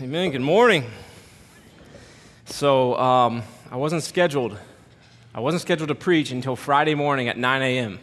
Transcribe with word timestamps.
Amen. 0.00 0.30
Good 0.30 0.40
morning. 0.40 0.90
So, 2.46 2.96
um, 2.96 3.42
I 3.70 3.76
wasn't 3.76 4.02
scheduled. 4.02 4.56
I 5.34 5.40
wasn't 5.40 5.60
scheduled 5.60 5.88
to 5.88 5.94
preach 5.94 6.30
until 6.30 6.56
Friday 6.56 6.94
morning 6.94 7.28
at 7.28 7.36
9 7.36 7.62
a.m. 7.62 7.98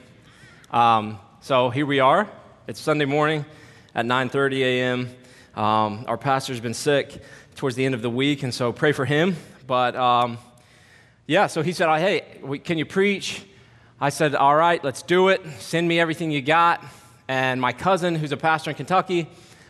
Um, 0.70 1.20
so 1.42 1.72
here 1.72 1.88
we 1.88 2.00
are. 2.00 2.30
It's 2.68 2.80
Sunday 2.80 3.06
morning 3.06 3.44
at 3.96 4.06
9:30 4.06 4.62
a.m. 4.62 5.10
Um, 5.56 6.06
our 6.08 6.18
pastor's 6.18 6.60
been 6.60 6.76
sick 6.76 7.24
towards 7.56 7.76
the 7.76 7.86
end 7.86 7.96
of 7.96 8.04
the 8.04 8.10
week, 8.10 8.44
and 8.44 8.54
so 8.54 8.72
pray 8.72 8.92
for 8.92 9.06
him. 9.06 9.36
But 9.66 9.96
um, 9.96 10.38
yeah, 11.26 11.48
so 11.48 11.64
he 11.64 11.74
said, 11.74 11.90
"Hey, 11.98 12.22
can 12.64 12.78
you 12.78 12.86
preach?" 12.86 13.44
I 14.00 14.10
said, 14.10 14.36
"All 14.36 14.56
right, 14.56 14.82
let's 14.84 15.02
do 15.02 15.30
it. 15.30 15.42
Send 15.58 15.88
me 15.88 16.00
everything 16.00 16.30
you 16.30 16.44
got." 16.44 16.86
And 17.28 17.60
my 17.60 17.74
cousin, 17.74 18.14
who's 18.14 18.32
a 18.32 18.38
pastor 18.38 18.70
in 18.70 18.76
Kentucky, 18.76 19.28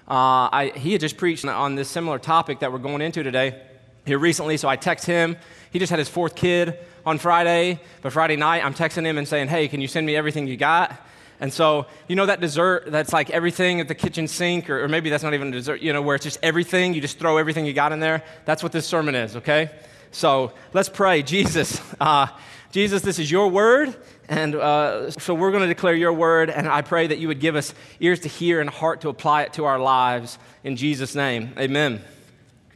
uh, 0.09 0.49
I, 0.51 0.73
he 0.75 0.93
had 0.93 1.01
just 1.01 1.17
preached 1.17 1.45
on 1.45 1.75
this 1.75 1.87
similar 1.87 2.17
topic 2.17 2.59
that 2.59 2.71
we're 2.71 2.79
going 2.79 3.01
into 3.01 3.21
today 3.21 3.61
here 4.07 4.17
recently, 4.17 4.57
so 4.57 4.67
I 4.67 4.75
text 4.75 5.05
him. 5.05 5.37
He 5.71 5.77
just 5.77 5.91
had 5.91 5.99
his 5.99 6.09
fourth 6.09 6.33
kid 6.33 6.79
on 7.05 7.19
Friday, 7.19 7.79
but 8.01 8.11
Friday 8.11 8.35
night 8.35 8.65
I'm 8.65 8.73
texting 8.73 9.05
him 9.05 9.19
and 9.19 9.27
saying, 9.27 9.49
Hey, 9.49 9.67
can 9.67 9.81
you 9.81 9.87
send 9.87 10.07
me 10.07 10.15
everything 10.15 10.47
you 10.47 10.57
got? 10.57 10.99
And 11.39 11.53
so, 11.53 11.85
you 12.07 12.15
know 12.15 12.25
that 12.25 12.41
dessert 12.41 12.85
that's 12.87 13.13
like 13.13 13.29
everything 13.29 13.79
at 13.79 13.87
the 13.87 13.93
kitchen 13.93 14.27
sink, 14.27 14.69
or, 14.69 14.83
or 14.83 14.87
maybe 14.87 15.11
that's 15.11 15.23
not 15.23 15.35
even 15.35 15.49
a 15.49 15.51
dessert, 15.51 15.79
you 15.79 15.93
know, 15.93 16.01
where 16.01 16.15
it's 16.15 16.25
just 16.25 16.39
everything, 16.41 16.95
you 16.95 17.01
just 17.01 17.19
throw 17.19 17.37
everything 17.37 17.65
you 17.65 17.73
got 17.73 17.91
in 17.91 17.99
there? 17.99 18.23
That's 18.45 18.63
what 18.63 18.71
this 18.71 18.87
sermon 18.87 19.13
is, 19.13 19.35
okay? 19.35 19.69
So 20.11 20.53
let's 20.73 20.89
pray. 20.89 21.21
Jesus, 21.21 21.79
uh, 22.01 22.27
Jesus, 22.71 23.03
this 23.03 23.19
is 23.19 23.29
your 23.31 23.47
word, 23.47 23.95
and 24.29 24.53
uh, 24.53 25.09
so 25.09 25.33
we're 25.33 25.49
going 25.49 25.63
to 25.63 25.67
declare 25.67 25.95
your 25.95 26.13
word, 26.13 26.51
and 26.51 26.67
I 26.67 26.83
pray 26.83 27.07
that 27.07 27.17
you 27.17 27.27
would 27.29 27.39
give 27.39 27.55
us 27.55 27.73
ears 27.99 28.19
to 28.21 28.29
hear 28.29 28.61
and 28.61 28.69
heart 28.69 29.01
to 29.01 29.09
apply 29.09 29.41
it 29.41 29.53
to 29.53 29.65
our 29.65 29.79
lives. 29.79 30.37
In 30.63 30.75
Jesus' 30.75 31.15
name, 31.15 31.51
amen. 31.57 32.01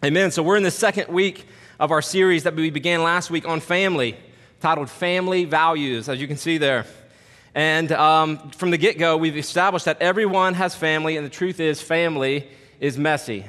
Amen. 0.03 0.31
So 0.31 0.41
we're 0.41 0.57
in 0.57 0.63
the 0.63 0.71
second 0.71 1.09
week 1.09 1.45
of 1.79 1.91
our 1.91 2.01
series 2.01 2.43
that 2.43 2.55
we 2.55 2.71
began 2.71 3.03
last 3.03 3.29
week 3.29 3.47
on 3.47 3.59
family, 3.59 4.17
titled 4.61 4.89
Family 4.89 5.45
Values, 5.45 6.09
as 6.09 6.19
you 6.19 6.27
can 6.27 6.37
see 6.37 6.57
there. 6.57 6.87
And 7.53 7.91
um, 7.91 8.49
from 8.49 8.71
the 8.71 8.77
get 8.77 8.97
go, 8.97 9.15
we've 9.15 9.37
established 9.37 9.85
that 9.85 10.01
everyone 10.01 10.55
has 10.55 10.73
family, 10.73 11.17
and 11.17 11.25
the 11.25 11.29
truth 11.29 11.59
is, 11.59 11.79
family 11.79 12.47
is 12.79 12.97
messy. 12.97 13.45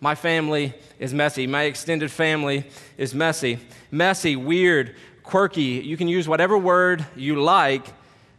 My 0.00 0.14
family 0.14 0.74
is 1.00 1.12
messy. 1.12 1.48
My 1.48 1.64
extended 1.64 2.12
family 2.12 2.66
is 2.96 3.14
messy. 3.14 3.58
Messy, 3.90 4.36
weird, 4.36 4.94
quirky. 5.28 5.82
You 5.84 5.98
can 5.98 6.08
use 6.08 6.26
whatever 6.26 6.56
word 6.56 7.04
you 7.14 7.40
like, 7.40 7.84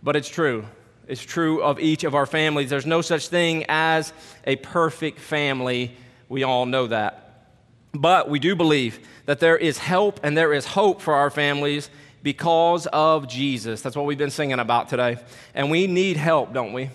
but 0.01 0.15
it's 0.15 0.27
true. 0.27 0.65
It's 1.07 1.21
true 1.21 1.61
of 1.61 1.79
each 1.79 2.03
of 2.03 2.15
our 2.15 2.25
families. 2.25 2.71
There's 2.71 2.85
no 2.87 3.01
such 3.01 3.27
thing 3.27 3.65
as 3.69 4.11
a 4.45 4.55
perfect 4.55 5.19
family. 5.19 5.95
We 6.29 6.43
all 6.43 6.65
know 6.65 6.87
that. 6.87 7.45
But 7.93 8.27
we 8.27 8.39
do 8.39 8.55
believe 8.55 8.99
that 9.25 9.39
there 9.39 9.55
is 9.55 9.77
help 9.77 10.19
and 10.23 10.35
there 10.35 10.51
is 10.51 10.65
hope 10.65 10.99
for 10.99 11.13
our 11.13 11.29
families 11.29 11.91
because 12.23 12.87
of 12.87 13.27
Jesus. 13.27 13.81
That's 13.81 13.95
what 13.95 14.07
we've 14.07 14.17
been 14.17 14.31
singing 14.31 14.59
about 14.59 14.89
today. 14.89 15.17
And 15.53 15.69
we 15.69 15.85
need 15.85 16.17
help, 16.17 16.53
don't 16.53 16.73
we? 16.73 16.89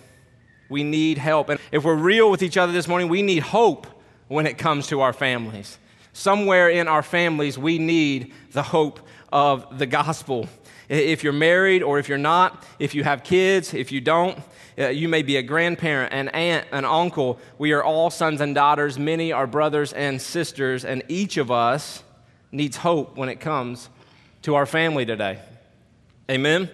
We 0.69 0.83
need 0.83 1.19
help. 1.19 1.51
And 1.51 1.61
if 1.71 1.85
we're 1.85 1.95
real 1.95 2.33
with 2.33 2.43
each 2.43 2.57
other 2.57 2.73
this 2.73 2.89
morning, 2.89 3.09
we 3.09 3.23
need 3.23 3.45
hope 3.45 3.87
when 4.27 4.47
it 4.47 4.59
comes 4.59 4.89
to 4.89 5.03
our 5.03 5.13
families. 5.13 5.79
Somewhere 6.13 6.69
in 6.69 6.89
our 6.89 7.03
families, 7.03 7.59
we 7.59 7.79
need 7.79 8.33
the 8.53 8.63
hope 8.63 9.01
of 9.35 9.79
the 9.79 9.85
gospel. 9.85 10.49
If 10.89 11.25
you're 11.25 11.33
married 11.33 11.83
or 11.83 11.99
if 11.99 12.09
you're 12.09 12.17
not, 12.17 12.65
if 12.79 12.95
you 12.95 13.03
have 13.03 13.25
kids, 13.25 13.75
if 13.75 13.91
you 13.91 14.01
don't, 14.01 14.39
uh, 14.79 14.89
you 14.89 15.09
may 15.09 15.23
be 15.23 15.37
a 15.37 15.43
grandparent, 15.43 16.13
an 16.13 16.29
aunt, 16.29 16.67
an 16.71 16.85
uncle. 16.85 17.41
We 17.59 17.73
are 17.73 17.83
all 17.83 18.11
sons 18.11 18.41
and 18.41 18.55
daughters. 18.55 18.97
Many 18.97 19.33
are 19.33 19.47
brothers 19.49 19.93
and 19.93 20.23
sisters, 20.23 20.85
and 20.85 21.03
each 21.09 21.37
of 21.37 21.51
us 21.51 22.05
needs 22.53 22.77
hope 22.77 23.17
when 23.17 23.29
it 23.29 23.41
comes 23.41 23.89
to 24.43 24.55
our 24.55 24.67
family 24.67 25.05
today. 25.05 25.41
Amen? 26.31 26.71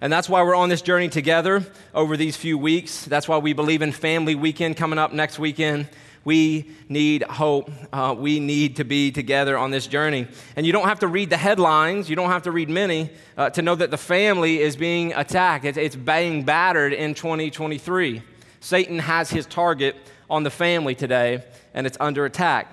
And 0.00 0.10
that's 0.12 0.28
why 0.28 0.42
we're 0.42 0.54
on 0.54 0.70
this 0.70 0.80
journey 0.80 1.08
together 1.08 1.64
over 1.94 2.16
these 2.16 2.36
few 2.36 2.56
weeks. 2.56 3.04
That's 3.04 3.28
why 3.28 3.36
we 3.38 3.52
believe 3.52 3.82
in 3.82 3.92
Family 3.92 4.34
Weekend 4.34 4.76
coming 4.76 4.98
up 4.98 5.12
next 5.12 5.38
weekend. 5.38 5.88
We 6.28 6.68
need 6.90 7.22
hope. 7.22 7.70
Uh, 7.90 8.14
we 8.14 8.38
need 8.38 8.76
to 8.76 8.84
be 8.84 9.10
together 9.10 9.56
on 9.56 9.70
this 9.70 9.86
journey. 9.86 10.26
And 10.56 10.66
you 10.66 10.74
don't 10.74 10.86
have 10.86 10.98
to 10.98 11.06
read 11.06 11.30
the 11.30 11.38
headlines, 11.38 12.10
you 12.10 12.16
don't 12.16 12.28
have 12.28 12.42
to 12.42 12.50
read 12.50 12.68
many 12.68 13.08
uh, 13.38 13.48
to 13.48 13.62
know 13.62 13.74
that 13.74 13.90
the 13.90 13.96
family 13.96 14.60
is 14.60 14.76
being 14.76 15.14
attacked. 15.14 15.64
It's, 15.64 15.78
it's 15.78 15.96
being 15.96 16.42
battered 16.42 16.92
in 16.92 17.14
2023. 17.14 18.20
Satan 18.60 18.98
has 18.98 19.30
his 19.30 19.46
target 19.46 19.96
on 20.28 20.42
the 20.42 20.50
family 20.50 20.94
today, 20.94 21.44
and 21.72 21.86
it's 21.86 21.96
under 21.98 22.26
attack. 22.26 22.70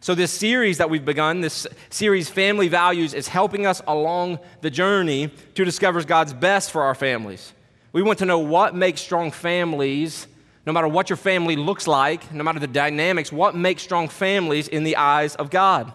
So, 0.00 0.14
this 0.14 0.32
series 0.32 0.78
that 0.78 0.88
we've 0.88 1.04
begun, 1.04 1.42
this 1.42 1.66
series, 1.90 2.30
Family 2.30 2.68
Values, 2.68 3.12
is 3.12 3.28
helping 3.28 3.66
us 3.66 3.82
along 3.86 4.38
the 4.62 4.70
journey 4.70 5.30
to 5.56 5.64
discover 5.66 6.02
God's 6.04 6.32
best 6.32 6.70
for 6.70 6.80
our 6.80 6.94
families. 6.94 7.52
We 7.92 8.00
want 8.00 8.20
to 8.20 8.24
know 8.24 8.38
what 8.38 8.74
makes 8.74 9.02
strong 9.02 9.30
families 9.30 10.26
no 10.66 10.72
matter 10.72 10.88
what 10.88 11.10
your 11.10 11.16
family 11.16 11.56
looks 11.56 11.86
like, 11.86 12.32
no 12.32 12.42
matter 12.42 12.58
the 12.58 12.66
dynamics, 12.66 13.30
what 13.30 13.54
makes 13.54 13.82
strong 13.82 14.08
families 14.08 14.68
in 14.68 14.84
the 14.84 14.96
eyes 14.96 15.34
of 15.36 15.50
God? 15.50 15.92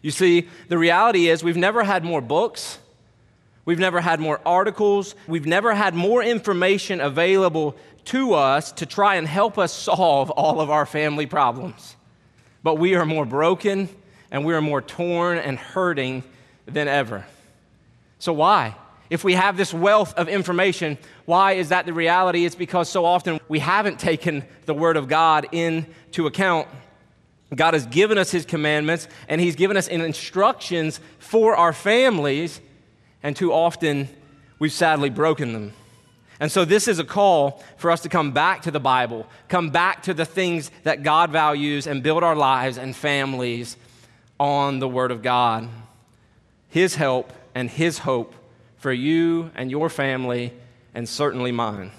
You 0.00 0.10
see, 0.10 0.48
the 0.68 0.78
reality 0.78 1.28
is 1.28 1.44
we've 1.44 1.56
never 1.56 1.84
had 1.84 2.04
more 2.04 2.20
books, 2.20 2.78
we've 3.64 3.78
never 3.78 4.00
had 4.00 4.18
more 4.18 4.40
articles, 4.44 5.14
we've 5.28 5.46
never 5.46 5.74
had 5.74 5.94
more 5.94 6.22
information 6.22 7.00
available 7.00 7.76
to 8.06 8.34
us 8.34 8.72
to 8.72 8.86
try 8.86 9.14
and 9.14 9.28
help 9.28 9.58
us 9.58 9.72
solve 9.72 10.30
all 10.30 10.60
of 10.60 10.70
our 10.70 10.86
family 10.86 11.26
problems. 11.26 11.94
But 12.64 12.76
we 12.76 12.96
are 12.96 13.06
more 13.06 13.24
broken 13.24 13.88
and 14.32 14.44
we 14.44 14.54
are 14.54 14.60
more 14.60 14.82
torn 14.82 15.38
and 15.38 15.56
hurting 15.56 16.24
than 16.66 16.88
ever. 16.88 17.24
So, 18.18 18.32
why? 18.32 18.74
If 19.12 19.24
we 19.24 19.34
have 19.34 19.58
this 19.58 19.74
wealth 19.74 20.14
of 20.14 20.30
information, 20.30 20.96
why 21.26 21.52
is 21.52 21.68
that 21.68 21.84
the 21.84 21.92
reality? 21.92 22.46
It's 22.46 22.54
because 22.54 22.88
so 22.88 23.04
often 23.04 23.40
we 23.46 23.58
haven't 23.58 23.98
taken 23.98 24.42
the 24.64 24.72
Word 24.72 24.96
of 24.96 25.06
God 25.06 25.48
into 25.52 26.26
account. 26.26 26.66
God 27.54 27.74
has 27.74 27.84
given 27.84 28.16
us 28.16 28.30
His 28.30 28.46
commandments 28.46 29.08
and 29.28 29.38
He's 29.38 29.54
given 29.54 29.76
us 29.76 29.86
instructions 29.86 30.98
for 31.18 31.54
our 31.54 31.74
families, 31.74 32.62
and 33.22 33.36
too 33.36 33.52
often 33.52 34.08
we've 34.58 34.72
sadly 34.72 35.10
broken 35.10 35.52
them. 35.52 35.74
And 36.40 36.50
so, 36.50 36.64
this 36.64 36.88
is 36.88 36.98
a 36.98 37.04
call 37.04 37.62
for 37.76 37.90
us 37.90 38.00
to 38.04 38.08
come 38.08 38.32
back 38.32 38.62
to 38.62 38.70
the 38.70 38.80
Bible, 38.80 39.26
come 39.48 39.68
back 39.68 40.04
to 40.04 40.14
the 40.14 40.24
things 40.24 40.70
that 40.84 41.02
God 41.02 41.30
values, 41.30 41.86
and 41.86 42.02
build 42.02 42.22
our 42.24 42.34
lives 42.34 42.78
and 42.78 42.96
families 42.96 43.76
on 44.40 44.78
the 44.78 44.88
Word 44.88 45.10
of 45.10 45.20
God. 45.20 45.68
His 46.70 46.94
help 46.94 47.30
and 47.54 47.68
His 47.68 47.98
hope 47.98 48.36
for 48.82 48.92
you 48.92 49.52
and 49.54 49.70
your 49.70 49.88
family, 49.88 50.52
and 50.92 51.08
certainly 51.08 51.52
mine. 51.52 51.92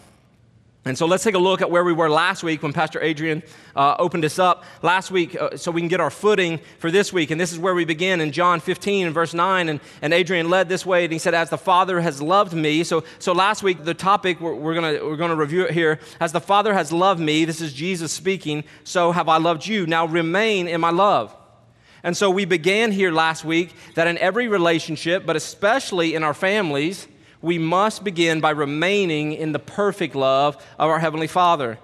And 0.86 0.98
so 0.98 1.06
let's 1.06 1.24
take 1.24 1.36
a 1.36 1.40
look 1.40 1.62
at 1.62 1.72
where 1.72 1.86
we 1.86 1.94
were 1.94 2.10
last 2.10 2.44
week 2.44 2.62
when 2.62 2.74
Pastor 2.74 3.02
Adrian 3.02 3.42
uh, 3.74 3.96
opened 4.00 4.26
us 4.26 4.38
up 4.38 4.66
last 4.82 5.12
week 5.12 5.34
uh, 5.40 5.56
so 5.56 5.72
we 5.72 5.80
can 5.80 5.88
get 5.88 6.02
our 6.02 6.10
footing 6.10 6.60
for 6.80 6.92
this 6.92 7.14
week. 7.14 7.32
And 7.32 7.40
this 7.40 7.54
is 7.54 7.58
where 7.58 7.74
we 7.74 7.86
begin 7.86 8.20
in 8.20 8.34
John 8.34 8.60
15 8.60 9.06
and 9.06 9.14
verse 9.14 9.34
9. 9.34 9.70
And, 9.70 9.80
and 10.02 10.14
Adrian 10.14 10.50
led 10.50 10.68
this 10.68 10.86
way 10.86 11.06
and 11.06 11.14
he 11.14 11.20
said, 11.20 11.34
As 11.34 11.50
the 11.50 11.58
Father 11.58 12.02
has 12.02 12.22
loved 12.22 12.52
me. 12.52 12.84
So, 12.84 13.06
so 13.18 13.32
last 13.32 13.64
week, 13.64 13.86
the 13.86 13.94
topic 13.94 14.42
we're, 14.42 14.56
we're 14.56 14.74
going 14.74 15.06
we're 15.06 15.16
gonna 15.16 15.38
review 15.38 15.64
it 15.64 15.72
here. 15.72 16.00
As 16.20 16.34
the 16.34 16.42
Father 16.42 16.74
has 16.74 16.92
loved 16.92 17.22
me, 17.22 17.46
this 17.46 17.62
is 17.62 17.72
Jesus 17.72 18.12
speaking, 18.12 18.66
so 18.84 19.14
have 19.14 19.30
I 19.30 19.38
loved 19.38 19.66
you. 19.66 19.88
Now 19.88 20.06
remain 20.06 20.68
in 20.68 20.82
my 20.82 20.92
love. 20.92 21.34
And 22.04 22.18
so 22.18 22.30
we 22.30 22.44
began 22.44 22.92
here 22.92 23.12
last 23.12 23.46
week 23.46 23.74
that 23.96 24.08
in 24.08 24.18
every 24.18 24.50
relationship, 24.50 25.26
but 25.26 25.38
especially 25.38 26.16
in 26.16 26.24
our 26.24 26.34
families, 26.34 27.08
we 27.42 27.58
must 27.58 28.04
begin 28.04 28.42
by 28.42 28.52
remaining 28.52 29.34
in 29.34 29.54
the 29.54 29.60
perfect 29.60 30.14
love 30.14 30.56
of 30.78 30.90
our 30.90 31.00
Heavenly 31.00 31.28
Father. 31.28 31.80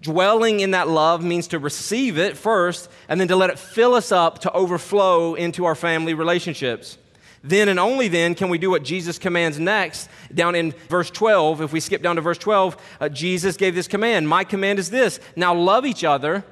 Dwelling 0.00 0.60
in 0.60 0.72
that 0.72 0.88
love 0.88 1.24
means 1.24 1.48
to 1.48 1.58
receive 1.58 2.18
it 2.18 2.36
first 2.36 2.88
and 3.08 3.20
then 3.20 3.28
to 3.28 3.36
let 3.36 3.50
it 3.50 3.58
fill 3.58 3.94
us 3.94 4.12
up 4.12 4.40
to 4.40 4.52
overflow 4.52 5.34
into 5.34 5.64
our 5.64 5.74
family 5.74 6.14
relationships. 6.14 6.98
Then 7.42 7.68
and 7.68 7.78
only 7.78 8.08
then 8.08 8.34
can 8.34 8.48
we 8.48 8.58
do 8.58 8.70
what 8.70 8.84
Jesus 8.84 9.18
commands 9.18 9.58
next. 9.58 10.08
Down 10.32 10.54
in 10.54 10.72
verse 10.88 11.10
12, 11.10 11.62
if 11.62 11.72
we 11.72 11.80
skip 11.80 12.02
down 12.02 12.16
to 12.16 12.22
verse 12.22 12.38
12, 12.38 12.76
uh, 13.00 13.08
Jesus 13.08 13.56
gave 13.56 13.74
this 13.74 13.88
command 13.88 14.28
My 14.28 14.44
command 14.44 14.78
is 14.78 14.90
this 14.90 15.20
now 15.36 15.54
love 15.54 15.84
each 15.84 16.04
other 16.04 16.44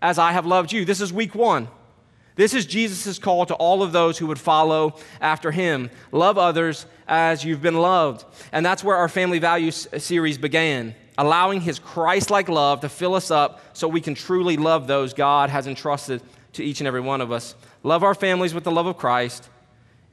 as 0.00 0.18
I 0.18 0.32
have 0.32 0.46
loved 0.46 0.72
you. 0.72 0.84
This 0.84 1.00
is 1.00 1.12
week 1.12 1.34
one. 1.34 1.68
This 2.40 2.54
is 2.54 2.64
Jesus' 2.64 3.18
call 3.18 3.44
to 3.44 3.54
all 3.56 3.82
of 3.82 3.92
those 3.92 4.16
who 4.16 4.26
would 4.28 4.38
follow 4.38 4.96
after 5.20 5.50
him. 5.50 5.90
Love 6.10 6.38
others 6.38 6.86
as 7.06 7.44
you've 7.44 7.60
been 7.60 7.76
loved. 7.76 8.24
And 8.50 8.64
that's 8.64 8.82
where 8.82 8.96
our 8.96 9.10
family 9.10 9.38
values 9.38 9.86
series 9.98 10.38
began, 10.38 10.94
allowing 11.18 11.60
his 11.60 11.78
Christ 11.78 12.30
like 12.30 12.48
love 12.48 12.80
to 12.80 12.88
fill 12.88 13.14
us 13.14 13.30
up 13.30 13.60
so 13.74 13.88
we 13.88 14.00
can 14.00 14.14
truly 14.14 14.56
love 14.56 14.86
those 14.86 15.12
God 15.12 15.50
has 15.50 15.66
entrusted 15.66 16.22
to 16.54 16.64
each 16.64 16.80
and 16.80 16.88
every 16.88 17.02
one 17.02 17.20
of 17.20 17.30
us. 17.30 17.56
Love 17.82 18.02
our 18.02 18.14
families 18.14 18.54
with 18.54 18.64
the 18.64 18.70
love 18.70 18.86
of 18.86 18.96
Christ. 18.96 19.50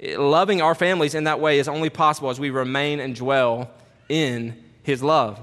Eh, 0.02 0.18
loving 0.18 0.62
our 0.62 0.76
families 0.76 1.16
in 1.16 1.24
that 1.24 1.40
way 1.40 1.60
is 1.60 1.70
only 1.70 1.90
possible 1.90 2.30
as 2.30 2.42
we 2.42 2.50
remain 2.50 3.00
and 3.00 3.16
dwell 3.16 3.72
in 4.10 4.62
his 4.84 5.02
love. 5.02 5.40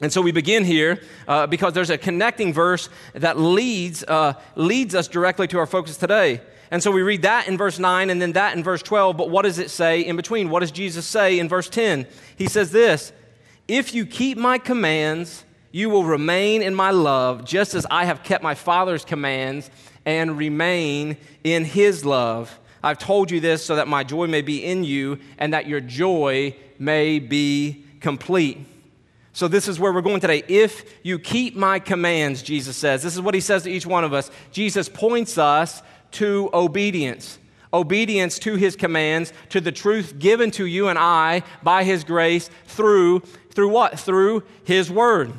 And 0.00 0.12
so 0.12 0.20
we 0.20 0.30
begin 0.30 0.64
here 0.64 1.00
uh, 1.26 1.46
because 1.46 1.72
there's 1.72 1.90
a 1.90 1.96
connecting 1.96 2.52
verse 2.52 2.88
that 3.14 3.38
leads, 3.38 4.04
uh, 4.04 4.34
leads 4.54 4.94
us 4.94 5.08
directly 5.08 5.46
to 5.48 5.58
our 5.58 5.66
focus 5.66 5.96
today. 5.96 6.40
And 6.70 6.82
so 6.82 6.90
we 6.90 7.02
read 7.02 7.22
that 7.22 7.48
in 7.48 7.56
verse 7.56 7.78
9 7.78 8.10
and 8.10 8.20
then 8.20 8.32
that 8.32 8.56
in 8.56 8.62
verse 8.62 8.82
12. 8.82 9.16
But 9.16 9.30
what 9.30 9.42
does 9.42 9.58
it 9.58 9.70
say 9.70 10.00
in 10.00 10.16
between? 10.16 10.50
What 10.50 10.60
does 10.60 10.70
Jesus 10.70 11.06
say 11.06 11.38
in 11.38 11.48
verse 11.48 11.68
10? 11.68 12.06
He 12.36 12.48
says 12.48 12.72
this 12.72 13.12
If 13.68 13.94
you 13.94 14.04
keep 14.04 14.36
my 14.36 14.58
commands, 14.58 15.44
you 15.72 15.88
will 15.88 16.04
remain 16.04 16.62
in 16.62 16.74
my 16.74 16.90
love, 16.90 17.44
just 17.44 17.74
as 17.74 17.86
I 17.90 18.04
have 18.04 18.22
kept 18.22 18.42
my 18.42 18.54
Father's 18.54 19.04
commands 19.04 19.70
and 20.04 20.36
remain 20.36 21.16
in 21.44 21.64
his 21.64 22.04
love. 22.04 22.58
I've 22.82 22.98
told 22.98 23.30
you 23.30 23.40
this 23.40 23.64
so 23.64 23.76
that 23.76 23.88
my 23.88 24.04
joy 24.04 24.26
may 24.26 24.42
be 24.42 24.64
in 24.64 24.84
you 24.84 25.18
and 25.38 25.52
that 25.52 25.66
your 25.66 25.80
joy 25.80 26.54
may 26.78 27.18
be 27.18 27.84
complete. 28.00 28.58
So, 29.36 29.48
this 29.48 29.68
is 29.68 29.78
where 29.78 29.92
we're 29.92 30.00
going 30.00 30.20
today. 30.20 30.42
If 30.48 31.04
you 31.04 31.18
keep 31.18 31.54
my 31.54 31.78
commands, 31.78 32.42
Jesus 32.42 32.74
says, 32.74 33.02
this 33.02 33.14
is 33.14 33.20
what 33.20 33.34
he 33.34 33.42
says 33.42 33.64
to 33.64 33.70
each 33.70 33.84
one 33.84 34.02
of 34.02 34.14
us. 34.14 34.30
Jesus 34.50 34.88
points 34.88 35.36
us 35.36 35.82
to 36.12 36.48
obedience 36.54 37.38
obedience 37.70 38.38
to 38.38 38.54
his 38.54 38.76
commands, 38.76 39.34
to 39.50 39.60
the 39.60 39.72
truth 39.72 40.18
given 40.18 40.50
to 40.52 40.64
you 40.64 40.88
and 40.88 40.98
I 40.98 41.42
by 41.62 41.84
his 41.84 42.02
grace 42.02 42.48
through 42.64 43.20
through 43.50 43.68
what? 43.68 44.00
Through 44.00 44.44
his 44.64 44.90
word. 44.90 45.34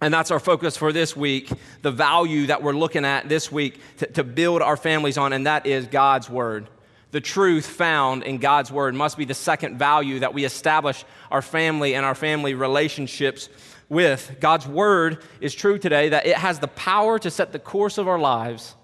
And 0.00 0.12
that's 0.12 0.32
our 0.32 0.40
focus 0.40 0.76
for 0.76 0.92
this 0.92 1.16
week, 1.16 1.52
the 1.82 1.92
value 1.92 2.46
that 2.46 2.64
we're 2.64 2.72
looking 2.72 3.04
at 3.04 3.28
this 3.28 3.52
week 3.52 3.78
to, 3.98 4.06
to 4.06 4.24
build 4.24 4.60
our 4.60 4.76
families 4.76 5.18
on, 5.18 5.32
and 5.32 5.46
that 5.46 5.66
is 5.66 5.86
God's 5.86 6.28
word 6.28 6.68
the 7.14 7.20
truth 7.20 7.64
found 7.64 8.24
in 8.24 8.38
God's 8.38 8.72
word 8.72 8.92
must 8.92 9.16
be 9.16 9.24
the 9.24 9.34
second 9.34 9.78
value 9.78 10.18
that 10.18 10.34
we 10.34 10.44
establish 10.44 11.04
our 11.30 11.42
family 11.42 11.94
and 11.94 12.04
our 12.04 12.16
family 12.16 12.54
relationships 12.54 13.48
with. 13.88 14.38
God's 14.40 14.66
word 14.66 15.22
is 15.40 15.54
true 15.54 15.78
today 15.78 16.08
that 16.08 16.26
it 16.26 16.36
has 16.36 16.58
the 16.58 16.66
power 16.66 17.20
to 17.20 17.30
set 17.30 17.52
the 17.52 17.60
course 17.60 17.98
of 17.98 18.08
our 18.08 18.18
lives, 18.18 18.74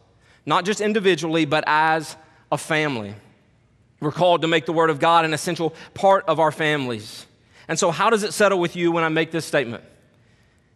not 0.47 0.65
just 0.65 0.81
individually, 0.81 1.45
but 1.45 1.65
as 1.67 2.17
a 2.53 2.57
family. 2.57 3.17
We're 3.99 4.13
called 4.13 4.43
to 4.43 4.47
make 4.47 4.65
the 4.65 4.73
word 4.73 4.91
of 4.91 5.01
God 5.01 5.25
an 5.25 5.35
essential 5.35 5.75
part 5.95 6.25
of 6.29 6.39
our 6.39 6.53
families. 6.53 7.27
And 7.67 7.81
so, 7.81 7.91
how 7.91 8.11
does 8.11 8.23
it 8.23 8.33
settle 8.33 8.61
with 8.61 8.77
you 8.77 8.93
when 8.93 9.03
I 9.03 9.09
make 9.09 9.33
this 9.33 9.45
statement? 9.45 9.83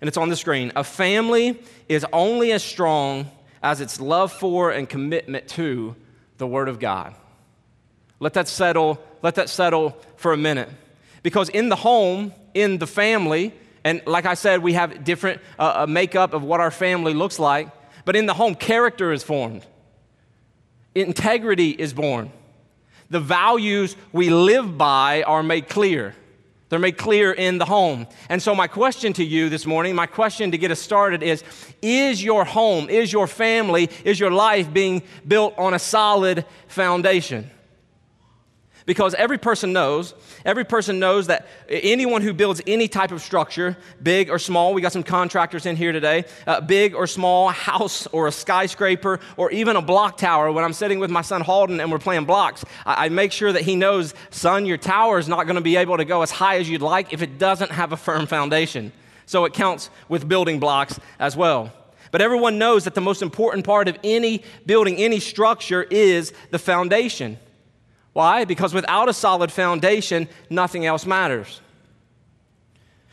And 0.01 0.09
it's 0.09 0.17
on 0.17 0.29
the 0.29 0.35
screen. 0.35 0.73
A 0.75 0.83
family 0.83 1.63
is 1.89 2.05
only 2.13 2.51
as 2.51 2.65
strong 2.65 3.31
as 3.63 3.81
its 3.81 4.01
love 4.01 4.33
for 4.33 4.73
and 4.73 4.89
commitment 4.89 5.47
to 5.51 5.95
the 6.39 6.49
Word 6.49 6.69
of 6.69 6.81
God. 6.81 7.15
Let 8.25 8.33
that 8.33 8.49
settle, 8.49 8.99
let 9.21 9.35
that 9.35 9.51
settle 9.51 9.95
for 10.17 10.33
a 10.33 10.37
minute. 10.39 10.71
Because 11.23 11.51
in 11.51 11.69
the 11.69 11.77
home, 11.77 12.33
in 12.55 12.79
the 12.79 12.87
family, 12.87 13.53
and 13.85 14.01
like 14.07 14.25
I 14.25 14.33
said, 14.33 14.63
we 14.63 14.73
have 14.73 15.05
different 15.05 15.43
uh, 15.59 15.85
makeup 15.87 16.33
of 16.33 16.43
what 16.43 16.59
our 16.59 16.71
family 16.71 17.13
looks 17.13 17.39
like, 17.39 17.69
but 18.07 18.17
in 18.17 18.25
the 18.25 18.33
home, 18.33 18.55
character 18.55 19.13
is 19.13 19.23
formed, 19.23 19.67
integrity 20.95 21.69
is 21.69 21.93
born. 21.93 22.33
The 23.11 23.21
values 23.21 23.95
we 24.11 24.31
live 24.31 24.79
by 24.79 25.23
are 25.25 25.43
made 25.43 25.69
clear. 25.69 26.15
They're 26.71 26.79
made 26.79 26.97
clear 26.97 27.31
in 27.31 27.59
the 27.59 27.67
home. 27.67 28.07
And 28.31 28.43
so, 28.43 28.55
my 28.55 28.69
question 28.69 29.13
to 29.13 29.25
you 29.25 29.51
this 29.51 29.67
morning, 29.67 29.95
my 29.95 30.07
question 30.07 30.51
to 30.53 30.57
get 30.57 30.71
us 30.71 30.81
started 30.81 31.23
is 31.23 31.45
Is 31.83 32.25
your 32.25 32.47
home, 32.47 32.89
is 32.89 33.13
your 33.13 33.27
family, 33.27 33.91
is 34.03 34.19
your 34.19 34.31
life 34.31 34.73
being 34.73 35.03
built 35.29 35.53
on 35.59 35.75
a 35.75 35.79
solid 35.79 36.47
foundation? 36.69 37.51
Because 38.87 39.15
every 39.15 39.39
person 39.39 39.73
knows, 39.73 40.13
every 40.45 40.65
person 40.65 40.99
knows 40.99 41.29
that 41.29 41.47
anyone 41.71 42.21
who 42.21 42.35
builds 42.35 42.61
any 42.67 42.87
type 42.87 43.13
of 43.13 43.23
structure, 43.23 43.79
big 44.03 44.29
or 44.29 44.39
small, 44.39 44.75
we 44.75 44.83
got 44.83 44.93
some 44.93 45.03
contractors 45.03 45.65
in 45.65 45.75
here 45.75 45.91
today, 45.91 46.25
uh, 46.47 46.61
big 46.61 46.95
or 46.95 47.07
small, 47.07 47.49
house 47.65 48.07
or 48.09 48.27
a 48.27 48.33
skyscraper 48.33 49.21
or 49.39 49.51
even 49.53 49.77
a 49.77 49.83
block 49.83 50.19
tower. 50.19 50.53
When 50.53 50.65
I'm 50.65 50.75
sitting 50.75 50.99
with 50.99 51.11
my 51.11 51.23
son 51.23 51.41
Halden 51.41 51.81
and 51.81 51.91
we're 51.91 51.99
playing 51.99 52.27
blocks, 52.27 52.63
I, 52.85 53.07
I 53.07 53.09
make 53.09 53.33
sure 53.33 53.53
that 53.53 53.63
he 53.63 53.75
knows, 53.75 54.13
son, 54.31 54.67
your 54.67 54.77
tower 54.77 55.19
is 55.19 55.29
not 55.29 55.45
going 55.45 55.57
to 55.57 55.63
be 55.63 55.77
able 55.77 55.97
to 55.97 56.05
go 56.05 56.21
as 56.21 56.31
high 56.31 56.59
as 56.59 56.69
you'd 56.69 56.83
like 56.83 57.15
if 57.15 57.23
it 57.23 57.39
doesn't 57.39 57.71
have 57.71 57.93
a 57.93 57.97
firm 57.97 58.27
foundation. 58.27 58.93
So 59.25 59.47
it 59.47 59.55
counts 59.55 59.89
with 60.11 60.29
building 60.29 60.61
blocks 60.61 61.01
as 61.19 61.35
well. 61.35 61.73
But 62.11 62.21
everyone 62.21 62.59
knows 62.59 62.85
that 62.85 62.95
the 62.95 63.01
most 63.01 63.23
important 63.23 63.65
part 63.65 63.89
of 63.89 63.99
any 64.05 64.45
building, 64.67 64.99
any 64.99 65.21
structure, 65.21 65.83
is 65.83 66.35
the 66.51 66.59
foundation. 66.59 67.39
Why? 68.15 68.45
Because 68.45 68.73
without 68.73 69.09
a 69.09 69.13
solid 69.13 69.53
foundation, 69.53 70.29
nothing 70.49 70.87
else 70.87 71.05
matters. 71.05 71.61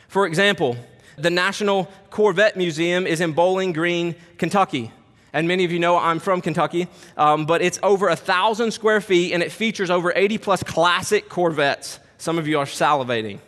For 0.08 0.26
example, 0.26 0.76
the 1.18 1.28
National 1.28 1.90
Corvette 2.10 2.56
Museum 2.56 3.06
is 3.06 3.20
in 3.20 3.32
Bowling 3.32 3.72
Green, 3.72 4.14
Kentucky. 4.38 4.92
And 5.32 5.48
many 5.48 5.64
of 5.64 5.72
you 5.72 5.78
know 5.78 5.98
I'm 5.98 6.18
from 6.18 6.40
Kentucky, 6.40 6.88
um, 7.16 7.46
but 7.46 7.62
it's 7.62 7.80
over 7.82 8.08
a 8.08 8.16
thousand 8.16 8.70
square 8.70 9.00
feet 9.00 9.32
and 9.32 9.42
it 9.42 9.50
features 9.50 9.90
over 9.90 10.12
80 10.14 10.38
plus 10.38 10.62
classic 10.62 11.28
Corvettes. 11.28 11.98
Some 12.18 12.38
of 12.38 12.46
you 12.46 12.58
are 12.58 12.66
salivating. 12.66 13.40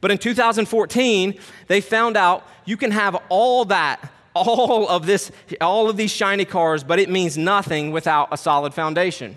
But 0.00 0.10
in 0.12 0.18
2014, 0.18 1.38
they 1.66 1.80
found 1.80 2.16
out 2.16 2.46
you 2.64 2.76
can 2.76 2.92
have 2.92 3.16
all 3.28 3.64
that, 3.66 4.12
all 4.34 4.88
of 4.88 5.06
this, 5.06 5.32
all 5.60 5.88
of 5.88 5.96
these 5.96 6.12
shiny 6.12 6.44
cars, 6.44 6.84
but 6.84 7.00
it 7.00 7.08
means 7.08 7.36
nothing 7.36 7.90
without 7.90 8.28
a 8.30 8.36
solid 8.36 8.72
foundation. 8.72 9.36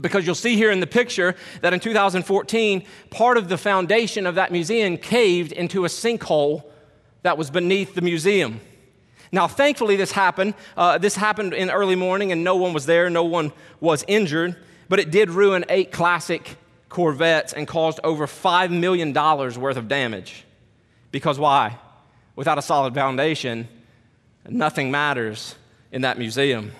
Because 0.00 0.24
you'll 0.24 0.34
see 0.34 0.56
here 0.56 0.70
in 0.70 0.80
the 0.80 0.86
picture 0.86 1.34
that 1.60 1.72
in 1.72 1.80
2014, 1.80 2.84
part 3.10 3.36
of 3.36 3.48
the 3.48 3.58
foundation 3.58 4.26
of 4.26 4.36
that 4.36 4.52
museum 4.52 4.96
caved 4.96 5.52
into 5.52 5.84
a 5.84 5.88
sinkhole 5.88 6.64
that 7.22 7.36
was 7.36 7.50
beneath 7.50 7.94
the 7.94 8.00
museum. 8.00 8.60
Now, 9.32 9.46
thankfully, 9.46 9.96
this 9.96 10.12
happened. 10.12 10.54
Uh, 10.76 10.98
this 10.98 11.16
happened 11.16 11.54
in 11.54 11.70
early 11.70 11.96
morning, 11.96 12.32
and 12.32 12.42
no 12.42 12.56
one 12.56 12.72
was 12.72 12.86
there, 12.86 13.10
no 13.10 13.24
one 13.24 13.52
was 13.78 14.04
injured, 14.08 14.56
but 14.88 14.98
it 14.98 15.10
did 15.10 15.30
ruin 15.30 15.64
eight 15.68 15.92
classic 15.92 16.56
Corvettes 16.90 17.52
and 17.52 17.68
caused 17.68 18.00
over 18.02 18.26
$5 18.26 18.70
million 18.70 19.14
worth 19.14 19.76
of 19.76 19.88
damage. 19.88 20.44
Because 21.12 21.38
why? 21.38 21.78
Without 22.36 22.58
a 22.58 22.62
solid 22.62 22.94
foundation, 22.94 23.68
nothing 24.48 24.90
matters 24.90 25.54
in 25.92 26.02
that 26.02 26.18
museum. 26.18 26.72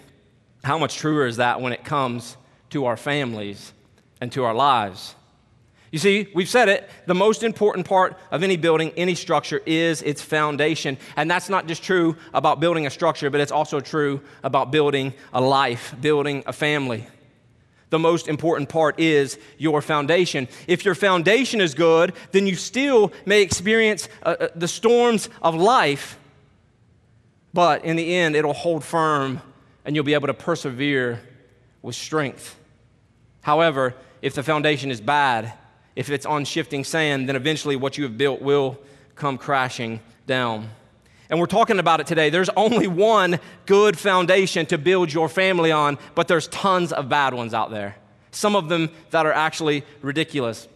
How 0.64 0.78
much 0.78 0.96
truer 0.96 1.26
is 1.26 1.36
that 1.36 1.60
when 1.60 1.72
it 1.72 1.84
comes 1.84 2.36
to 2.70 2.86
our 2.86 2.96
families 2.96 3.72
and 4.20 4.32
to 4.32 4.44
our 4.44 4.54
lives. 4.54 5.14
You 5.90 5.98
see, 5.98 6.28
we've 6.34 6.48
said 6.48 6.68
it, 6.68 6.88
the 7.06 7.14
most 7.14 7.42
important 7.42 7.86
part 7.86 8.16
of 8.30 8.44
any 8.44 8.56
building, 8.56 8.92
any 8.96 9.16
structure, 9.16 9.60
is 9.66 10.02
its 10.02 10.22
foundation. 10.22 10.98
And 11.16 11.28
that's 11.28 11.48
not 11.48 11.66
just 11.66 11.82
true 11.82 12.16
about 12.32 12.60
building 12.60 12.86
a 12.86 12.90
structure, 12.90 13.28
but 13.28 13.40
it's 13.40 13.50
also 13.50 13.80
true 13.80 14.20
about 14.44 14.70
building 14.70 15.14
a 15.32 15.40
life, 15.40 15.94
building 16.00 16.44
a 16.46 16.52
family. 16.52 17.06
The 17.90 17.98
most 17.98 18.28
important 18.28 18.68
part 18.68 19.00
is 19.00 19.36
your 19.58 19.82
foundation. 19.82 20.46
If 20.68 20.84
your 20.84 20.94
foundation 20.94 21.60
is 21.60 21.74
good, 21.74 22.12
then 22.30 22.46
you 22.46 22.54
still 22.54 23.12
may 23.26 23.42
experience 23.42 24.08
uh, 24.22 24.36
uh 24.38 24.48
the 24.54 24.68
storms 24.68 25.28
of 25.42 25.56
life, 25.56 26.16
but 27.52 27.84
in 27.84 27.96
the 27.96 28.14
end, 28.14 28.36
it'll 28.36 28.52
hold 28.52 28.84
firm 28.84 29.42
and 29.84 29.96
you'll 29.96 30.04
be 30.04 30.14
able 30.14 30.28
to 30.28 30.34
persevere 30.34 31.20
with 31.82 31.96
strength. 31.96 32.59
However, 33.42 33.94
if 34.22 34.34
the 34.34 34.42
foundation 34.42 34.90
is 34.90 35.00
bad, 35.00 35.52
if 35.96 36.10
it's 36.10 36.26
on 36.26 36.44
shifting 36.44 36.84
sand, 36.84 37.28
then 37.28 37.36
eventually 37.36 37.76
what 37.76 37.98
you 37.98 38.04
have 38.04 38.16
built 38.16 38.42
will 38.42 38.78
come 39.14 39.38
crashing 39.38 40.00
down. 40.26 40.70
And 41.28 41.38
we're 41.38 41.46
talking 41.46 41.78
about 41.78 42.00
it 42.00 42.06
today. 42.06 42.28
There's 42.28 42.48
only 42.50 42.88
one 42.88 43.38
good 43.66 43.98
foundation 43.98 44.66
to 44.66 44.78
build 44.78 45.12
your 45.12 45.28
family 45.28 45.70
on, 45.70 45.98
but 46.14 46.26
there's 46.26 46.48
tons 46.48 46.92
of 46.92 47.08
bad 47.08 47.34
ones 47.34 47.54
out 47.54 47.70
there. 47.70 47.96
Some 48.32 48.56
of 48.56 48.68
them 48.68 48.90
that 49.10 49.26
are 49.26 49.32
actually 49.32 49.84
ridiculous. 50.02 50.68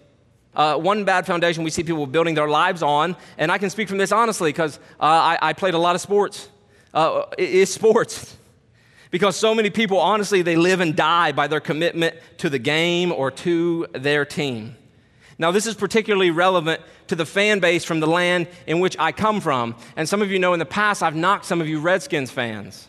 Uh, 0.54 0.76
one 0.76 1.04
bad 1.04 1.26
foundation 1.26 1.64
we 1.64 1.70
see 1.70 1.82
people 1.82 2.06
building 2.06 2.34
their 2.34 2.48
lives 2.48 2.82
on, 2.82 3.16
and 3.38 3.50
I 3.50 3.58
can 3.58 3.70
speak 3.70 3.88
from 3.88 3.98
this 3.98 4.12
honestly 4.12 4.50
because 4.50 4.78
uh, 5.00 5.02
I, 5.02 5.38
I, 5.42 5.52
played 5.52 5.74
a 5.74 5.78
lot 5.78 5.96
of 5.96 6.00
sports, 6.00 6.48
uh, 6.92 7.24
is 7.36 7.74
sports. 7.74 8.36
Because 9.14 9.36
so 9.36 9.54
many 9.54 9.70
people, 9.70 10.00
honestly, 10.00 10.42
they 10.42 10.56
live 10.56 10.80
and 10.80 10.96
die 10.96 11.30
by 11.30 11.46
their 11.46 11.60
commitment 11.60 12.16
to 12.38 12.50
the 12.50 12.58
game 12.58 13.12
or 13.12 13.30
to 13.30 13.86
their 13.92 14.24
team. 14.24 14.74
Now, 15.38 15.52
this 15.52 15.66
is 15.68 15.76
particularly 15.76 16.32
relevant 16.32 16.82
to 17.06 17.14
the 17.14 17.24
fan 17.24 17.60
base 17.60 17.84
from 17.84 18.00
the 18.00 18.08
land 18.08 18.48
in 18.66 18.80
which 18.80 18.96
I 18.98 19.12
come 19.12 19.40
from. 19.40 19.76
And 19.94 20.08
some 20.08 20.20
of 20.20 20.32
you 20.32 20.40
know 20.40 20.52
in 20.52 20.58
the 20.58 20.66
past, 20.66 21.00
I've 21.00 21.14
knocked 21.14 21.44
some 21.44 21.60
of 21.60 21.68
you 21.68 21.78
Redskins 21.78 22.32
fans 22.32 22.88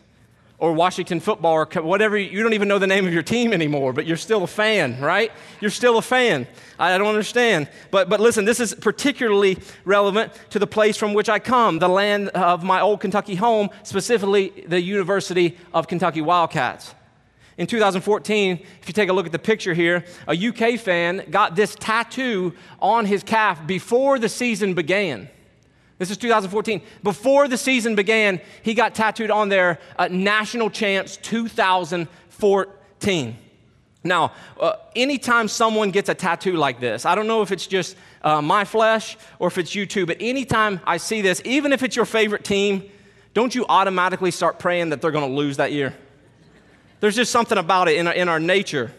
or 0.58 0.74
Washington 0.74 1.20
football 1.20 1.54
or 1.54 1.66
whatever. 1.82 2.18
You 2.18 2.42
don't 2.42 2.54
even 2.54 2.68
know 2.68 2.80
the 2.80 2.88
name 2.88 3.06
of 3.06 3.14
your 3.14 3.24
team 3.24 3.52
anymore, 3.52 3.94
but 3.94 4.06
you're 4.06 4.18
still 4.18 4.44
a 4.44 4.48
fan, 4.48 5.00
right? 5.02 5.32
You're 5.60 5.72
still 5.72 5.98
a 5.98 6.02
fan. 6.02 6.48
I 6.80 6.98
don't 6.98 7.08
understand. 7.08 7.68
But, 7.92 8.10
but 8.10 8.20
listen, 8.20 8.46
this 8.46 8.60
is 8.60 8.74
particularly 8.74 9.58
relevant 9.84 10.32
to 10.52 10.60
the 10.60 10.68
place 10.68 10.98
from 10.98 11.14
which 11.14 11.30
I 11.30 11.40
come, 11.40 11.80
the 11.80 11.90
land 11.90 12.30
of 12.30 12.64
my 12.64 12.80
old 12.80 13.02
Kentucky 13.02 13.36
home, 13.36 13.70
specifically 13.84 14.64
the 14.68 14.82
University 14.82 15.58
of 15.74 15.88
Kentucky 15.88 16.22
Wildcats. 16.22 16.96
In 17.58 17.68
2014, 17.68 18.60
if 18.82 18.88
you 18.88 18.94
take 18.94 19.10
a 19.10 19.14
look 19.14 19.26
at 19.26 19.32
the 19.32 19.40
picture 19.40 19.74
here, 19.74 20.04
a 20.28 20.36
UK 20.36 20.78
fan 20.78 21.26
got 21.30 21.56
this 21.56 21.76
tattoo 21.76 22.54
on 22.82 23.06
his 23.06 23.24
calf 23.24 23.66
before 23.66 24.20
the 24.20 24.28
season 24.28 24.74
began. 24.74 25.30
This 25.98 26.12
is 26.12 26.18
2014. 26.18 26.82
Before 27.04 27.48
the 27.48 27.58
season 27.58 27.96
began, 27.96 28.42
he 28.64 28.74
got 28.74 28.96
tattooed 28.96 29.32
on 29.32 29.50
there, 29.50 29.80
uh, 29.98 30.10
National 30.12 30.70
Champs 30.70 31.18
2014. 31.18 33.38
Now, 34.04 34.34
uh, 34.60 34.74
anytime 34.96 35.48
someone 35.48 35.92
gets 35.92 36.10
a 36.10 36.14
tattoo 36.14 36.58
like 36.58 36.80
this, 36.80 37.06
I 37.06 37.16
don't 37.16 37.28
know 37.28 37.42
if 37.42 37.52
it's 37.52 37.66
just 37.66 37.96
uh, 38.22 38.42
my 38.42 38.66
flesh 38.66 39.18
or 39.40 39.48
if 39.48 39.58
it's 39.58 39.74
you 39.74 39.86
too, 39.86 40.06
but 40.06 40.18
anytime 40.20 40.80
I 40.86 40.98
see 40.98 41.22
this, 41.22 41.42
even 41.44 41.74
if 41.74 41.82
it's 41.82 41.96
your 41.96 42.06
favorite 42.06 42.44
team, 42.44 42.84
don't 43.34 43.56
you 43.56 43.66
automatically 43.68 44.32
start 44.32 44.60
praying 44.60 44.90
that 44.90 45.02
they're 45.02 45.12
going 45.12 45.28
to 45.28 45.36
lose 45.36 45.58
that 45.58 45.72
year? 45.72 45.96
There's 47.00 47.16
just 47.16 47.32
something 47.32 47.58
about 47.58 47.88
it 47.88 47.98
in 47.98 48.08
our, 48.08 48.14
in 48.14 48.30
our 48.30 48.40
nature. 48.40 48.92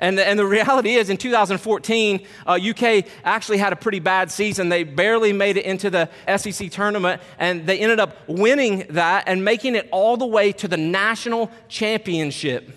And 0.00 0.18
the, 0.18 0.26
and 0.26 0.38
the 0.38 0.46
reality 0.46 0.94
is, 0.94 1.10
in 1.10 1.16
2014, 1.16 2.26
uh, 2.46 2.58
UK 2.62 3.06
actually 3.24 3.58
had 3.58 3.72
a 3.72 3.76
pretty 3.76 4.00
bad 4.00 4.30
season. 4.30 4.68
They 4.68 4.84
barely 4.84 5.32
made 5.32 5.56
it 5.56 5.64
into 5.64 5.90
the 5.90 6.08
SEC 6.36 6.70
tournament, 6.70 7.22
and 7.38 7.66
they 7.66 7.78
ended 7.78 8.00
up 8.00 8.16
winning 8.28 8.86
that 8.90 9.24
and 9.26 9.44
making 9.44 9.74
it 9.74 9.88
all 9.92 10.16
the 10.16 10.26
way 10.26 10.52
to 10.52 10.68
the 10.68 10.76
national 10.76 11.50
championship. 11.68 12.70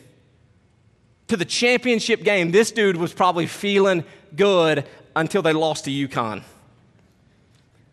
To 1.28 1.38
the 1.38 1.46
championship 1.46 2.24
game. 2.24 2.52
This 2.52 2.72
dude 2.72 2.98
was 2.98 3.14
probably 3.14 3.48
feeling 3.48 4.04
good 4.36 4.86
until 5.16 5.42
they 5.42 5.54
lost 5.54 5.86
to 5.86 5.92
UConn. 5.92 6.44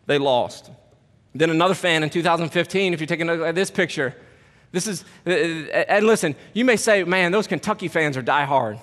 They 0.05 0.17
lost. 0.17 0.71
Then 1.35 1.49
another 1.49 1.75
fan 1.75 2.01
in 2.03 2.09
2015, 2.09 2.93
if 2.93 2.99
you're 2.99 3.07
taking 3.07 3.29
a 3.29 3.35
look 3.35 3.47
at 3.47 3.55
this 3.55 3.69
picture, 3.69 4.15
this 4.71 4.87
is, 4.87 5.03
uh, 5.25 5.29
and 5.29 6.05
listen, 6.05 6.35
you 6.53 6.65
may 6.65 6.77
say, 6.77 7.03
man, 7.03 7.31
those 7.31 7.47
Kentucky 7.47 7.87
fans 7.87 8.17
are 8.17 8.23
diehard. 8.23 8.79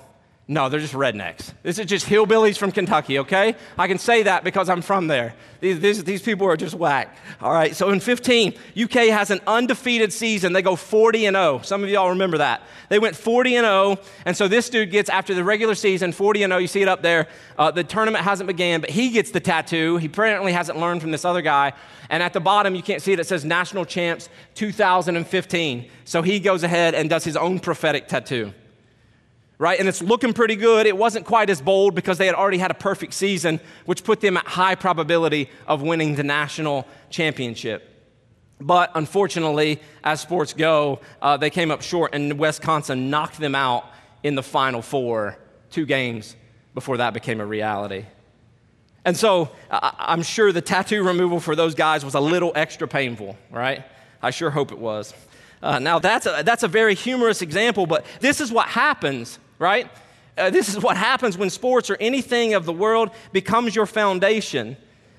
No, 0.47 0.69
they're 0.69 0.79
just 0.79 0.93
rednecks. 0.93 1.53
This 1.63 1.79
is 1.79 1.87
just 1.87 2.05
hillbillies 2.05 2.55
from 2.55 2.71
Kentucky, 2.71 3.17
okay? 3.19 3.55
I 3.79 3.87
can 3.87 3.97
say 3.97 4.21
that 4.23 4.43
because 4.43 4.69
I'm 4.69 4.83
from 4.83 5.07
there. 5.07 5.33
These, 5.59 5.79
these, 5.79 6.03
these, 6.03 6.21
people 6.21 6.45
are 6.45 6.55
just 6.55 6.75
whack. 6.75 7.17
All 7.41 7.51
right, 7.51 7.75
so 7.75 7.89
in 7.89 7.99
15, 7.99 8.53
UK 8.79 8.91
has 9.07 9.31
an 9.31 9.39
undefeated 9.47 10.13
season. 10.13 10.53
They 10.53 10.61
go 10.61 10.75
40 10.75 11.25
and 11.25 11.35
0. 11.35 11.61
Some 11.63 11.83
of 11.83 11.89
y'all 11.89 12.09
remember 12.09 12.37
that. 12.37 12.61
They 12.89 12.99
went 12.99 13.15
40 13.15 13.55
and 13.55 13.65
0, 13.65 13.97
and 14.25 14.37
so 14.37 14.47
this 14.47 14.69
dude 14.69 14.91
gets, 14.91 15.09
after 15.09 15.33
the 15.33 15.43
regular 15.43 15.73
season, 15.73 16.11
40 16.11 16.43
and 16.43 16.51
0. 16.51 16.59
You 16.59 16.67
see 16.67 16.83
it 16.83 16.87
up 16.87 17.01
there. 17.01 17.27
Uh, 17.57 17.71
the 17.71 17.83
tournament 17.83 18.23
hasn't 18.23 18.45
began, 18.45 18.81
but 18.81 18.91
he 18.91 19.09
gets 19.09 19.31
the 19.31 19.39
tattoo. 19.39 19.97
He 19.97 20.05
apparently 20.05 20.51
hasn't 20.51 20.77
learned 20.77 21.01
from 21.01 21.09
this 21.09 21.25
other 21.25 21.41
guy. 21.41 21.73
And 22.11 22.21
at 22.21 22.33
the 22.33 22.39
bottom, 22.39 22.75
you 22.75 22.83
can't 22.83 23.01
see 23.01 23.13
it, 23.13 23.19
it 23.19 23.25
says 23.25 23.43
National 23.43 23.83
Champs 23.83 24.29
2015. 24.53 25.89
So 26.03 26.21
he 26.21 26.39
goes 26.39 26.61
ahead 26.61 26.93
and 26.93 27.09
does 27.09 27.23
his 27.23 27.35
own 27.35 27.57
prophetic 27.57 28.07
tattoo 28.07 28.53
right? 29.57 29.79
And 29.79 29.87
it's 29.87 30.01
looking 30.01 30.33
pretty 30.33 30.55
good. 30.55 30.85
It 30.85 30.97
wasn't 30.97 31.25
quite 31.25 31.49
as 31.49 31.61
bold 31.61 31.95
because 31.95 32.17
they 32.17 32.25
had 32.25 32.35
already 32.35 32.57
had 32.57 32.71
a 32.71 32.75
perfect 32.75 33.13
season, 33.13 33.59
which 33.85 34.03
put 34.03 34.21
them 34.21 34.37
at 34.37 34.45
high 34.45 34.75
probability 34.75 35.49
of 35.67 35.81
winning 35.81 36.15
the 36.15 36.23
national 36.23 36.87
championship. 37.09 37.91
But 38.59 38.91
unfortunately, 38.95 39.81
as 40.03 40.21
sports 40.21 40.53
go, 40.53 41.01
uh, 41.21 41.37
they 41.37 41.49
came 41.49 41.71
up 41.71 41.81
short, 41.81 42.13
and 42.13 42.39
Wisconsin 42.39 43.09
knocked 43.09 43.37
them 43.37 43.55
out 43.55 43.85
in 44.23 44.35
the 44.35 44.43
final 44.43 44.81
four, 44.81 45.37
two 45.71 45.85
games 45.85 46.35
before 46.73 46.97
that 46.97 47.13
became 47.13 47.39
a 47.41 47.45
reality. 47.45 48.05
And 49.03 49.15
so 49.15 49.49
I'm 49.69 50.23
sure 50.23 50.51
the 50.51 50.61
tattoo 50.61 51.03
removal 51.03 51.39
for 51.39 51.55
those 51.55 51.75
guys 51.75 52.03
was 52.03 52.15
a 52.15 52.19
little 52.19 52.51
extra 52.55 52.87
painful, 52.87 53.37
right? 53.51 53.83
I 54.21 54.31
sure 54.31 54.49
hope 54.49 54.71
it 54.71 54.79
was. 54.79 55.13
Uh, 55.61 55.79
now, 55.79 55.99
that's 55.99 56.25
a, 56.25 56.41
that's 56.43 56.63
a 56.63 56.67
very 56.67 56.95
humorous 56.95 57.41
example, 57.41 57.85
but 57.85 58.05
this 58.19 58.41
is 58.41 58.51
what 58.51 58.67
happens 58.67 59.37
right? 59.59 59.89
Uh, 60.37 60.49
this 60.49 60.69
is 60.69 60.79
what 60.81 60.97
happens 60.97 61.37
when 61.37 61.49
sports 61.49 61.89
or 61.89 61.97
anything 61.99 62.53
of 62.53 62.65
the 62.65 62.73
world 62.73 63.09
becomes 63.31 63.75
your 63.75 63.85
foundation, 63.85 64.75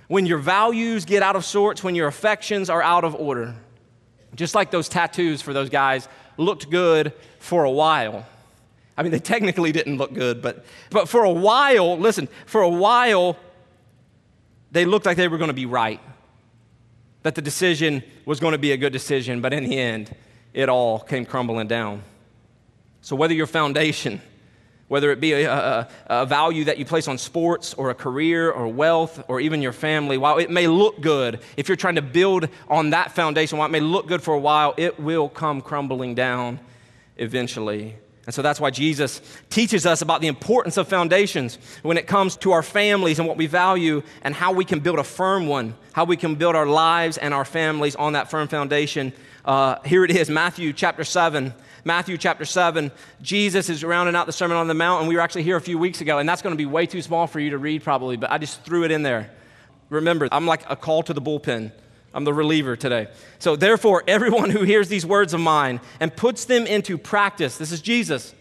when 0.09 0.27
your 0.27 0.39
values 0.39 1.05
get 1.05 1.23
out 1.23 1.37
of 1.37 1.45
sorts, 1.45 1.83
when 1.83 1.95
your 1.95 2.07
affections 2.07 2.69
are 2.69 2.83
out 2.83 3.05
of 3.05 3.15
order. 3.15 3.55
Just 4.35 4.55
like 4.55 4.71
those 4.71 4.89
tattoos 4.89 5.41
for 5.41 5.53
those 5.53 5.71
guys 5.71 6.09
looked 6.37 6.69
good 6.71 7.13
for 7.39 7.65
a 7.65 7.71
while. 7.71 8.27
I 8.97 9.03
mean, 9.03 9.13
they 9.13 9.19
technically 9.19 9.73
didn't 9.73 9.99
look 9.99 10.13
good, 10.13 10.43
but, 10.43 10.65
but 10.91 11.09
for 11.09 11.25
a 11.25 11.33
while, 11.33 11.99
listen, 11.99 12.29
for 12.47 12.63
a 12.63 12.69
while, 12.69 13.37
they 14.73 14.85
looked 14.85 15.07
like 15.07 15.17
they 15.17 15.29
were 15.29 15.39
going 15.39 15.49
to 15.49 15.55
be 15.55 15.67
right. 15.67 16.01
That 17.23 17.35
the 17.35 17.43
decision 17.43 18.03
was 18.25 18.41
going 18.41 18.53
to 18.53 18.59
be 18.59 18.73
a 18.73 18.77
good 18.77 18.93
decision, 18.93 19.41
but 19.41 19.53
in 19.53 19.65
the 19.65 19.79
end, 19.79 20.15
it 20.53 20.69
all 20.69 20.99
came 20.99 21.25
crumbling 21.27 21.67
down. 21.67 22.03
So, 23.07 23.15
whether 23.15 23.35
your 23.35 23.47
foundation, 23.47 24.21
whether 24.89 25.13
it 25.13 25.21
be 25.21 25.33
a, 25.35 25.49
a, 25.49 25.89
a, 26.07 26.27
value 26.27 26.65
that 26.65 26.77
you 26.77 26.85
place 26.85 27.07
on 27.07 27.19
sports 27.19 27.73
or 27.75 27.91
a 27.91 27.95
career 27.95 28.51
or 28.51 28.67
wealth 28.67 29.23
or 29.29 29.39
even 29.39 29.63
your 29.63 29.73
family, 29.73 30.19
while 30.19 30.39
it 30.39 30.51
may 30.51 30.67
look 30.67 31.01
good, 31.01 31.39
if 31.57 31.69
you're 31.69 31.77
trying 31.77 31.95
to 31.95 32.03
build 32.03 32.49
on 32.67 32.91
that 32.91 33.13
foundation, 33.13 33.59
while 33.59 33.69
it 33.69 33.71
may 33.71 33.79
look 33.79 34.09
good 34.09 34.25
for 34.25 34.35
a 34.35 34.41
while, 34.41 34.75
it 34.77 34.99
will 34.99 35.29
come 35.29 35.63
crumbling 35.63 36.17
down 36.17 36.59
eventually. 37.17 37.95
And 38.25 38.35
so 38.35 38.43
that's 38.43 38.59
why 38.59 38.71
Jesus 38.71 39.21
teaches 39.51 39.87
us 39.87 40.03
about 40.03 40.21
the 40.21 40.27
importance 40.27 40.77
of 40.77 40.89
foundations 40.89 41.59
when 41.85 41.99
it 41.99 42.09
comes 42.09 42.37
to 42.39 42.51
our 42.51 42.63
families 42.65 43.21
and 43.21 43.29
what 43.29 43.37
we 43.37 43.47
value 43.47 44.03
and 44.23 44.35
how 44.35 44.51
we 44.51 44.65
can 44.65 44.81
build 44.81 44.99
a 44.99 45.05
firm 45.05 45.47
one, 45.47 45.77
how 45.93 46.07
we 46.07 46.17
can 46.17 46.35
build 46.35 46.57
our 46.57 46.67
lives 46.67 47.19
and 47.19 47.33
our 47.33 47.45
families 47.45 47.95
on 47.95 48.15
that 48.15 48.33
firm 48.33 48.49
foundation. 48.49 49.13
Uh, 49.45 49.81
here 49.85 50.05
it 50.05 50.11
is, 50.11 50.29
Matthew 50.29 50.73
chapter 50.73 51.05
7, 51.05 51.55
Matthew 51.87 52.19
chapter 52.19 52.45
7. 52.45 52.91
Jesus 53.23 53.71
is 53.71 53.85
rounding 53.85 54.17
out 54.17 54.27
the 54.27 54.33
Sermon 54.33 54.57
on 54.57 54.67
the 54.67 54.75
Mount, 54.75 55.03
and 55.03 55.09
we 55.09 55.15
were 55.15 55.21
actually 55.21 55.45
here 55.45 55.55
a 55.55 55.61
few 55.61 55.79
weeks 55.79 56.01
ago, 56.01 56.19
and 56.19 56.29
that's 56.29 56.43
going 56.43 56.53
to 56.53 56.57
be 56.57 56.67
way 56.67 56.85
too 56.85 57.01
small 57.01 57.29
for 57.29 57.39
you 57.39 57.51
to 57.51 57.59
read 57.59 57.85
probably, 57.85 58.17
but 58.17 58.29
I 58.29 58.39
just 58.39 58.65
threw 58.65 58.83
it 58.83 58.91
in 58.91 59.05
there. 59.05 59.31
Remember, 59.89 60.29
I'm 60.33 60.49
like 60.49 60.69
a 60.69 60.75
call 60.75 61.05
to 61.05 61.13
the 61.13 61.23
bullpen. 61.23 61.71
I'm 62.13 62.25
the 62.25 62.35
reliever 62.35 62.75
today. 62.75 63.07
So, 63.39 63.55
therefore, 63.55 64.03
everyone 64.09 64.51
who 64.51 64.65
hears 64.65 64.89
these 64.89 65.07
words 65.07 65.33
of 65.33 65.39
mine 65.39 65.81
and 66.01 66.15
puts 66.15 66.47
them 66.47 66.67
into 66.67 66.99
practice, 66.99 67.57
this 67.57 67.71
is 67.71 67.81
Jesus. 67.81 68.35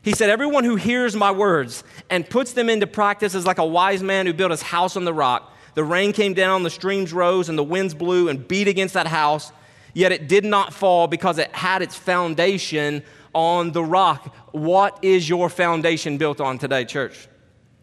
He 0.00 0.12
said, 0.12 0.30
Everyone 0.30 0.64
who 0.64 0.76
hears 0.76 1.14
my 1.14 1.30
words 1.30 1.84
and 2.08 2.26
puts 2.26 2.54
them 2.54 2.70
into 2.70 2.86
practice 2.86 3.34
is 3.34 3.44
like 3.44 3.58
a 3.58 3.66
wise 3.66 4.02
man 4.02 4.24
who 4.24 4.32
built 4.32 4.50
his 4.50 4.62
house 4.62 4.96
on 4.96 5.04
the 5.04 5.12
rock. 5.12 5.52
The 5.74 5.84
rain 5.84 6.14
came 6.14 6.32
down, 6.32 6.62
the 6.62 6.70
streams 6.70 7.12
rose, 7.12 7.50
and 7.50 7.58
the 7.58 7.62
winds 7.62 7.92
blew 7.92 8.30
and 8.30 8.48
beat 8.48 8.66
against 8.66 8.94
that 8.94 9.08
house 9.08 9.52
yet 9.94 10.12
it 10.12 10.28
did 10.28 10.44
not 10.44 10.72
fall 10.72 11.06
because 11.06 11.38
it 11.38 11.54
had 11.54 11.82
its 11.82 11.96
foundation 11.96 13.02
on 13.34 13.72
the 13.72 13.84
rock. 13.84 14.34
What 14.52 14.98
is 15.02 15.28
your 15.28 15.48
foundation 15.48 16.18
built 16.18 16.40
on 16.40 16.58
today, 16.58 16.84
church? 16.84 17.28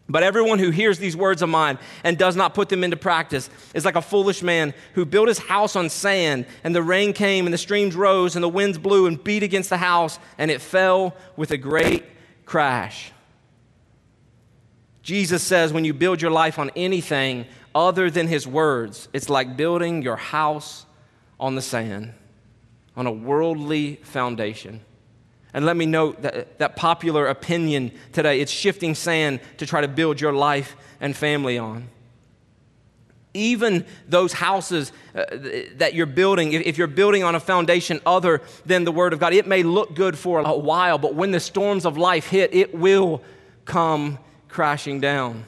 But 0.08 0.24
everyone 0.24 0.58
who 0.58 0.70
hears 0.70 0.98
these 0.98 1.16
words 1.16 1.40
of 1.40 1.48
mine 1.48 1.78
and 2.02 2.18
does 2.18 2.34
not 2.34 2.52
put 2.52 2.68
them 2.68 2.82
into 2.82 2.96
practice 2.96 3.48
is 3.74 3.84
like 3.84 3.94
a 3.94 4.02
foolish 4.02 4.42
man 4.42 4.74
who 4.94 5.04
built 5.04 5.28
his 5.28 5.38
house 5.38 5.76
on 5.76 5.88
sand, 5.88 6.46
and 6.64 6.74
the 6.74 6.82
rain 6.82 7.12
came, 7.12 7.46
and 7.46 7.54
the 7.54 7.58
streams 7.58 7.94
rose, 7.94 8.34
and 8.34 8.42
the 8.42 8.48
winds 8.48 8.76
blew 8.76 9.06
and 9.06 9.22
beat 9.22 9.44
against 9.44 9.70
the 9.70 9.76
house, 9.76 10.18
and 10.36 10.50
it 10.50 10.60
fell 10.60 11.14
with 11.36 11.52
a 11.52 11.56
great 11.56 12.04
crash. 12.44 13.12
Jesus 15.02 15.44
says 15.44 15.72
when 15.72 15.84
you 15.84 15.94
build 15.94 16.20
your 16.20 16.32
life 16.32 16.58
on 16.58 16.70
anything 16.74 17.46
other 17.72 18.10
than 18.10 18.26
his 18.26 18.48
words, 18.48 19.08
it's 19.12 19.30
like 19.30 19.56
building 19.56 20.02
your 20.02 20.16
house 20.16 20.86
on 21.40 21.56
the 21.56 21.62
sand, 21.62 22.12
on 22.94 23.06
a 23.06 23.12
worldly 23.12 23.96
foundation. 24.04 24.80
And 25.52 25.66
let 25.66 25.76
me 25.76 25.86
note 25.86 26.22
that, 26.22 26.58
that 26.58 26.76
popular 26.76 27.26
opinion 27.26 27.90
today, 28.12 28.40
it's 28.40 28.52
shifting 28.52 28.94
sand 28.94 29.40
to 29.56 29.66
try 29.66 29.80
to 29.80 29.88
build 29.88 30.20
your 30.20 30.32
life 30.32 30.76
and 31.00 31.16
family 31.16 31.58
on. 31.58 31.88
even 33.34 33.84
those 34.08 34.32
houses 34.32 34.92
uh, 35.14 35.24
that 35.76 35.94
you're 35.94 36.06
building, 36.06 36.52
if, 36.52 36.62
if 36.62 36.78
you're 36.78 36.86
building 36.86 37.22
on 37.22 37.34
a 37.34 37.40
foundation 37.40 38.00
other 38.04 38.42
than 38.66 38.84
the 38.84 38.92
Word 38.92 39.12
of 39.12 39.18
God, 39.18 39.32
it 39.32 39.46
may 39.46 39.62
look 39.62 39.94
good 39.94 40.18
for 40.18 40.40
a 40.40 40.56
while, 40.56 40.98
but 40.98 41.14
when 41.14 41.30
the 41.30 41.40
storms 41.40 41.86
of 41.86 41.96
life 41.96 42.26
hit, 42.26 42.54
it 42.54 42.74
will 42.74 43.22
come 43.64 44.18
crashing 44.48 45.00
down. 45.00 45.44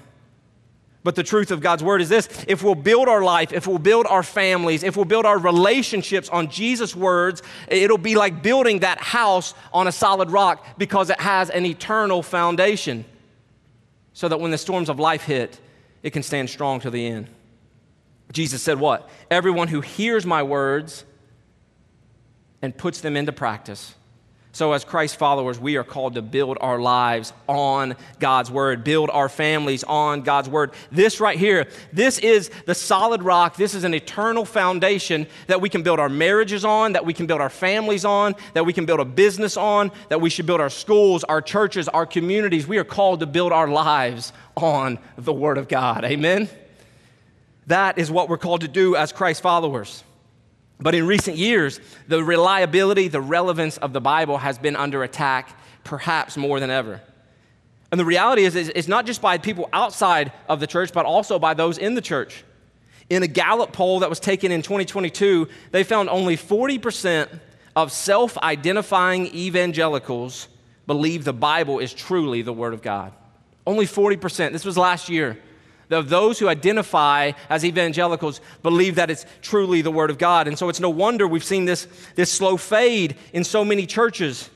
But 1.05 1.17
the 1.17 1.25
truth 1.25 1.51
of 1.51 1.61
God's 1.61 1.83
word 1.83 2.01
is 2.01 2.09
this 2.09 2.29
if 2.47 2.63
we'll 2.63 2.77
build 2.77 3.09
our 3.09 3.23
life, 3.23 3.53
if 3.53 3.67
we'll 3.67 3.79
build 3.79 4.07
our 4.07 4.23
families, 4.23 4.85
if 4.85 4.97
we'll 4.97 5.05
build 5.05 5.27
our 5.27 5.39
relationships 5.39 6.29
on 6.29 6.49
Jesus' 6.49 6.95
words, 6.95 7.43
it'll 7.69 7.99
be 7.99 8.15
like 8.15 8.43
building 8.43 8.81
that 8.81 8.99
house 8.99 9.55
on 9.73 9.89
a 9.89 9.93
solid 9.93 10.31
rock 10.31 10.65
because 10.79 11.11
it 11.11 11.21
has 11.21 11.51
an 11.51 11.67
eternal 11.67 12.23
foundation. 12.23 13.05
So 14.13 14.29
that 14.29 14.39
when 14.39 14.51
the 14.51 14.59
storms 14.59 14.89
of 14.89 15.01
life 15.01 15.23
hit, 15.23 15.59
it 16.03 16.11
can 16.11 16.23
stand 16.23 16.51
strong 16.51 16.81
to 16.81 16.91
the 16.91 17.07
end. 17.07 17.29
Jesus 18.31 18.63
said, 18.63 18.79
What? 18.79 19.09
Everyone 19.31 19.69
who 19.69 19.81
hears 19.81 20.25
my 20.25 20.43
words 20.43 21.05
and 22.61 22.77
puts 22.77 23.01
them 23.01 23.17
into 23.17 23.33
practice. 23.33 23.95
So, 24.55 24.75
as 24.75 24.85
Christ 24.85 25.17
followers, 25.17 25.59
we 25.59 25.79
are 25.79 25.85
called 25.85 26.15
to 26.15 26.23
build 26.23 26.59
our 26.61 26.79
lives 26.79 27.33
on 27.49 27.97
God's 28.19 28.51
word, 28.51 28.85
build 28.85 29.09
our 29.09 29.31
families 29.31 29.83
on 29.83 30.21
God's 30.21 30.51
word. 30.51 30.73
This 30.91 31.21
right 31.21 31.39
here, 31.39 31.69
this 31.91 32.19
is 32.19 32.51
the 32.67 32.75
solid 32.75 33.23
rock. 33.23 33.57
This 33.57 33.73
is 33.73 33.85
an 33.85 33.95
eternal 33.95 34.45
foundation 34.45 35.27
that 35.47 35.63
we 35.63 35.71
can 35.71 35.83
build 35.83 35.99
our 35.99 36.11
marriages 36.11 36.67
on, 36.67 36.93
that 36.93 37.07
we 37.07 37.15
can 37.15 37.27
build 37.27 37.41
our 37.41 37.49
families 37.49 38.05
on, 38.05 38.35
that 38.53 38.67
we 38.67 38.75
can 38.75 38.85
build 38.85 39.01
a 39.01 39.07
business 39.07 39.57
on, 39.57 39.91
that 40.11 40.21
we 40.21 40.29
should 40.29 40.45
build 40.45 40.61
our 40.61 40.71
schools, 40.71 41.25
our 41.25 41.41
churches, 41.41 41.89
our 41.89 42.05
communities. 42.05 42.67
We 42.67 42.77
are 42.77 42.85
called 42.85 43.21
to 43.21 43.27
build 43.27 43.53
our 43.53 43.69
lives 43.69 44.35
on 44.55 44.99
the 45.17 45.33
word 45.33 45.57
of 45.57 45.67
God. 45.67 46.05
Amen? 46.05 46.51
That 47.69 47.97
is 47.97 48.11
what 48.11 48.29
we're 48.29 48.37
called 48.37 48.61
to 48.61 48.69
do 48.69 48.97
as 48.97 49.13
Christ 49.13 49.41
followers. 49.41 50.05
But 50.83 50.95
in 50.95 51.07
recent 51.07 51.37
years, 51.37 51.81
the 52.09 52.25
reliability, 52.25 53.09
the 53.09 53.21
relevance 53.21 53.77
of 53.79 53.93
the 53.93 54.01
Bible 54.01 54.39
has 54.39 54.59
been 54.59 54.75
under 54.75 55.03
attack, 55.03 55.57
perhaps 55.85 56.37
more 56.37 56.59
than 56.61 56.71
ever. 56.71 57.01
And 57.91 58.01
the 58.01 58.05
reality 58.05 58.45
is, 58.45 58.57
it's 58.57 58.89
not 58.89 59.07
just 59.07 59.21
by 59.21 59.39
people 59.39 59.69
outside 59.73 60.33
of 60.49 60.61
the 60.61 60.67
church, 60.67 60.93
but 60.93 61.07
also 61.07 61.39
by 61.39 61.55
those 61.55 61.79
in 61.79 61.95
the 61.95 62.01
church. 62.01 62.43
In 63.11 63.23
a 63.23 63.27
Gallup 63.27 63.73
poll 63.73 64.01
that 64.01 64.09
was 64.09 64.19
taken 64.19 64.51
in 64.51 64.63
2022, 64.63 65.47
they 65.71 65.85
found 65.85 66.09
only 66.09 66.37
40% 66.37 67.29
of 67.77 67.93
self 67.93 68.39
identifying 68.39 69.27
evangelicals 69.35 70.49
believe 70.87 71.25
the 71.25 71.33
Bible 71.33 71.79
is 71.79 71.93
truly 71.93 72.43
the 72.43 72.53
Word 72.53 72.75
of 72.75 72.83
God. 72.83 73.13
Only 73.67 73.87
40%. 73.87 74.53
This 74.53 74.65
was 74.65 74.77
last 74.77 75.09
year 75.09 75.39
of 75.93 76.09
those 76.09 76.39
who 76.39 76.49
identify 76.49 77.33
as 77.49 77.65
evangelicals 77.65 78.41
believe 78.63 78.97
that 78.97 79.11
it's 79.11 79.27
truly 79.41 79.83
the 79.83 79.91
Word 79.91 80.11
of 80.11 80.19
God. 80.19 80.49
And 80.49 80.59
so 80.59 80.69
it's 80.69 80.81
no 80.81 80.91
wonder 80.91 81.27
we've 81.27 81.45
seen 81.45 81.65
this, 81.65 81.87
this 82.15 82.31
slow 82.31 82.57
fade 82.57 83.17
in 83.33 83.45
so 83.45 83.65
many 83.65 83.87
churches. 83.87 84.51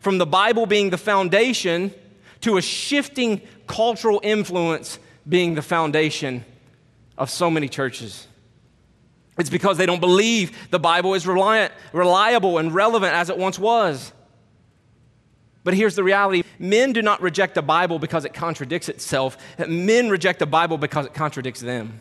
From 0.00 0.18
the 0.18 0.26
Bible 0.26 0.66
being 0.66 0.90
the 0.90 0.98
foundation 0.98 1.92
to 2.40 2.56
a 2.56 2.62
shifting 2.62 3.40
cultural 3.66 4.20
influence 4.22 4.98
being 5.28 5.54
the 5.54 5.62
foundation 5.62 6.44
of 7.16 7.30
so 7.30 7.50
many 7.50 7.68
churches. 7.68 8.26
It's 9.38 9.50
because 9.50 9.78
they 9.78 9.86
don't 9.86 10.00
believe 10.00 10.70
the 10.70 10.78
Bible 10.78 11.14
is 11.14 11.26
reliant, 11.26 11.72
reliable 11.92 12.58
and 12.58 12.74
relevant 12.74 13.14
as 13.14 13.30
it 13.30 13.38
once 13.38 13.58
was. 13.58 14.12
But 15.64 15.74
here's 15.74 15.94
the 15.94 16.04
reality 16.04 16.42
men 16.58 16.92
do 16.92 17.02
not 17.02 17.20
reject 17.22 17.54
the 17.54 17.62
Bible 17.62 17.98
because 17.98 18.24
it 18.24 18.34
contradicts 18.34 18.88
itself, 18.88 19.36
men 19.68 20.10
reject 20.10 20.38
the 20.38 20.46
Bible 20.46 20.78
because 20.78 21.06
it 21.06 21.14
contradicts 21.14 21.60
them. 21.60 22.00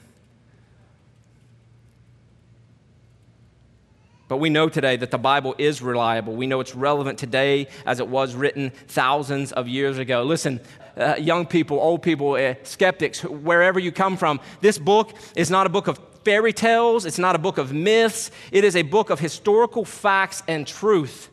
But 4.31 4.37
we 4.37 4.49
know 4.49 4.69
today 4.69 4.95
that 4.95 5.11
the 5.11 5.17
Bible 5.17 5.55
is 5.57 5.81
reliable. 5.81 6.33
We 6.35 6.47
know 6.47 6.61
it's 6.61 6.73
relevant 6.73 7.19
today 7.19 7.67
as 7.85 7.99
it 7.99 8.07
was 8.07 8.33
written 8.33 8.69
thousands 8.87 9.51
of 9.51 9.67
years 9.67 9.97
ago. 9.97 10.23
Listen, 10.23 10.61
uh, 10.95 11.15
young 11.19 11.45
people, 11.45 11.77
old 11.81 12.01
people, 12.01 12.35
uh, 12.35 12.55
skeptics, 12.63 13.25
wherever 13.25 13.77
you 13.77 13.91
come 13.91 14.15
from, 14.15 14.39
this 14.61 14.77
book 14.77 15.11
is 15.35 15.51
not 15.51 15.65
a 15.67 15.69
book 15.69 15.87
of 15.87 15.99
fairy 16.23 16.53
tales, 16.53 17.05
it's 17.05 17.17
not 17.19 17.35
a 17.35 17.39
book 17.39 17.57
of 17.57 17.73
myths, 17.73 18.31
it 18.53 18.63
is 18.63 18.77
a 18.77 18.83
book 18.83 19.09
of 19.09 19.19
historical 19.19 19.83
facts 19.83 20.43
and 20.47 20.65
truth. 20.65 21.29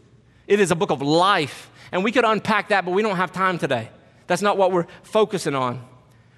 It 0.49 0.59
is 0.59 0.73
a 0.73 0.75
book 0.75 0.91
of 0.91 1.01
life. 1.01 1.71
And 1.93 2.05
we 2.05 2.13
could 2.13 2.25
unpack 2.25 2.69
that, 2.69 2.85
but 2.85 2.93
we 2.93 3.03
don't 3.03 3.17
have 3.17 3.33
time 3.33 3.59
today. 3.59 3.91
That's 4.27 4.43
not 4.43 4.57
what 4.57 4.73
we're 4.73 4.87
focusing 5.03 5.55
on. 5.55 5.85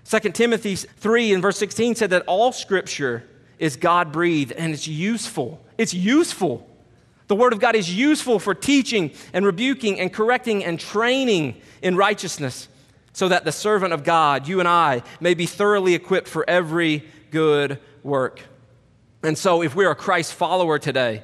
2 0.05 0.19
Timothy 0.31 0.77
3 0.77 1.35
and 1.35 1.43
verse 1.43 1.59
16 1.59 1.95
said 1.95 2.11
that 2.11 2.23
all 2.27 2.53
scripture 2.53 3.25
is 3.59 3.77
God 3.77 4.13
breathed 4.13 4.53
and 4.53 4.73
it's 4.73 4.89
useful. 4.89 5.61
It's 5.77 5.95
useful. 5.95 6.67
The 7.29 7.37
Word 7.37 7.53
of 7.53 7.61
God 7.61 7.77
is 7.77 7.95
useful 7.95 8.39
for 8.39 8.55
teaching 8.55 9.13
and 9.33 9.45
rebuking 9.45 10.01
and 10.01 10.13
correcting 10.13 10.65
and 10.65 10.81
training 10.81 11.61
in 11.81 11.97
righteousness 11.97 12.69
so 13.13 13.29
that 13.29 13.45
the 13.45 13.53
servant 13.53 13.93
of 13.93 14.03
God, 14.03 14.49
you 14.49 14.61
and 14.61 14.69
I, 14.69 15.03
may 15.21 15.35
be 15.35 15.47
thoroughly 15.47 15.95
equipped 15.95 16.29
for 16.29 16.49
every 16.49 17.05
good 17.31 17.79
work. 18.03 18.41
And 19.23 19.37
so, 19.37 19.63
if 19.63 19.77
we're 19.77 19.91
a 19.91 19.97
Christ 19.97 20.33
follower 20.33 20.79
today, 20.79 21.23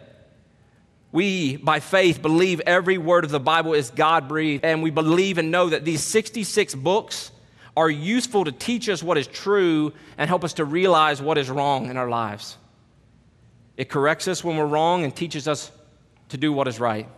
we, 1.16 1.56
by 1.56 1.80
faith, 1.80 2.20
believe 2.20 2.60
every 2.66 2.98
word 2.98 3.24
of 3.24 3.30
the 3.30 3.40
Bible 3.40 3.72
is 3.72 3.90
God 3.90 4.28
breathed, 4.28 4.66
and 4.66 4.82
we 4.82 4.90
believe 4.90 5.38
and 5.38 5.50
know 5.50 5.70
that 5.70 5.82
these 5.82 6.02
66 6.02 6.74
books 6.74 7.32
are 7.74 7.88
useful 7.88 8.44
to 8.44 8.52
teach 8.52 8.86
us 8.90 9.02
what 9.02 9.16
is 9.16 9.26
true 9.26 9.94
and 10.18 10.28
help 10.28 10.44
us 10.44 10.52
to 10.54 10.66
realize 10.66 11.22
what 11.22 11.38
is 11.38 11.48
wrong 11.48 11.88
in 11.88 11.96
our 11.96 12.10
lives. 12.10 12.58
It 13.78 13.88
corrects 13.88 14.28
us 14.28 14.44
when 14.44 14.58
we're 14.58 14.66
wrong 14.66 15.04
and 15.04 15.16
teaches 15.16 15.48
us 15.48 15.72
to 16.28 16.36
do 16.36 16.52
what 16.52 16.68
is 16.68 16.78
right. 16.78 17.08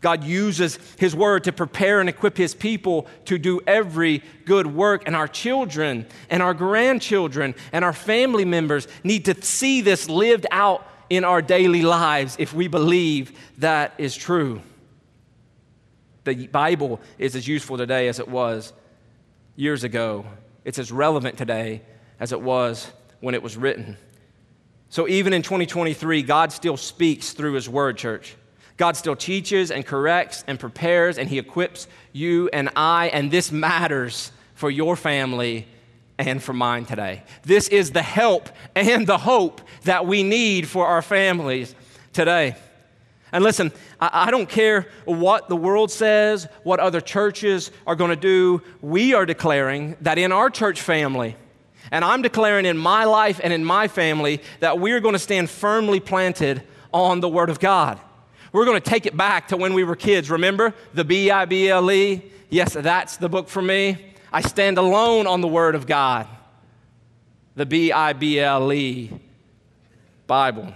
God 0.00 0.22
uses 0.22 0.78
His 0.96 1.16
Word 1.16 1.42
to 1.42 1.52
prepare 1.52 1.98
and 1.98 2.08
equip 2.08 2.36
His 2.36 2.54
people 2.54 3.08
to 3.24 3.38
do 3.38 3.60
every 3.66 4.22
good 4.44 4.68
work. 4.68 5.02
And 5.06 5.16
our 5.16 5.26
children 5.26 6.06
and 6.30 6.44
our 6.44 6.54
grandchildren 6.54 7.56
and 7.72 7.84
our 7.84 7.92
family 7.92 8.44
members 8.44 8.86
need 9.02 9.24
to 9.24 9.42
see 9.42 9.80
this 9.80 10.08
lived 10.08 10.46
out 10.52 10.86
in 11.10 11.24
our 11.24 11.42
daily 11.42 11.82
lives 11.82 12.36
if 12.38 12.52
we 12.52 12.68
believe 12.68 13.38
that 13.58 13.94
is 13.98 14.16
true. 14.16 14.60
The 16.24 16.46
Bible 16.46 17.00
is 17.18 17.34
as 17.34 17.48
useful 17.48 17.76
today 17.76 18.08
as 18.08 18.20
it 18.20 18.28
was 18.28 18.72
years 19.56 19.84
ago. 19.84 20.24
It's 20.64 20.78
as 20.78 20.92
relevant 20.92 21.36
today 21.36 21.82
as 22.20 22.32
it 22.32 22.40
was 22.40 22.90
when 23.20 23.34
it 23.34 23.42
was 23.42 23.56
written. 23.56 23.96
So 24.88 25.08
even 25.08 25.32
in 25.32 25.42
2023, 25.42 26.22
God 26.22 26.52
still 26.52 26.76
speaks 26.76 27.32
through 27.32 27.54
His 27.54 27.68
Word, 27.68 27.96
church. 27.96 28.36
God 28.76 28.96
still 28.96 29.16
teaches 29.16 29.70
and 29.70 29.84
corrects 29.84 30.44
and 30.46 30.58
prepares, 30.58 31.18
and 31.18 31.28
He 31.28 31.38
equips 31.38 31.88
you 32.12 32.48
and 32.52 32.70
I, 32.76 33.08
and 33.08 33.30
this 33.30 33.50
matters 33.50 34.32
for 34.54 34.70
your 34.70 34.96
family 34.96 35.66
and 36.28 36.42
for 36.42 36.52
mine 36.52 36.84
today. 36.84 37.22
This 37.42 37.68
is 37.68 37.90
the 37.90 38.02
help 38.02 38.48
and 38.76 39.06
the 39.06 39.18
hope 39.18 39.60
that 39.84 40.06
we 40.06 40.22
need 40.22 40.68
for 40.68 40.86
our 40.86 41.02
families 41.02 41.74
today. 42.12 42.54
And 43.32 43.42
listen, 43.42 43.72
I, 43.98 44.30
don't 44.30 44.48
care 44.48 44.88
what 45.04 45.48
the 45.48 45.56
world 45.56 45.90
says, 45.90 46.46
what 46.62 46.80
other 46.80 47.00
churches 47.00 47.70
are 47.86 47.96
going 47.96 48.10
to 48.10 48.16
do. 48.16 48.62
We 48.82 49.14
are 49.14 49.24
declaring 49.24 49.96
that 50.02 50.18
in 50.18 50.32
our 50.32 50.50
church 50.50 50.82
family, 50.82 51.34
and 51.90 52.04
I'm 52.04 52.22
declaring 52.22 52.66
in 52.66 52.76
my 52.76 53.04
life 53.04 53.40
and 53.42 53.52
in 53.52 53.64
my 53.64 53.88
family, 53.88 54.42
that 54.60 54.78
we're 54.78 55.00
going 55.00 55.14
to 55.14 55.18
stand 55.18 55.50
firmly 55.50 55.98
planted 55.98 56.62
on 56.92 57.20
the 57.20 57.28
Word 57.28 57.48
of 57.48 57.58
God. 57.58 57.98
We're 58.52 58.66
going 58.66 58.80
to 58.80 58.90
take 58.90 59.06
it 59.06 59.16
back 59.16 59.48
to 59.48 59.56
when 59.56 59.72
we 59.72 59.82
were 59.82 59.96
kids. 59.96 60.30
Remember 60.30 60.74
the 60.92 61.04
B 61.04 61.30
I 61.30 61.46
B 61.46 61.70
L 61.70 61.90
E? 61.90 62.22
Yes, 62.50 62.74
that's 62.74 63.16
the 63.16 63.30
book 63.30 63.48
for 63.48 63.62
me. 63.62 64.11
I 64.32 64.40
stand 64.40 64.78
alone 64.78 65.26
on 65.26 65.40
the 65.40 65.48
Word 65.48 65.74
of 65.74 65.86
God. 65.86 66.26
The 67.54 67.66
B 67.66 67.92
I 67.92 68.14
B 68.14 68.40
L 68.40 68.72
E 68.72 69.10
Bible. 70.26 70.72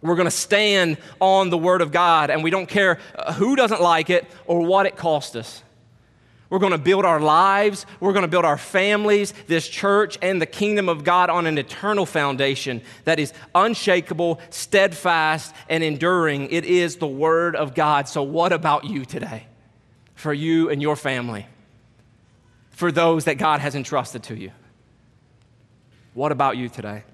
We're 0.00 0.16
going 0.16 0.26
to 0.26 0.30
stand 0.30 0.98
on 1.20 1.50
the 1.50 1.58
Word 1.58 1.80
of 1.80 1.92
God, 1.92 2.30
and 2.30 2.42
we 2.42 2.50
don't 2.50 2.68
care 2.68 2.98
uh, 3.16 3.32
who 3.32 3.56
doesn't 3.56 3.80
like 3.80 4.10
it 4.10 4.26
or 4.46 4.60
what 4.64 4.86
it 4.86 4.96
cost 4.96 5.36
us. 5.36 5.62
We're 6.50 6.58
going 6.58 6.72
to 6.72 6.78
build 6.78 7.06
our 7.06 7.18
lives, 7.18 7.86
we're 7.98 8.12
going 8.12 8.24
to 8.24 8.28
build 8.28 8.44
our 8.44 8.58
families, 8.58 9.32
this 9.46 9.66
church, 9.66 10.18
and 10.20 10.42
the 10.42 10.46
kingdom 10.46 10.88
of 10.88 11.02
God 11.02 11.30
on 11.30 11.46
an 11.46 11.56
eternal 11.56 12.04
foundation 12.04 12.82
that 13.04 13.18
is 13.18 13.32
unshakable, 13.54 14.38
steadfast, 14.50 15.54
and 15.68 15.82
enduring. 15.82 16.50
It 16.50 16.64
is 16.64 16.96
the 16.96 17.06
Word 17.06 17.56
of 17.56 17.74
God. 17.74 18.06
So, 18.06 18.22
what 18.22 18.52
about 18.52 18.84
you 18.84 19.04
today? 19.04 19.46
For 20.14 20.34
you 20.34 20.68
and 20.68 20.82
your 20.82 20.94
family? 20.94 21.46
For 22.82 22.90
those 22.90 23.26
that 23.26 23.38
God 23.38 23.60
has 23.60 23.76
entrusted 23.76 24.24
to 24.24 24.36
you. 24.36 24.50
What 26.14 26.32
about 26.32 26.56
you 26.56 26.68
today? 26.68 27.04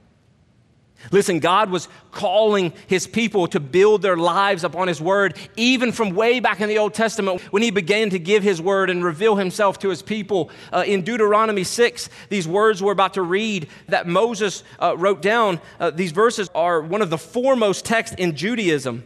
Listen, 1.12 1.40
God 1.40 1.68
was 1.68 1.88
calling 2.10 2.72
his 2.86 3.06
people 3.06 3.46
to 3.48 3.60
build 3.60 4.00
their 4.00 4.16
lives 4.16 4.64
upon 4.64 4.88
his 4.88 4.98
word, 4.98 5.36
even 5.56 5.92
from 5.92 6.14
way 6.14 6.40
back 6.40 6.62
in 6.62 6.70
the 6.70 6.78
Old 6.78 6.94
Testament 6.94 7.42
when 7.50 7.62
he 7.62 7.70
began 7.70 8.08
to 8.08 8.18
give 8.18 8.42
his 8.42 8.62
word 8.62 8.88
and 8.88 9.04
reveal 9.04 9.36
himself 9.36 9.78
to 9.80 9.90
his 9.90 10.00
people. 10.00 10.48
Uh, 10.72 10.84
in 10.86 11.02
Deuteronomy 11.02 11.64
6, 11.64 12.08
these 12.30 12.48
words 12.48 12.82
we're 12.82 12.92
about 12.92 13.12
to 13.12 13.22
read 13.22 13.68
that 13.88 14.06
Moses 14.06 14.64
uh, 14.80 14.96
wrote 14.96 15.20
down, 15.20 15.60
uh, 15.78 15.90
these 15.90 16.12
verses 16.12 16.48
are 16.54 16.80
one 16.80 17.02
of 17.02 17.10
the 17.10 17.18
foremost 17.18 17.84
texts 17.84 18.16
in 18.18 18.34
Judaism. 18.34 19.04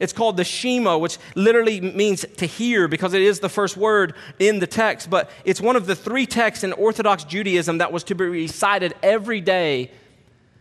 It's 0.00 0.12
called 0.12 0.36
the 0.36 0.44
Shema, 0.44 0.98
which 0.98 1.18
literally 1.34 1.80
means 1.80 2.26
to 2.36 2.46
hear 2.46 2.88
because 2.88 3.14
it 3.14 3.22
is 3.22 3.40
the 3.40 3.48
first 3.48 3.76
word 3.76 4.14
in 4.38 4.58
the 4.58 4.66
text. 4.66 5.08
But 5.08 5.30
it's 5.44 5.60
one 5.60 5.76
of 5.76 5.86
the 5.86 5.94
three 5.94 6.26
texts 6.26 6.64
in 6.64 6.72
Orthodox 6.72 7.24
Judaism 7.24 7.78
that 7.78 7.92
was 7.92 8.02
to 8.04 8.14
be 8.14 8.24
recited 8.24 8.94
every 9.02 9.40
day 9.40 9.90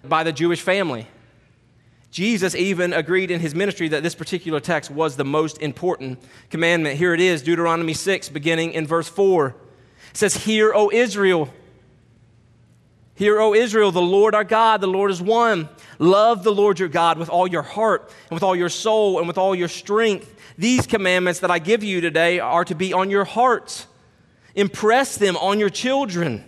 by 0.04 0.24
the 0.24 0.32
Jewish 0.32 0.62
family. 0.62 1.08
Jesus 2.12 2.54
even 2.54 2.94
agreed 2.94 3.32
in 3.32 3.40
his 3.40 3.56
ministry 3.56 3.88
that 3.88 4.04
this 4.04 4.14
particular 4.14 4.60
text 4.60 4.92
was 4.92 5.16
the 5.16 5.26
most 5.26 5.58
important 5.58 6.20
commandment. 6.52 6.98
Here 6.98 7.16
it 7.16 7.20
is, 7.20 7.42
Deuteronomy 7.42 7.96
6, 7.96 8.30
beginning 8.30 8.74
in 8.74 8.86
verse 8.86 9.10
4. 9.10 9.48
It 10.12 10.18
says, 10.18 10.36
Hear, 10.46 10.72
O 10.76 10.92
Israel. 10.92 11.52
Hear, 13.24 13.40
O 13.40 13.54
Israel, 13.54 13.94
the 13.94 14.02
Lord 14.02 14.36
our 14.36 14.44
God, 14.44 14.82
the 14.82 14.88
Lord 14.88 15.10
is 15.10 15.22
one. 15.22 15.70
Love 15.98 16.44
the 16.44 16.52
Lord 16.52 16.78
your 16.78 16.90
God 16.90 17.18
with 17.18 17.30
all 17.30 17.48
your 17.48 17.62
heart 17.62 18.12
and 18.30 18.36
with 18.36 18.44
all 18.44 18.54
your 18.54 18.68
soul 18.68 19.20
and 19.20 19.30
with 19.30 19.38
all 19.38 19.56
your 19.56 19.70
strength. 19.70 20.36
These 20.58 20.88
commandments 20.88 21.40
that 21.40 21.50
I 21.50 21.60
give 21.60 21.86
you 21.86 22.02
today 22.02 22.42
are 22.42 22.66
to 22.66 22.76
be 22.76 22.92
on 22.92 23.10
your 23.10 23.24
hearts. 23.24 23.88
Impress 24.56 25.16
them 25.16 25.38
on 25.38 25.58
your 25.58 25.70
children. 25.70 26.44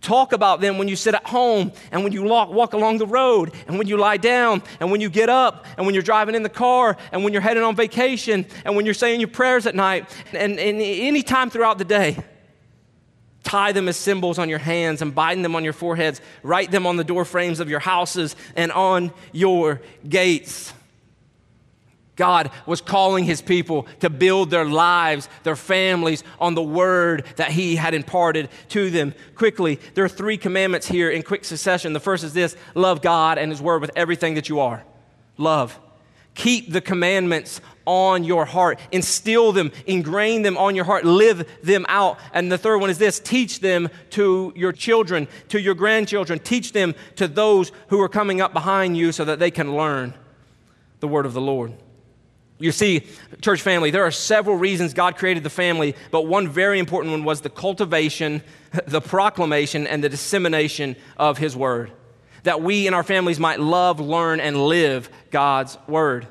Talk 0.00 0.32
about 0.32 0.62
them 0.62 0.78
when 0.78 0.88
you 0.88 0.96
sit 0.96 1.14
at 1.14 1.26
home 1.26 1.72
and 1.92 2.02
when 2.02 2.14
you 2.14 2.22
walk, 2.22 2.48
walk 2.48 2.72
along 2.72 2.96
the 2.96 3.06
road 3.06 3.52
and 3.68 3.76
when 3.76 3.86
you 3.86 3.98
lie 3.98 4.16
down 4.16 4.62
and 4.80 4.90
when 4.90 5.02
you 5.02 5.10
get 5.10 5.28
up 5.28 5.66
and 5.76 5.84
when 5.84 5.94
you're 5.94 6.02
driving 6.02 6.34
in 6.34 6.42
the 6.42 6.48
car 6.48 6.96
and 7.12 7.22
when 7.22 7.34
you're 7.34 7.42
heading 7.42 7.62
on 7.62 7.76
vacation 7.76 8.46
and 8.64 8.74
when 8.74 8.86
you're 8.86 8.94
saying 8.94 9.20
your 9.20 9.28
prayers 9.28 9.66
at 9.66 9.74
night 9.74 10.08
and, 10.32 10.58
and 10.58 10.80
any 10.80 11.22
time 11.22 11.50
throughout 11.50 11.76
the 11.76 11.84
day. 11.84 12.16
Tie 13.44 13.72
them 13.72 13.88
as 13.88 13.96
symbols 13.96 14.38
on 14.38 14.48
your 14.48 14.58
hands 14.58 15.02
and 15.02 15.14
bind 15.14 15.44
them 15.44 15.54
on 15.54 15.62
your 15.62 15.72
foreheads. 15.72 16.20
Write 16.42 16.70
them 16.70 16.86
on 16.86 16.96
the 16.96 17.04
door 17.04 17.24
frames 17.24 17.60
of 17.60 17.70
your 17.70 17.80
houses 17.80 18.34
and 18.56 18.72
on 18.72 19.12
your 19.32 19.80
gates. 20.08 20.72
God 22.16 22.50
was 22.64 22.80
calling 22.80 23.24
his 23.24 23.42
people 23.42 23.86
to 24.00 24.08
build 24.08 24.50
their 24.50 24.64
lives, 24.64 25.28
their 25.42 25.56
families 25.56 26.22
on 26.40 26.54
the 26.54 26.62
word 26.62 27.24
that 27.36 27.50
he 27.50 27.76
had 27.76 27.92
imparted 27.92 28.48
to 28.70 28.88
them. 28.90 29.14
Quickly, 29.34 29.80
there 29.94 30.04
are 30.04 30.08
three 30.08 30.36
commandments 30.36 30.86
here 30.86 31.10
in 31.10 31.22
quick 31.22 31.44
succession. 31.44 31.92
The 31.92 32.00
first 32.00 32.24
is 32.24 32.32
this 32.32 32.56
love 32.74 33.02
God 33.02 33.36
and 33.38 33.50
his 33.50 33.60
word 33.60 33.80
with 33.80 33.90
everything 33.96 34.34
that 34.34 34.48
you 34.48 34.60
are. 34.60 34.84
Love. 35.36 35.78
Keep 36.34 36.72
the 36.72 36.80
commandments 36.80 37.60
on 37.86 38.24
your 38.24 38.44
heart, 38.44 38.78
instill 38.92 39.52
them, 39.52 39.70
ingrain 39.86 40.42
them 40.42 40.56
on 40.56 40.74
your 40.74 40.84
heart, 40.84 41.04
live 41.04 41.46
them 41.62 41.84
out. 41.88 42.18
And 42.32 42.50
the 42.50 42.58
third 42.58 42.78
one 42.78 42.90
is 42.90 42.98
this 42.98 43.20
teach 43.20 43.60
them 43.60 43.88
to 44.10 44.52
your 44.56 44.72
children, 44.72 45.28
to 45.48 45.60
your 45.60 45.74
grandchildren, 45.74 46.38
teach 46.38 46.72
them 46.72 46.94
to 47.16 47.28
those 47.28 47.72
who 47.88 48.00
are 48.00 48.08
coming 48.08 48.40
up 48.40 48.52
behind 48.52 48.96
you 48.96 49.12
so 49.12 49.24
that 49.24 49.38
they 49.38 49.50
can 49.50 49.76
learn 49.76 50.14
the 51.00 51.08
word 51.08 51.26
of 51.26 51.34
the 51.34 51.40
Lord. 51.40 51.74
You 52.58 52.72
see, 52.72 53.06
church 53.42 53.60
family, 53.62 53.90
there 53.90 54.04
are 54.04 54.12
several 54.12 54.56
reasons 54.56 54.94
God 54.94 55.16
created 55.16 55.42
the 55.42 55.50
family, 55.50 55.96
but 56.10 56.26
one 56.26 56.48
very 56.48 56.78
important 56.78 57.12
one 57.12 57.24
was 57.24 57.40
the 57.40 57.50
cultivation, 57.50 58.42
the 58.86 59.00
proclamation, 59.00 59.86
and 59.86 60.02
the 60.02 60.08
dissemination 60.08 60.96
of 61.16 61.38
His 61.38 61.56
Word. 61.56 61.92
That 62.44 62.62
we 62.62 62.86
and 62.86 62.94
our 62.94 63.02
families 63.02 63.38
might 63.38 63.60
love, 63.60 64.00
learn, 64.00 64.40
and 64.40 64.66
live 64.66 65.10
God's 65.30 65.76
Word. 65.86 66.26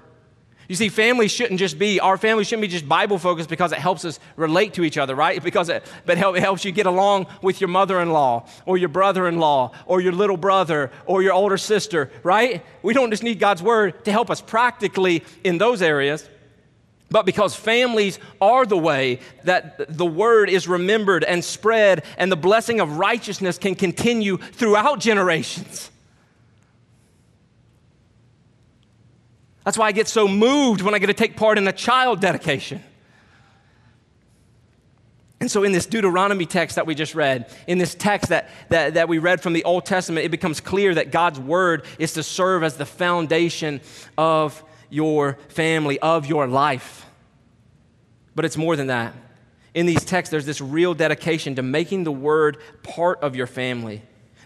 You 0.70 0.76
see, 0.76 0.90
families 0.90 1.32
shouldn't 1.32 1.60
just 1.60 1.78
be, 1.78 2.00
our 2.00 2.18
family 2.18 2.44
shouldn't 2.44 2.62
be 2.62 2.68
just 2.68 2.88
Bible 2.88 3.20
focused 3.20 3.50
because 3.50 3.72
it 3.74 3.80
helps 3.80 4.06
us 4.06 4.20
relate 4.38 4.74
to 4.76 4.84
each 4.84 4.98
other, 4.98 5.14
right? 5.14 5.42
Because 5.54 5.70
it, 5.70 5.86
but 6.06 6.18
it 6.18 6.42
helps 6.42 6.64
you 6.66 6.72
get 6.72 6.86
along 6.86 7.28
with 7.42 7.60
your 7.62 7.68
mother 7.68 8.00
in 8.00 8.12
law 8.12 8.48
or 8.66 8.78
your 8.78 8.90
brother 8.90 9.28
in 9.28 9.38
law 9.40 9.72
or 9.86 10.00
your 10.02 10.14
little 10.14 10.38
brother 10.38 10.90
or 11.06 11.22
your 11.22 11.34
older 11.34 11.58
sister, 11.58 12.10
right? 12.24 12.64
We 12.82 12.94
don't 12.94 13.12
just 13.12 13.24
need 13.24 13.40
God's 13.40 13.62
word 13.62 14.06
to 14.06 14.12
help 14.12 14.32
us 14.32 14.42
practically 14.42 15.24
in 15.44 15.58
those 15.58 15.82
areas, 15.82 16.28
but 17.12 17.26
because 17.26 17.56
families 17.56 18.18
are 18.42 18.66
the 18.66 18.78
way 18.78 19.20
that 19.44 19.96
the 19.96 20.06
word 20.06 20.50
is 20.50 20.68
remembered 20.68 21.24
and 21.24 21.44
spread 21.44 22.04
and 22.18 22.32
the 22.32 22.38
blessing 22.38 22.80
of 22.80 22.98
righteousness 22.98 23.58
can 23.58 23.76
continue 23.76 24.38
throughout 24.38 25.00
generations. 25.00 25.92
That's 29.64 29.78
why 29.78 29.88
I 29.88 29.92
get 29.92 30.08
so 30.08 30.28
moved 30.28 30.82
when 30.82 30.94
I 30.94 31.00
get 31.00 31.08
to 31.08 31.14
take 31.14 31.38
part 31.38 31.58
in 31.58 31.68
a 31.68 31.72
child 31.72 32.20
dedication. 32.20 32.84
And 35.40 35.52
so, 35.52 35.64
in 35.64 35.74
this 35.74 35.86
Deuteronomy 35.86 36.46
text 36.46 36.78
that 36.78 36.86
we 36.86 36.96
just 36.96 37.16
read, 37.16 37.54
in 37.68 37.78
this 37.78 37.96
text 37.96 38.30
that, 38.30 38.50
that, 38.70 38.94
that 38.94 39.10
we 39.10 39.18
read 39.18 39.42
from 39.42 39.52
the 39.52 39.66
Old 39.66 39.86
Testament, 39.86 40.26
it 40.26 40.30
becomes 40.30 40.62
clear 40.62 40.96
that 40.96 41.12
God's 41.12 41.38
word 41.38 41.84
is 42.00 42.14
to 42.14 42.24
serve 42.24 42.64
as 42.64 42.78
the 42.78 42.86
foundation 42.86 43.82
of 44.18 44.64
your 44.90 45.38
family, 45.50 46.00
of 46.00 46.28
your 46.28 46.48
life. 46.48 47.06
But 48.36 48.46
it's 48.46 48.56
more 48.56 48.78
than 48.78 48.88
that. 48.88 49.14
In 49.74 49.86
these 49.86 50.06
texts, 50.06 50.32
there's 50.32 50.46
this 50.46 50.62
real 50.62 50.94
dedication 50.94 51.56
to 51.56 51.62
making 51.62 52.06
the 52.06 52.12
word 52.12 52.58
part 52.82 53.20
of 53.22 53.36
your 53.36 53.48
family. 53.48 54.02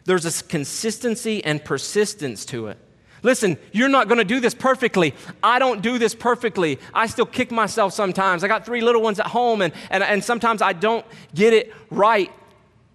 There's 0.05 0.23
this 0.23 0.41
consistency 0.41 1.43
and 1.43 1.63
persistence 1.63 2.45
to 2.45 2.67
it. 2.69 2.79
Listen, 3.23 3.57
you're 3.71 3.89
not 3.89 4.07
going 4.07 4.19
to 4.19 4.23
do 4.23 4.39
this 4.39 4.53
perfectly. 4.53 5.13
I 5.41 5.59
don't 5.59 5.81
do 5.81 5.97
this 5.97 6.13
perfectly. 6.13 6.79
I 6.93 7.07
still 7.07 7.25
kick 7.25 7.51
myself 7.51 7.93
sometimes. 7.93 8.43
I 8.43 8.47
got 8.47 8.65
three 8.65 8.81
little 8.81 9.01
ones 9.01 9.19
at 9.19 9.27
home, 9.27 9.61
and, 9.61 9.73
and, 9.89 10.03
and 10.03 10.23
sometimes 10.23 10.61
I 10.61 10.73
don't 10.73 11.05
get 11.33 11.53
it 11.53 11.73
right. 11.89 12.31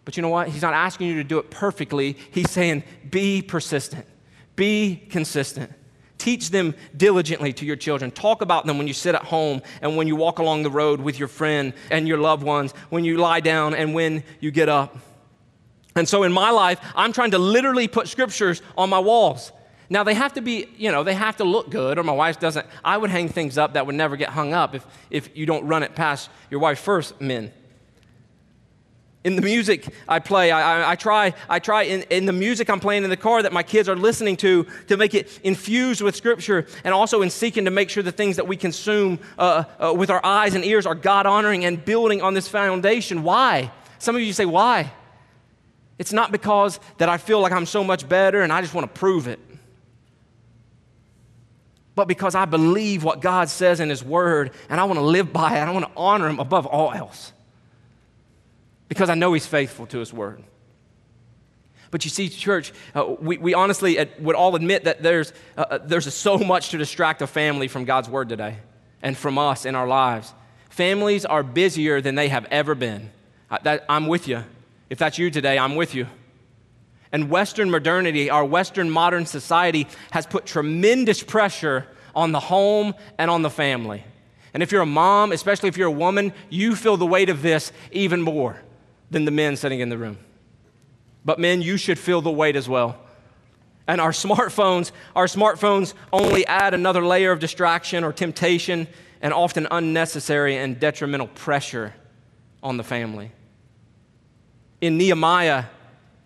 But 0.05 0.17
you 0.17 0.23
know 0.23 0.29
what? 0.29 0.49
He's 0.49 0.63
not 0.63 0.75
asking 0.75 1.09
you 1.09 1.17
to 1.17 1.25
do 1.25 1.39
it 1.39 1.51
perfectly. 1.51 2.17
He's 2.31 2.51
saying, 2.51 2.85
be 3.11 3.43
persistent, 3.43 4.07
be 4.57 5.07
consistent. 5.11 5.73
Teach 6.19 6.51
them 6.51 6.77
diligently 6.97 7.53
to 7.55 7.67
your 7.67 7.75
children. 7.75 8.13
Talk 8.13 8.43
about 8.43 8.65
them 8.65 8.79
when 8.79 8.87
you 8.87 8.95
sit 8.95 9.17
at 9.17 9.25
home 9.25 9.61
and 9.81 9.97
when 9.97 10.07
you 10.07 10.15
walk 10.15 10.39
along 10.39 10.63
the 10.63 10.71
road 10.71 11.01
with 11.01 11.19
your 11.19 11.27
friend 11.27 11.73
and 11.91 12.07
your 12.07 12.19
loved 12.19 12.45
ones, 12.45 12.71
when 12.91 13.05
you 13.05 13.17
lie 13.17 13.41
down 13.41 13.75
and 13.75 13.93
when 13.93 14.23
you 14.39 14.53
get 14.53 14.69
up. 14.69 14.97
And 15.97 16.09
so 16.09 16.23
in 16.23 16.33
my 16.33 16.51
life, 16.51 16.81
I'm 16.95 17.13
trying 17.13 17.33
to 17.33 17.39
literally 17.39 17.89
put 17.89 18.07
scriptures 18.07 18.63
on 18.79 18.89
my 18.89 19.01
walls. 19.01 19.51
Now, 19.93 20.05
they 20.05 20.15
have 20.15 20.33
to 20.33 20.41
be, 20.41 20.69
you 20.79 20.91
know, 20.91 21.03
they 21.03 21.13
have 21.13 21.37
to 21.37 21.45
look 21.45 21.69
good, 21.69 21.99
or 21.99 22.03
my 22.03 22.15
wife 22.15 22.41
doesn't. 22.41 22.67
I 22.83 22.97
would 22.97 23.11
hang 23.11 23.29
things 23.29 23.59
up 23.59 23.75
that 23.75 23.85
would 23.85 23.95
never 23.95 24.17
get 24.17 24.31
hung 24.31 24.55
up 24.55 24.75
if, 24.75 24.87
if 25.11 25.37
you 25.37 25.45
don't 25.45 25.67
run 25.67 25.83
it 25.83 25.95
past 25.95 26.31
your 26.49 26.61
wife 26.61 26.81
first, 26.81 27.21
men. 27.21 27.53
In 29.23 29.37
the 29.37 29.43
music 29.43 29.87
I 30.09 30.19
play, 30.19 30.51
I, 30.51 30.61
I, 30.61 30.93
I 30.93 30.97
try, 30.97 31.35
I 31.47 31.59
try 31.59 31.83
in, 31.83 32.05
in, 32.09 32.25
the 32.25 32.33
music 32.33 32.71
I'm 32.71 32.81
playing 32.81 33.05
in 33.05 33.11
the 33.11 33.19
car 33.19 33.43
that 33.43 33.53
my 33.53 33.63
kids 33.63 33.87
are 33.87 33.95
listening 33.95 34.39
to 34.39 34.67
to 34.89 34.97
make 34.97 35.13
it 35.13 35.39
infused 35.45 36.01
with 36.01 36.17
Scripture, 36.17 36.67
and 36.85 36.95
also 36.95 37.21
in 37.21 37.29
seeking 37.29 37.67
to 37.67 37.71
make 37.71 37.91
sure 37.91 38.03
the 38.03 38.11
things 38.11 38.37
that 38.37 38.49
we 38.49 38.57
consume 38.57 39.19
uh, 39.39 39.65
uh, 39.79 39.93
with 39.95 40.09
our 40.09 40.25
eyes 40.25 40.55
and 40.55 40.65
ears 40.65 40.87
are 40.87 40.95
God 40.95 41.27
honoring 41.27 41.67
and 41.67 41.85
building 41.85 42.23
on 42.23 42.33
this 42.33 42.49
foundation. 42.49 43.25
Why? 43.25 43.71
Some 43.99 44.17
of 44.17 44.23
you 44.23 44.33
say, 44.33 44.47
why? 44.47 44.91
It's 45.99 46.15
not 46.15 46.33
because 46.33 46.81
that 46.97 47.11
I 47.11 47.19
feel 47.19 47.41
like 47.43 47.53
I'm 47.53 47.67
so 47.67 47.85
much 47.85 48.09
better 48.09 48.41
and 48.41 48.51
I 48.51 48.63
just 48.63 48.73
want 48.73 48.93
to 48.93 48.99
prove 48.99 49.29
it 49.29 49.39
but 51.95 52.09
because 52.09 52.35
I 52.35 52.45
believe 52.45 53.05
what 53.05 53.21
God 53.21 53.49
says 53.49 53.81
in 53.81 53.91
His 53.91 54.03
Word 54.03 54.53
and 54.69 54.81
I 54.81 54.85
want 54.85 54.99
to 54.99 55.05
live 55.05 55.33
by 55.33 55.59
it. 55.59 55.61
I 55.61 55.71
want 55.71 55.85
to 55.85 55.93
honor 55.97 56.29
Him 56.29 56.41
above 56.41 56.67
all 56.67 56.93
else 56.93 57.33
because 58.89 59.11
I 59.11 59.15
know 59.15 59.33
He's 59.33 59.47
faithful 59.47 59.87
to 59.87 59.99
His 59.99 60.13
Word. 60.13 60.43
But 61.91 62.05
you 62.05 62.11
see, 62.11 62.31
church, 62.31 62.73
uh, 62.95 63.15
we, 63.21 63.37
we 63.37 63.53
honestly 63.53 63.99
uh, 63.99 64.07
would 64.21 64.35
all 64.35 64.57
admit 64.57 64.85
that 64.85 65.03
there's, 65.03 65.35
uh, 65.59 65.65
uh 65.69 65.79
there's 65.79 66.13
so 66.15 66.39
much 66.39 66.71
to 66.71 66.79
distract 66.79 67.21
a 67.21 67.27
family 67.27 67.69
from 67.69 67.85
God's 67.85 68.09
Word 68.09 68.31
today 68.31 68.57
and 69.03 69.17
from 69.17 69.37
us 69.37 69.67
in 69.67 69.75
our 69.75 69.87
lives. 69.87 70.33
Families 70.71 71.27
are 71.27 71.43
busier 71.43 72.01
than 72.01 72.15
they 72.15 72.29
have 72.29 72.47
ever 72.47 72.75
been. 72.75 73.11
I, 73.51 73.81
I'm 73.91 74.07
with 74.07 74.27
you. 74.27 74.43
If 74.89 74.99
that's 74.99 75.19
you 75.19 75.31
today, 75.31 75.59
I'm 75.59 75.77
with 75.77 75.95
you. 75.95 76.07
And 77.13 77.29
Western 77.29 77.71
modernity, 77.71 78.31
our 78.31 78.45
Western 78.45 78.91
modern 78.91 79.27
society, 79.27 79.87
has 80.11 80.27
put 80.27 80.47
tremendous 80.47 81.23
pressure 81.23 81.87
on 82.15 82.33
the 82.33 82.41
home 82.41 82.95
and 83.19 83.31
on 83.31 83.43
the 83.43 83.51
family. 83.51 84.05
And 84.55 84.63
if 84.63 84.73
you're 84.73 84.83
a 84.83 84.87
mom, 84.87 85.33
especially 85.33 85.69
if 85.69 85.77
you're 85.77 85.89
a 85.89 85.91
woman, 85.91 86.33
you 86.51 86.75
feel 86.75 86.97
the 86.97 87.07
weight 87.07 87.29
of 87.29 87.43
this 87.43 87.73
even 87.91 88.21
more 88.21 88.61
than 89.11 89.25
the 89.25 89.31
men 89.31 89.57
sitting 89.57 89.81
in 89.81 89.89
the 89.89 89.99
room. 89.99 90.19
But 91.25 91.39
men, 91.39 91.63
you 91.63 91.77
should 91.77 91.99
feel 91.99 92.21
the 92.21 92.31
weight 92.31 92.57
as 92.57 92.69
well. 92.69 92.99
And 93.87 94.01
our 94.01 94.11
smartphones, 94.13 94.91
our 95.15 95.27
smartphones 95.27 95.95
only 96.13 96.47
add 96.47 96.75
another 96.75 97.05
layer 97.05 97.33
of 97.33 97.39
distraction 97.39 98.05
or 98.05 98.13
temptation 98.13 98.89
and 99.21 99.33
often 99.33 99.69
unnecessary 99.71 100.57
and 100.57 100.81
detrimental 100.81 101.29
pressure 101.29 101.95
on 102.63 102.77
the 102.77 102.85
family. 102.85 103.31
In 104.81 104.99
Nehemiah 104.99 105.67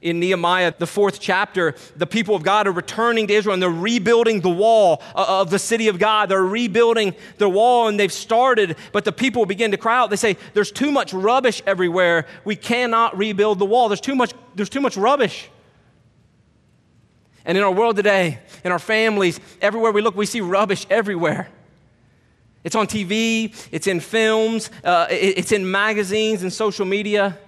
in 0.03 0.21
Nehemiah, 0.21 0.75
the 0.79 0.87
fourth 0.87 1.21
chapter, 1.21 1.75
the 1.97 2.07
people 2.07 2.35
of 2.35 2.43
God 2.43 2.67
are 2.67 2.73
returning 2.73 3.27
to 3.29 3.35
Israel 3.35 3.55
and 3.55 3.63
they're 3.63 3.71
rebuilding 3.71 4.41
the 4.41 4.51
wall 4.51 5.03
uh, 5.15 5.41
of 5.41 5.51
the 5.51 5.59
city 5.59 5.89
of 5.89 5.99
God. 5.99 6.29
They're 6.29 6.45
rebuilding 6.45 7.15
the 7.39 7.49
wall 7.49 7.89
and 7.89 7.99
they've 7.99 8.13
started, 8.13 8.77
but 8.93 9.05
the 9.05 9.13
people 9.13 9.47
begin 9.47 9.71
to 9.71 9.77
cry 9.77 9.99
out. 9.99 10.11
They 10.11 10.17
say, 10.17 10.37
There's 10.53 10.71
too 10.71 10.93
much 10.93 11.15
rubbish 11.15 11.63
everywhere. 11.67 12.27
We 12.45 12.57
cannot 12.57 13.17
rebuild 13.17 13.59
the 13.59 13.65
wall. 13.65 13.89
There's 13.89 14.01
too 14.01 14.15
much, 14.15 14.33
there's 14.55 14.69
too 14.69 14.81
much 14.81 14.97
rubbish. 14.97 15.51
And 17.47 17.57
in 17.57 17.65
our 17.65 17.73
world 17.73 17.97
today, 17.97 18.41
in 18.65 18.73
our 18.73 18.79
families, 18.79 19.41
everywhere 19.63 19.93
we 19.93 20.03
look, 20.03 20.17
we 20.17 20.27
see 20.27 20.41
rubbish 20.41 20.87
everywhere. 20.91 21.49
It's 22.65 22.75
on 22.75 22.89
TV, 22.89 23.55
it's 23.71 23.87
in 23.87 24.01
films, 24.01 24.71
uh, 24.83 25.07
it's 25.09 25.53
in 25.53 25.71
magazines 25.71 26.43
and 26.43 26.53
social 26.53 26.85
media. 26.85 27.39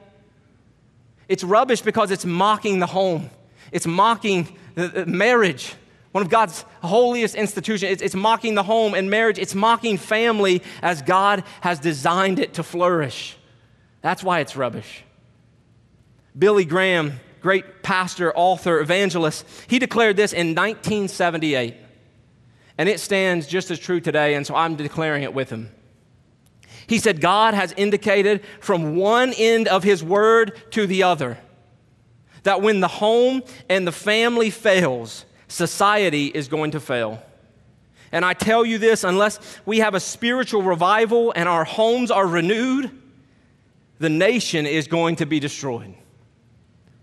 It's 1.28 1.44
rubbish 1.44 1.82
because 1.82 2.10
it's 2.10 2.24
mocking 2.24 2.78
the 2.78 2.86
home, 2.86 3.30
it's 3.70 3.86
mocking 3.86 4.56
the, 4.74 5.04
marriage, 5.06 5.74
one 6.12 6.22
of 6.22 6.30
God's 6.30 6.64
holiest 6.82 7.34
institutions. 7.34 7.92
It's, 7.92 8.02
it's 8.02 8.14
mocking 8.14 8.54
the 8.54 8.62
home 8.62 8.94
and 8.94 9.10
marriage, 9.10 9.38
it's 9.38 9.54
mocking 9.54 9.98
family 9.98 10.62
as 10.82 11.02
God 11.02 11.44
has 11.60 11.78
designed 11.78 12.38
it 12.38 12.54
to 12.54 12.62
flourish. 12.62 13.36
That's 14.00 14.22
why 14.22 14.40
it's 14.40 14.56
rubbish. 14.56 15.04
Billy 16.36 16.64
Graham, 16.64 17.20
great 17.40 17.82
pastor, 17.82 18.32
author, 18.34 18.80
evangelist, 18.80 19.44
he 19.66 19.78
declared 19.78 20.16
this 20.16 20.32
in 20.32 20.54
1978. 20.54 21.74
And 22.78 22.88
it 22.88 23.00
stands 23.00 23.48
just 23.48 23.72
as 23.72 23.78
true 23.78 24.00
today, 24.00 24.34
and 24.34 24.46
so 24.46 24.54
I'm 24.54 24.76
declaring 24.76 25.24
it 25.24 25.34
with 25.34 25.50
him. 25.50 25.70
He 26.88 26.98
said, 26.98 27.20
God 27.20 27.54
has 27.54 27.72
indicated 27.76 28.42
from 28.60 28.96
one 28.96 29.32
end 29.34 29.68
of 29.68 29.84
His 29.84 30.02
word 30.02 30.60
to 30.72 30.86
the 30.86 31.04
other 31.04 31.38
that 32.44 32.62
when 32.62 32.80
the 32.80 32.88
home 32.88 33.42
and 33.68 33.86
the 33.86 33.92
family 33.92 34.48
fails, 34.48 35.26
society 35.48 36.26
is 36.26 36.48
going 36.48 36.70
to 36.70 36.80
fail. 36.80 37.22
And 38.10 38.24
I 38.24 38.32
tell 38.32 38.64
you 38.64 38.78
this 38.78 39.04
unless 39.04 39.38
we 39.66 39.80
have 39.80 39.94
a 39.94 40.00
spiritual 40.00 40.62
revival 40.62 41.32
and 41.36 41.46
our 41.46 41.64
homes 41.64 42.10
are 42.10 42.26
renewed, 42.26 42.90
the 43.98 44.08
nation 44.08 44.64
is 44.64 44.88
going 44.88 45.16
to 45.16 45.26
be 45.26 45.40
destroyed. 45.40 45.94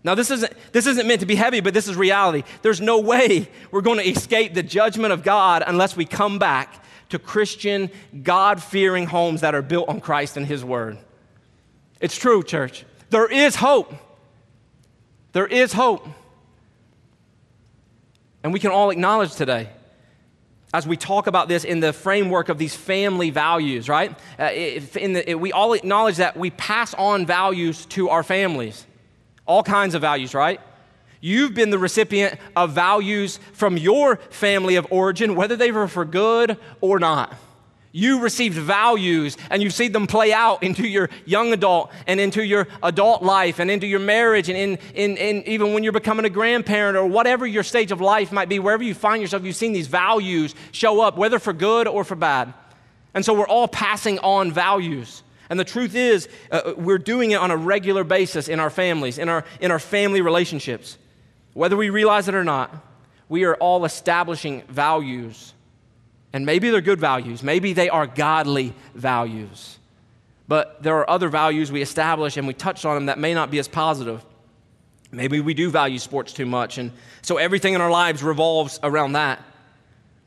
Now, 0.03 0.15
this 0.15 0.31
isn't, 0.31 0.53
this 0.71 0.87
isn't 0.87 1.07
meant 1.07 1.19
to 1.21 1.25
be 1.25 1.35
heavy, 1.35 1.61
but 1.61 1.73
this 1.73 1.87
is 1.87 1.95
reality. 1.95 2.43
There's 2.61 2.81
no 2.81 2.99
way 2.99 3.49
we're 3.69 3.81
going 3.81 3.97
to 3.97 4.07
escape 4.07 4.53
the 4.53 4.63
judgment 4.63 5.13
of 5.13 5.23
God 5.23 5.63
unless 5.65 5.95
we 5.95 6.05
come 6.05 6.39
back 6.39 6.84
to 7.09 7.19
Christian, 7.19 7.89
God 8.23 8.61
fearing 8.61 9.05
homes 9.07 9.41
that 9.41 9.55
are 9.55 9.61
built 9.61 9.89
on 9.89 10.01
Christ 10.01 10.37
and 10.37 10.45
His 10.45 10.63
Word. 10.63 10.97
It's 11.99 12.17
true, 12.17 12.43
church. 12.43 12.85
There 13.09 13.27
is 13.27 13.55
hope. 13.55 13.93
There 15.31 15.47
is 15.47 15.73
hope. 15.73 16.07
And 18.43 18.53
we 18.53 18.59
can 18.59 18.71
all 18.71 18.89
acknowledge 18.89 19.35
today, 19.35 19.69
as 20.73 20.85
we 20.85 20.97
talk 20.97 21.27
about 21.27 21.47
this 21.47 21.63
in 21.63 21.79
the 21.79 21.93
framework 21.93 22.49
of 22.49 22.57
these 22.57 22.75
family 22.75 23.29
values, 23.29 23.89
right? 23.89 24.11
Uh, 24.37 24.49
the, 24.49 25.35
we 25.35 25.51
all 25.51 25.73
acknowledge 25.73 26.17
that 26.17 26.37
we 26.37 26.51
pass 26.51 26.93
on 26.93 27.25
values 27.25 27.85
to 27.87 28.09
our 28.09 28.23
families, 28.23 28.85
all 29.45 29.63
kinds 29.63 29.95
of 29.95 30.01
values, 30.01 30.33
right? 30.33 30.59
You've 31.25 31.55
been 31.55 31.71
the 31.71 31.79
recipient 31.79 32.39
of 32.55 32.73
values 32.73 33.39
from 33.53 33.77
your 33.77 34.17
family 34.29 34.75
of 34.75 34.85
origin, 34.91 35.33
whether 35.33 35.55
they 35.55 35.71
were 35.71 35.88
for 35.88 36.05
good 36.05 36.55
or 36.81 36.99
not. 36.99 37.35
You 37.91 38.19
received 38.19 38.55
values 38.55 39.35
and 39.49 39.63
you've 39.63 39.73
seen 39.73 39.91
them 39.91 40.05
play 40.05 40.31
out 40.31 40.61
into 40.61 40.88
your 40.88 41.09
young 41.25 41.51
adult 41.51 41.91
and 42.05 42.19
into 42.19 42.45
your 42.45 42.67
adult 42.83 43.23
life 43.23 43.57
and 43.57 43.71
into 43.71 43.88
your 43.88 44.01
marriage 44.01 44.49
and 44.49 44.55
in, 44.55 44.77
in, 44.93 45.17
in 45.17 45.41
even 45.47 45.73
when 45.73 45.83
you're 45.83 45.93
becoming 45.93 46.27
a 46.27 46.29
grandparent 46.29 46.95
or 46.95 47.07
whatever 47.07 47.47
your 47.47 47.63
stage 47.63 47.91
of 47.91 47.99
life 47.99 48.31
might 48.31 48.47
be, 48.47 48.59
wherever 48.59 48.83
you 48.83 48.93
find 48.93 49.19
yourself, 49.19 49.43
you've 49.45 49.55
seen 49.55 49.73
these 49.73 49.88
values 49.88 50.53
show 50.73 51.01
up, 51.01 51.17
whether 51.17 51.39
for 51.39 51.53
good 51.53 51.88
or 51.88 52.03
for 52.03 52.15
bad. 52.15 52.53
And 53.15 53.25
so 53.25 53.33
we're 53.33 53.47
all 53.47 53.67
passing 53.67 54.19
on 54.19 54.51
values. 54.51 55.23
And 55.49 55.59
the 55.59 55.65
truth 55.65 55.95
is, 55.95 56.29
uh, 56.51 56.73
we're 56.77 56.99
doing 56.99 57.31
it 57.31 57.39
on 57.39 57.49
a 57.49 57.57
regular 57.57 58.03
basis 58.03 58.47
in 58.47 58.59
our 58.59 58.69
families, 58.69 59.17
in 59.17 59.27
our, 59.27 59.43
in 59.59 59.71
our 59.71 59.79
family 59.79 60.21
relationships. 60.21 60.99
Whether 61.55 61.77
we 61.77 61.89
realize 61.89 62.27
it 62.27 62.35
or 62.35 62.43
not, 62.43 62.75
we 63.29 63.45
are 63.45 63.55
all 63.55 63.85
establishing 63.85 64.63
values. 64.63 65.53
And 66.33 66.45
maybe 66.45 66.69
they're 66.69 66.81
good 66.81 66.99
values, 66.99 67.41
maybe 67.41 67.71
they 67.71 67.89
are 67.89 68.05
godly 68.05 68.73
values. 68.93 69.79
But 70.49 70.83
there 70.83 70.97
are 70.97 71.09
other 71.09 71.29
values 71.29 71.71
we 71.71 71.81
establish 71.81 72.35
and 72.37 72.45
we 72.45 72.53
touch 72.53 72.83
on 72.83 72.95
them 72.95 73.05
that 73.07 73.17
may 73.17 73.33
not 73.33 73.49
be 73.49 73.57
as 73.57 73.69
positive. 73.69 74.23
Maybe 75.11 75.39
we 75.39 75.53
do 75.53 75.71
value 75.71 75.97
sports 75.97 76.33
too 76.33 76.45
much, 76.45 76.77
and 76.77 76.91
so 77.21 77.37
everything 77.37 77.73
in 77.73 77.79
our 77.79 77.89
lives 77.89 78.21
revolves 78.21 78.79
around 78.83 79.13
that. 79.13 79.41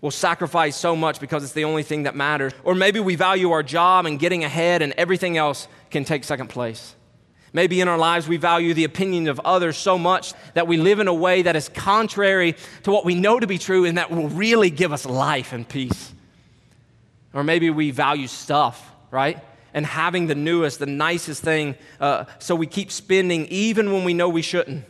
We'll 0.01 0.11
sacrifice 0.11 0.77
so 0.77 0.97
much 0.97 1.21
because 1.21 1.45
it's 1.45 1.53
the 1.53 1.65
only 1.65 1.83
thing 1.83 2.05
that 2.05 2.17
matters. 2.17 2.55
Or 2.65 2.75
maybe 2.75 3.01
we 3.01 3.15
value 3.15 3.51
our 3.51 3.63
job 3.63 4.07
and 4.07 4.19
getting 4.19 4.45
ahead, 4.45 4.81
and 4.81 4.95
everything 4.97 5.37
else 5.37 5.69
can 5.91 6.05
take 6.07 6.25
second 6.25 6.49
place. 6.49 6.95
Maybe 7.53 7.81
in 7.81 7.89
our 7.89 7.99
lives 7.99 8.29
we 8.29 8.37
value 8.37 8.75
the 8.75 8.85
opinion 8.85 9.29
of 9.29 9.41
others 9.41 9.77
so 9.77 9.99
much 9.99 10.35
that 10.55 10.67
we 10.67 10.77
live 10.77 11.01
in 11.01 11.09
a 11.09 11.15
way 11.15 11.43
that 11.43 11.57
is 11.57 11.69
contrary 11.69 12.57
to 12.83 12.91
what 12.91 13.05
we 13.05 13.15
know 13.15 13.41
to 13.41 13.47
be 13.47 13.59
true 13.59 13.85
and 13.85 13.97
that 13.97 14.11
will 14.11 14.29
really 14.29 14.71
give 14.71 14.93
us 14.93 15.07
life 15.07 15.53
and 15.53 15.67
peace. 15.67 16.13
Or 17.33 17.43
maybe 17.43 17.71
we 17.71 17.91
value 17.91 18.27
stuff, 18.27 18.93
right? 19.11 19.43
And 19.73 19.87
having 19.87 20.27
the 20.27 20.35
newest, 20.35 20.79
the 20.79 20.87
nicest 20.87 21.43
thing, 21.43 21.77
uh, 22.01 22.25
so 22.39 22.55
we 22.55 22.67
keep 22.67 22.91
spending 22.91 23.47
even 23.47 23.93
when 23.93 24.05
we 24.05 24.15
know 24.15 24.29
we 24.29 24.43
shouldn't. 24.43 24.85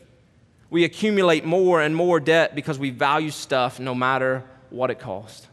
We 0.70 0.84
accumulate 0.84 1.44
more 1.44 1.80
and 1.80 1.94
more 1.94 2.20
debt 2.20 2.54
because 2.54 2.78
we 2.78 2.90
value 2.90 3.30
stuff 3.30 3.80
no 3.80 3.94
matter 3.94 4.44
what 4.70 4.90
it 4.90 4.98
costs. 4.98 5.46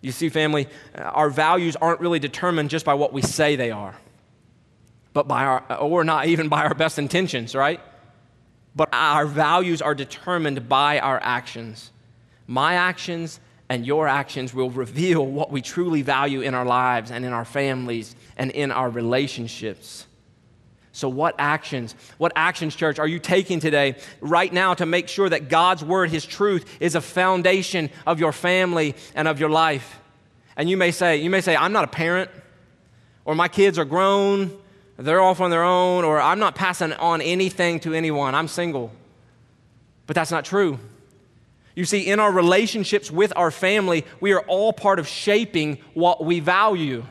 You 0.00 0.12
see, 0.12 0.28
family, 0.28 0.68
our 0.96 1.30
values 1.30 1.76
aren't 1.76 2.00
really 2.00 2.18
determined 2.18 2.70
just 2.70 2.84
by 2.84 2.94
what 2.94 3.12
we 3.12 3.22
say 3.22 3.56
they 3.56 3.70
are 3.70 3.94
but 5.14 5.26
by 5.26 5.44
our, 5.44 5.78
or 5.78 6.04
not 6.04 6.26
even 6.26 6.48
by 6.48 6.64
our 6.64 6.74
best 6.74 6.98
intentions, 6.98 7.54
right? 7.54 7.80
But 8.76 8.88
our 8.92 9.24
values 9.24 9.80
are 9.80 9.94
determined 9.94 10.68
by 10.68 10.98
our 10.98 11.18
actions. 11.22 11.90
My 12.46 12.74
actions 12.74 13.40
and 13.68 13.86
your 13.86 14.06
actions 14.08 14.52
will 14.52 14.70
reveal 14.70 15.24
what 15.24 15.50
we 15.50 15.62
truly 15.62 16.02
value 16.02 16.42
in 16.42 16.52
our 16.52 16.66
lives 16.66 17.10
and 17.10 17.24
in 17.24 17.32
our 17.32 17.44
families 17.44 18.14
and 18.36 18.50
in 18.50 18.72
our 18.72 18.90
relationships. 18.90 20.06
So, 20.92 21.08
what 21.08 21.34
actions, 21.38 21.94
what 22.18 22.32
actions, 22.36 22.76
church, 22.76 22.98
are 22.98 23.08
you 23.08 23.18
taking 23.18 23.58
today, 23.58 23.96
right 24.20 24.52
now, 24.52 24.74
to 24.74 24.86
make 24.86 25.08
sure 25.08 25.28
that 25.28 25.48
God's 25.48 25.82
word, 25.82 26.10
His 26.10 26.24
truth, 26.24 26.76
is 26.78 26.94
a 26.94 27.00
foundation 27.00 27.90
of 28.06 28.20
your 28.20 28.30
family 28.30 28.94
and 29.14 29.26
of 29.26 29.40
your 29.40 29.50
life? 29.50 29.98
And 30.56 30.70
you 30.70 30.76
may 30.76 30.92
say, 30.92 31.16
you 31.16 31.30
may 31.30 31.40
say, 31.40 31.56
I'm 31.56 31.72
not 31.72 31.82
a 31.82 31.88
parent, 31.88 32.30
or 33.24 33.34
my 33.34 33.48
kids 33.48 33.76
are 33.76 33.84
grown, 33.84 34.56
they're 34.96 35.20
off 35.20 35.40
on 35.40 35.50
their 35.50 35.64
own, 35.64 36.04
or 36.04 36.20
I'm 36.20 36.38
not 36.38 36.54
passing 36.54 36.92
on 36.92 37.20
anything 37.20 37.80
to 37.80 37.94
anyone. 37.94 38.34
I'm 38.34 38.48
single. 38.48 38.92
But 40.06 40.14
that's 40.14 40.30
not 40.30 40.44
true. 40.44 40.78
You 41.74 41.84
see, 41.84 42.06
in 42.06 42.20
our 42.20 42.30
relationships 42.30 43.10
with 43.10 43.32
our 43.34 43.50
family, 43.50 44.04
we 44.20 44.32
are 44.32 44.40
all 44.42 44.72
part 44.72 45.00
of 45.00 45.08
shaping 45.08 45.78
what 45.94 46.24
we 46.24 46.38
value, 46.38 47.04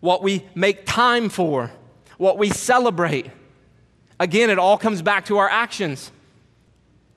what 0.00 0.22
we 0.22 0.44
make 0.54 0.84
time 0.84 1.30
for, 1.30 1.70
what 2.18 2.36
we 2.36 2.50
celebrate. 2.50 3.30
Again, 4.20 4.50
it 4.50 4.58
all 4.58 4.76
comes 4.76 5.00
back 5.00 5.24
to 5.26 5.38
our 5.38 5.48
actions. 5.48 6.12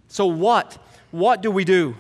So, 0.08 0.28
what? 0.28 0.78
What 1.12 1.42
do 1.42 1.52
we 1.52 1.66
do? 1.66 1.98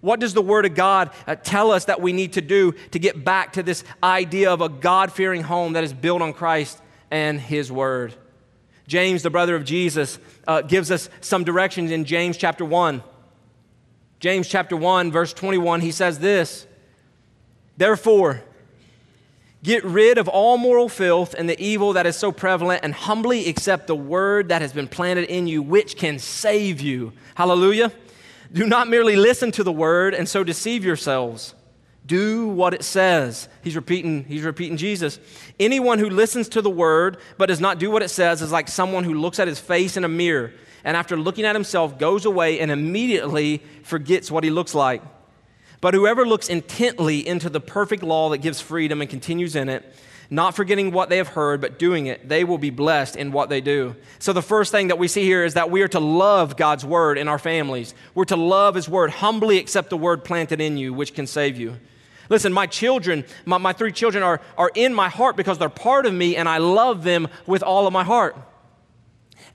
What 0.00 0.20
does 0.20 0.32
the 0.32 0.42
Word 0.42 0.64
of 0.64 0.76
God 0.76 1.10
uh, 1.26 1.34
tell 1.34 1.72
us 1.72 1.86
that 1.86 2.00
we 2.00 2.12
need 2.12 2.34
to 2.34 2.40
do 2.40 2.72
to 2.92 3.00
get 3.00 3.24
back 3.24 3.54
to 3.54 3.64
this 3.64 3.82
idea 4.00 4.52
of 4.52 4.60
a 4.60 4.68
God 4.68 5.10
fearing 5.10 5.42
home 5.42 5.72
that 5.72 5.82
is 5.82 5.92
built 5.92 6.22
on 6.22 6.32
Christ 6.32 6.80
and 7.10 7.40
his 7.40 7.70
word. 7.70 8.14
James, 8.86 9.22
the 9.22 9.30
brother 9.30 9.54
of 9.54 9.64
Jesus, 9.64 10.18
uh, 10.46 10.62
gives 10.62 10.90
us 10.90 11.10
some 11.20 11.44
directions 11.44 11.90
in 11.90 12.04
James 12.04 12.36
chapter 12.36 12.64
1. 12.64 13.02
James 14.18 14.48
chapter 14.48 14.76
1, 14.76 15.12
verse 15.12 15.32
21, 15.32 15.80
he 15.80 15.90
says 15.92 16.18
this 16.18 16.66
Therefore, 17.76 18.42
get 19.62 19.84
rid 19.84 20.18
of 20.18 20.26
all 20.26 20.56
moral 20.56 20.88
filth 20.88 21.34
and 21.34 21.48
the 21.48 21.60
evil 21.62 21.92
that 21.92 22.06
is 22.06 22.16
so 22.16 22.32
prevalent, 22.32 22.80
and 22.82 22.94
humbly 22.94 23.48
accept 23.48 23.86
the 23.86 23.94
word 23.94 24.48
that 24.48 24.62
has 24.62 24.72
been 24.72 24.88
planted 24.88 25.24
in 25.28 25.46
you, 25.46 25.62
which 25.62 25.96
can 25.96 26.18
save 26.18 26.80
you. 26.80 27.12
Hallelujah. 27.34 27.92
Do 28.52 28.66
not 28.66 28.88
merely 28.88 29.16
listen 29.16 29.50
to 29.52 29.62
the 29.62 29.72
word 29.72 30.14
and 30.14 30.26
so 30.26 30.42
deceive 30.42 30.84
yourselves. 30.84 31.54
Do 32.08 32.48
what 32.48 32.72
it 32.72 32.82
says. 32.84 33.48
He's 33.62 33.76
repeating, 33.76 34.24
he's 34.24 34.42
repeating 34.42 34.78
Jesus. 34.78 35.20
Anyone 35.60 35.98
who 35.98 36.08
listens 36.08 36.48
to 36.50 36.62
the 36.62 36.70
word 36.70 37.18
but 37.36 37.46
does 37.46 37.60
not 37.60 37.78
do 37.78 37.90
what 37.90 38.02
it 38.02 38.08
says 38.08 38.40
is 38.40 38.50
like 38.50 38.66
someone 38.66 39.04
who 39.04 39.12
looks 39.12 39.38
at 39.38 39.46
his 39.46 39.60
face 39.60 39.96
in 39.96 40.04
a 40.04 40.08
mirror 40.08 40.52
and 40.84 40.96
after 40.96 41.18
looking 41.18 41.44
at 41.44 41.54
himself 41.54 41.98
goes 41.98 42.24
away 42.24 42.60
and 42.60 42.70
immediately 42.70 43.62
forgets 43.82 44.30
what 44.30 44.42
he 44.42 44.48
looks 44.48 44.74
like. 44.74 45.02
But 45.82 45.92
whoever 45.92 46.26
looks 46.26 46.48
intently 46.48 47.26
into 47.26 47.50
the 47.50 47.60
perfect 47.60 48.02
law 48.02 48.30
that 48.30 48.38
gives 48.38 48.58
freedom 48.60 49.02
and 49.02 49.10
continues 49.10 49.54
in 49.54 49.68
it, 49.68 49.84
not 50.30 50.56
forgetting 50.56 50.90
what 50.90 51.10
they 51.10 51.18
have 51.18 51.28
heard, 51.28 51.60
but 51.60 51.78
doing 51.78 52.06
it, 52.06 52.26
they 52.26 52.42
will 52.42 52.56
be 52.56 52.70
blessed 52.70 53.16
in 53.16 53.32
what 53.32 53.50
they 53.50 53.60
do. 53.60 53.96
So, 54.18 54.32
the 54.32 54.40
first 54.40 54.72
thing 54.72 54.88
that 54.88 54.98
we 54.98 55.08
see 55.08 55.24
here 55.24 55.44
is 55.44 55.54
that 55.54 55.70
we 55.70 55.82
are 55.82 55.88
to 55.88 56.00
love 56.00 56.56
God's 56.56 56.84
word 56.84 57.18
in 57.18 57.28
our 57.28 57.38
families. 57.38 57.94
We're 58.14 58.24
to 58.24 58.36
love 58.36 58.74
his 58.74 58.88
word, 58.88 59.10
humbly 59.10 59.58
accept 59.58 59.90
the 59.90 59.96
word 59.96 60.24
planted 60.24 60.60
in 60.60 60.78
you, 60.78 60.94
which 60.94 61.14
can 61.14 61.26
save 61.26 61.58
you. 61.58 61.76
Listen, 62.28 62.52
my 62.52 62.66
children, 62.66 63.24
my, 63.44 63.58
my 63.58 63.72
three 63.72 63.92
children 63.92 64.22
are, 64.22 64.40
are 64.56 64.70
in 64.74 64.92
my 64.92 65.08
heart 65.08 65.36
because 65.36 65.58
they're 65.58 65.68
part 65.68 66.06
of 66.06 66.12
me 66.12 66.36
and 66.36 66.48
I 66.48 66.58
love 66.58 67.04
them 67.04 67.28
with 67.46 67.62
all 67.62 67.86
of 67.86 67.92
my 67.92 68.04
heart. 68.04 68.36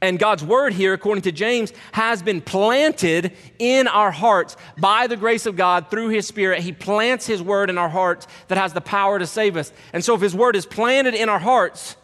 And 0.01 0.19
God's 0.19 0.43
word 0.43 0.73
here, 0.73 0.91
according 0.93 1.21
to 1.21 1.31
James, 1.31 1.71
has 1.93 2.21
been 2.21 2.41
planted 2.41 3.31
in 3.57 3.88
our 3.88 4.12
hearts 4.12 4.57
by 4.77 5.07
the 5.07 5.15
grace 5.15 5.45
of 5.45 5.55
God 5.55 5.89
through 5.89 6.09
his 6.09 6.27
spirit. 6.27 6.62
He 6.62 6.73
plants 6.73 7.25
his 7.25 7.41
word 7.41 7.69
in 7.69 7.77
our 7.77 7.88
hearts 7.88 8.27
that 8.49 8.57
has 8.57 8.73
the 8.73 8.81
power 8.81 9.17
to 9.17 9.25
save 9.25 9.55
us. 9.55 9.71
And 9.93 10.03
so, 10.03 10.13
if 10.13 10.19
his 10.19 10.36
word 10.36 10.57
is 10.57 10.65
planted 10.65 11.13
in 11.13 11.29
our 11.29 11.39
hearts, 11.39 11.95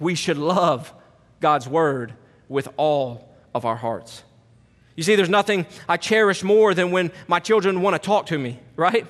we 0.00 0.14
should 0.14 0.38
love 0.38 0.92
God's 1.40 1.68
word 1.68 2.14
with 2.48 2.68
all 2.78 3.28
of 3.54 3.66
our 3.66 3.76
hearts. 3.76 4.22
You 4.96 5.02
see, 5.02 5.14
there's 5.14 5.28
nothing 5.28 5.66
I 5.88 5.98
cherish 5.98 6.42
more 6.42 6.72
than 6.72 6.92
when 6.92 7.12
my 7.28 7.40
children 7.40 7.82
want 7.82 7.94
to 7.94 7.98
talk 7.98 8.26
to 8.26 8.38
me, 8.38 8.58
right? 8.74 9.06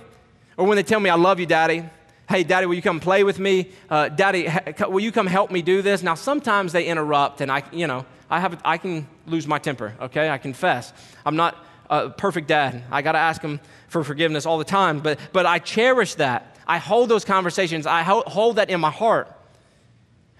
Or 0.57 0.67
when 0.67 0.77
they 0.77 0.83
tell 0.83 1.01
me, 1.01 1.11
I 1.11 1.15
love 1.15 1.41
you, 1.41 1.47
daddy. 1.47 1.85
Hey, 2.29 2.45
daddy, 2.45 2.67
will 2.67 2.75
you 2.75 2.83
come 2.83 3.01
play 3.01 3.25
with 3.25 3.39
me? 3.39 3.71
Uh, 3.91 4.09
daddy, 4.09 4.49
will 4.79 5.01
you 5.01 5.13
come 5.13 5.27
help 5.27 5.51
me 5.51 5.63
do 5.63 5.83
this? 5.83 6.03
Now, 6.03 6.15
sometimes 6.15 6.73
they 6.73 6.87
interrupt, 6.87 7.41
and 7.41 7.51
I, 7.51 7.63
you 7.73 7.87
know, 7.87 8.07
I, 8.31 8.41
have, 8.41 8.61
I 8.65 8.79
can 8.79 9.07
lose 9.27 9.47
my 9.47 9.59
temper, 9.59 9.95
okay? 10.01 10.31
I 10.31 10.39
confess. 10.39 10.93
I'm 11.27 11.37
not 11.37 11.57
a 11.91 12.11
perfect 12.11 12.49
dad. 12.49 12.85
I 12.91 13.03
got 13.03 13.13
to 13.13 13.19
ask 13.19 13.43
him 13.43 13.61
for 13.89 14.03
forgiveness 14.05 14.47
all 14.47 14.59
the 14.59 14.65
time, 14.65 15.01
but, 15.01 15.19
but 15.33 15.45
I 15.45 15.59
cherish 15.59 16.15
that. 16.15 16.57
I 16.67 16.79
hold 16.79 17.09
those 17.09 17.25
conversations, 17.25 17.87
I 17.87 18.03
hold 18.03 18.57
that 18.57 18.71
in 18.71 18.81
my 18.81 18.91
heart. 18.91 19.31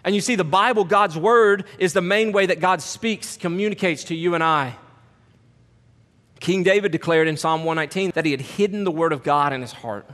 And 0.05 0.15
you 0.15 0.21
see, 0.21 0.35
the 0.35 0.45
Bible, 0.45 0.85
God's 0.85 1.17
Word, 1.17 1.65
is 1.79 1.93
the 1.93 2.01
main 2.01 2.33
way 2.33 2.47
that 2.47 2.61
God 2.61 2.81
speaks, 2.83 3.37
communicates 3.37 4.05
to 4.05 4.15
you 4.15 4.35
and 4.35 4.43
I. 4.43 4.77
King 6.43 6.65
David 6.65 6.91
declared 6.91 7.29
in 7.29 7.37
Psalm 7.37 7.63
119 7.63 8.11
that 8.17 8.25
he 8.25 8.33
had 8.33 8.41
hidden 8.41 8.83
the 8.83 8.91
Word 8.91 9.13
of 9.13 9.23
God 9.23 9.53
in 9.53 9.61
his 9.61 9.71
heart. 9.71 10.11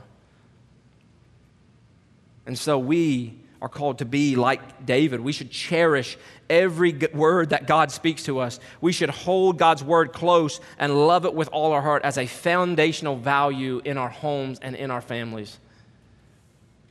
And 2.45 2.55
so 2.55 2.77
we 2.77 3.39
are 3.63 3.67
called 3.67 3.97
to 3.97 4.05
be 4.05 4.35
like 4.35 4.85
David. 4.85 5.21
We 5.21 5.31
should 5.31 5.49
cherish 5.49 6.19
every 6.47 6.93
word 7.15 7.49
that 7.49 7.65
God 7.65 7.89
speaks 7.89 8.21
to 8.25 8.37
us. 8.37 8.59
We 8.79 8.91
should 8.91 9.09
hold 9.09 9.57
God's 9.57 9.83
word 9.83 10.13
close 10.13 10.61
and 10.77 11.07
love 11.07 11.25
it 11.25 11.33
with 11.33 11.49
all 11.49 11.71
our 11.71 11.81
heart 11.81 12.05
as 12.05 12.19
a 12.19 12.27
foundational 12.27 13.15
value 13.15 13.81
in 13.83 13.97
our 13.97 14.09
homes 14.09 14.59
and 14.61 14.75
in 14.75 14.91
our 14.91 15.01
families. 15.01 15.57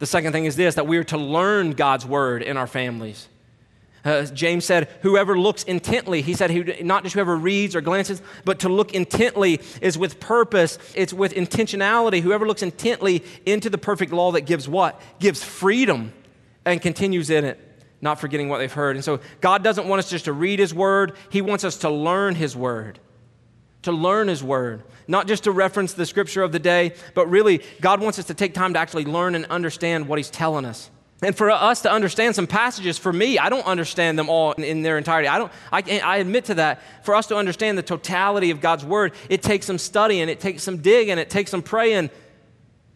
The 0.00 0.06
second 0.06 0.32
thing 0.32 0.46
is 0.46 0.56
this 0.56 0.74
that 0.74 0.88
we 0.88 0.96
are 0.96 1.04
to 1.04 1.16
learn 1.16 1.74
God's 1.74 2.04
word 2.04 2.42
in 2.42 2.56
our 2.56 2.66
families. 2.66 3.28
Uh, 4.04 4.24
James 4.26 4.64
said, 4.64 4.88
whoever 5.02 5.38
looks 5.38 5.64
intently, 5.64 6.22
he 6.22 6.34
said, 6.34 6.84
not 6.84 7.02
just 7.02 7.14
whoever 7.14 7.36
reads 7.36 7.74
or 7.74 7.80
glances, 7.80 8.22
but 8.44 8.60
to 8.60 8.68
look 8.68 8.94
intently 8.94 9.60
is 9.80 9.98
with 9.98 10.20
purpose, 10.20 10.78
it's 10.94 11.12
with 11.12 11.34
intentionality. 11.34 12.20
Whoever 12.20 12.46
looks 12.46 12.62
intently 12.62 13.24
into 13.44 13.68
the 13.68 13.78
perfect 13.78 14.12
law 14.12 14.32
that 14.32 14.42
gives 14.42 14.68
what? 14.68 15.00
Gives 15.18 15.42
freedom 15.42 16.12
and 16.64 16.80
continues 16.80 17.30
in 17.30 17.44
it, 17.44 17.58
not 18.00 18.20
forgetting 18.20 18.48
what 18.48 18.58
they've 18.58 18.72
heard. 18.72 18.96
And 18.96 19.04
so 19.04 19.20
God 19.40 19.64
doesn't 19.64 19.88
want 19.88 19.98
us 19.98 20.10
just 20.10 20.26
to 20.26 20.32
read 20.32 20.58
his 20.58 20.72
word, 20.72 21.14
he 21.30 21.42
wants 21.42 21.64
us 21.64 21.78
to 21.78 21.90
learn 21.90 22.34
his 22.34 22.56
word. 22.56 23.00
To 23.82 23.92
learn 23.92 24.26
his 24.28 24.42
word, 24.42 24.82
not 25.06 25.28
just 25.28 25.44
to 25.44 25.52
reference 25.52 25.92
the 25.92 26.04
scripture 26.04 26.42
of 26.42 26.50
the 26.50 26.58
day, 26.58 26.94
but 27.14 27.28
really, 27.28 27.62
God 27.80 28.00
wants 28.00 28.18
us 28.18 28.24
to 28.26 28.34
take 28.34 28.52
time 28.52 28.74
to 28.74 28.78
actually 28.78 29.04
learn 29.04 29.36
and 29.36 29.46
understand 29.46 30.08
what 30.08 30.18
he's 30.18 30.30
telling 30.30 30.64
us. 30.64 30.90
And 31.20 31.36
for 31.36 31.50
us 31.50 31.82
to 31.82 31.90
understand 31.90 32.36
some 32.36 32.46
passages, 32.46 32.96
for 32.96 33.12
me, 33.12 33.38
I 33.38 33.48
don't 33.48 33.66
understand 33.66 34.18
them 34.18 34.28
all 34.28 34.52
in, 34.52 34.82
their 34.82 34.96
entirety. 34.96 35.26
I, 35.26 35.38
don't, 35.38 35.52
I, 35.72 36.00
I 36.04 36.16
admit 36.18 36.44
to 36.46 36.54
that. 36.54 36.80
For 37.02 37.14
us 37.16 37.26
to 37.26 37.36
understand 37.36 37.76
the 37.76 37.82
totality 37.82 38.52
of 38.52 38.60
God's 38.60 38.84
word, 38.84 39.12
it 39.28 39.42
takes 39.42 39.66
some 39.66 39.78
studying, 39.78 40.28
it 40.28 40.38
takes 40.38 40.62
some 40.62 40.78
digging, 40.78 41.18
it 41.18 41.28
takes 41.28 41.50
some 41.50 41.62
praying. 41.62 42.10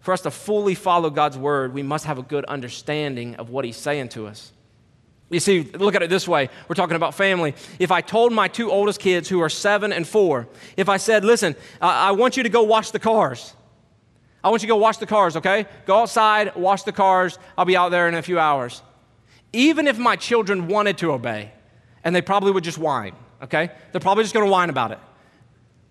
For 0.00 0.12
us 0.12 0.20
to 0.22 0.30
fully 0.30 0.76
follow 0.76 1.10
God's 1.10 1.36
word, 1.36 1.74
we 1.74 1.82
must 1.82 2.04
have 2.04 2.18
a 2.18 2.22
good 2.22 2.44
understanding 2.44 3.36
of 3.36 3.50
what 3.50 3.64
He's 3.64 3.76
saying 3.76 4.10
to 4.10 4.28
us. 4.28 4.52
You 5.28 5.40
see, 5.40 5.62
look 5.62 5.94
at 5.94 6.02
it 6.02 6.10
this 6.10 6.28
way. 6.28 6.50
We're 6.68 6.74
talking 6.74 6.96
about 6.96 7.14
family. 7.14 7.54
If 7.78 7.90
I 7.90 8.02
told 8.02 8.32
my 8.32 8.48
two 8.48 8.70
oldest 8.70 9.00
kids 9.00 9.28
who 9.28 9.40
are 9.40 9.48
seven 9.48 9.92
and 9.92 10.06
four, 10.06 10.46
if 10.76 10.88
I 10.88 10.98
said, 10.98 11.24
listen, 11.24 11.56
I, 11.80 12.08
I 12.08 12.10
want 12.12 12.36
you 12.36 12.42
to 12.42 12.48
go 12.48 12.62
wash 12.62 12.90
the 12.90 12.98
cars, 12.98 13.54
I 14.44 14.50
want 14.50 14.62
you 14.62 14.66
to 14.66 14.72
go 14.72 14.76
wash 14.76 14.96
the 14.96 15.06
cars, 15.06 15.36
okay? 15.36 15.66
Go 15.86 16.00
outside, 16.00 16.56
wash 16.56 16.82
the 16.82 16.92
cars. 16.92 17.38
I'll 17.56 17.64
be 17.64 17.76
out 17.76 17.90
there 17.90 18.08
in 18.08 18.14
a 18.14 18.22
few 18.22 18.38
hours. 18.38 18.82
Even 19.52 19.86
if 19.86 19.98
my 19.98 20.16
children 20.16 20.66
wanted 20.66 20.98
to 20.98 21.12
obey, 21.12 21.52
and 22.02 22.14
they 22.14 22.22
probably 22.22 22.50
would 22.50 22.64
just 22.64 22.78
whine, 22.78 23.14
okay? 23.42 23.70
They're 23.92 24.00
probably 24.00 24.24
just 24.24 24.34
gonna 24.34 24.50
whine 24.50 24.70
about 24.70 24.90
it. 24.90 24.98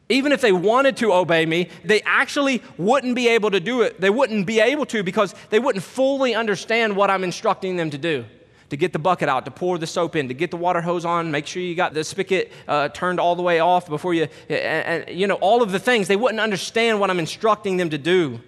Even 0.10 0.34
if 0.34 0.42
they 0.42 0.52
wanted 0.52 0.98
to 0.98 1.14
obey 1.14 1.46
me, 1.46 1.70
they 1.86 2.02
actually 2.02 2.62
wouldn't 2.78 3.16
be 3.16 3.30
able 3.30 3.52
to 3.52 3.62
do 3.62 3.82
it. 3.82 4.02
They 4.02 4.10
wouldn't 4.10 4.46
be 4.46 4.60
able 4.60 4.86
to 4.88 5.04
because 5.04 5.34
they 5.50 5.60
wouldn't 5.60 5.86
fully 5.86 6.36
understand 6.36 6.98
what 6.98 7.10
I'm 7.10 7.24
instructing 7.24 7.78
them 7.78 7.90
to 7.92 7.98
do 7.98 8.26
to 8.72 8.78
get 8.78 8.94
the 8.94 9.00
bucket 9.00 9.28
out, 9.28 9.44
to 9.44 9.52
pour 9.52 9.78
the 9.78 9.86
soap 9.86 10.16
in, 10.16 10.30
to 10.30 10.34
get 10.34 10.50
the 10.50 10.56
water 10.56 10.80
hose 10.80 11.04
on, 11.04 11.30
make 11.30 11.46
sure 11.46 11.62
you 11.62 11.76
got 11.76 11.94
the 11.94 12.06
spigot 12.06 12.50
uh, 12.70 12.88
turned 12.88 13.20
all 13.20 13.36
the 13.36 13.42
way 13.42 13.60
off 13.60 13.90
before 13.90 14.14
you, 14.14 14.30
and, 14.48 15.10
and, 15.10 15.20
you 15.20 15.28
know, 15.28 15.36
all 15.36 15.62
of 15.62 15.74
the 15.74 15.78
things. 15.78 16.08
They 16.08 16.16
wouldn't 16.16 16.40
understand 16.40 17.02
what 17.02 17.10
I'm 17.10 17.20
instructing 17.20 17.76
them 17.76 17.90
to 17.90 17.98
do. 17.98 18.40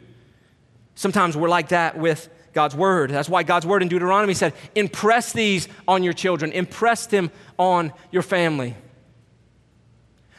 Sometimes 0.95 1.35
we're 1.35 1.49
like 1.49 1.67
that 1.69 1.97
with 1.97 2.29
God's 2.53 2.73
word. 2.73 3.09
That's 3.09 3.27
why 3.27 3.43
God's 3.43 3.65
word 3.65 3.81
in 3.81 3.89
Deuteronomy 3.89 4.33
said, 4.33 4.53
impress 4.75 5.33
these 5.33 5.67
on 5.89 6.03
your 6.03 6.13
children, 6.13 6.53
impress 6.53 7.05
them 7.05 7.29
on 7.59 7.91
your 8.09 8.21
family. 8.21 8.77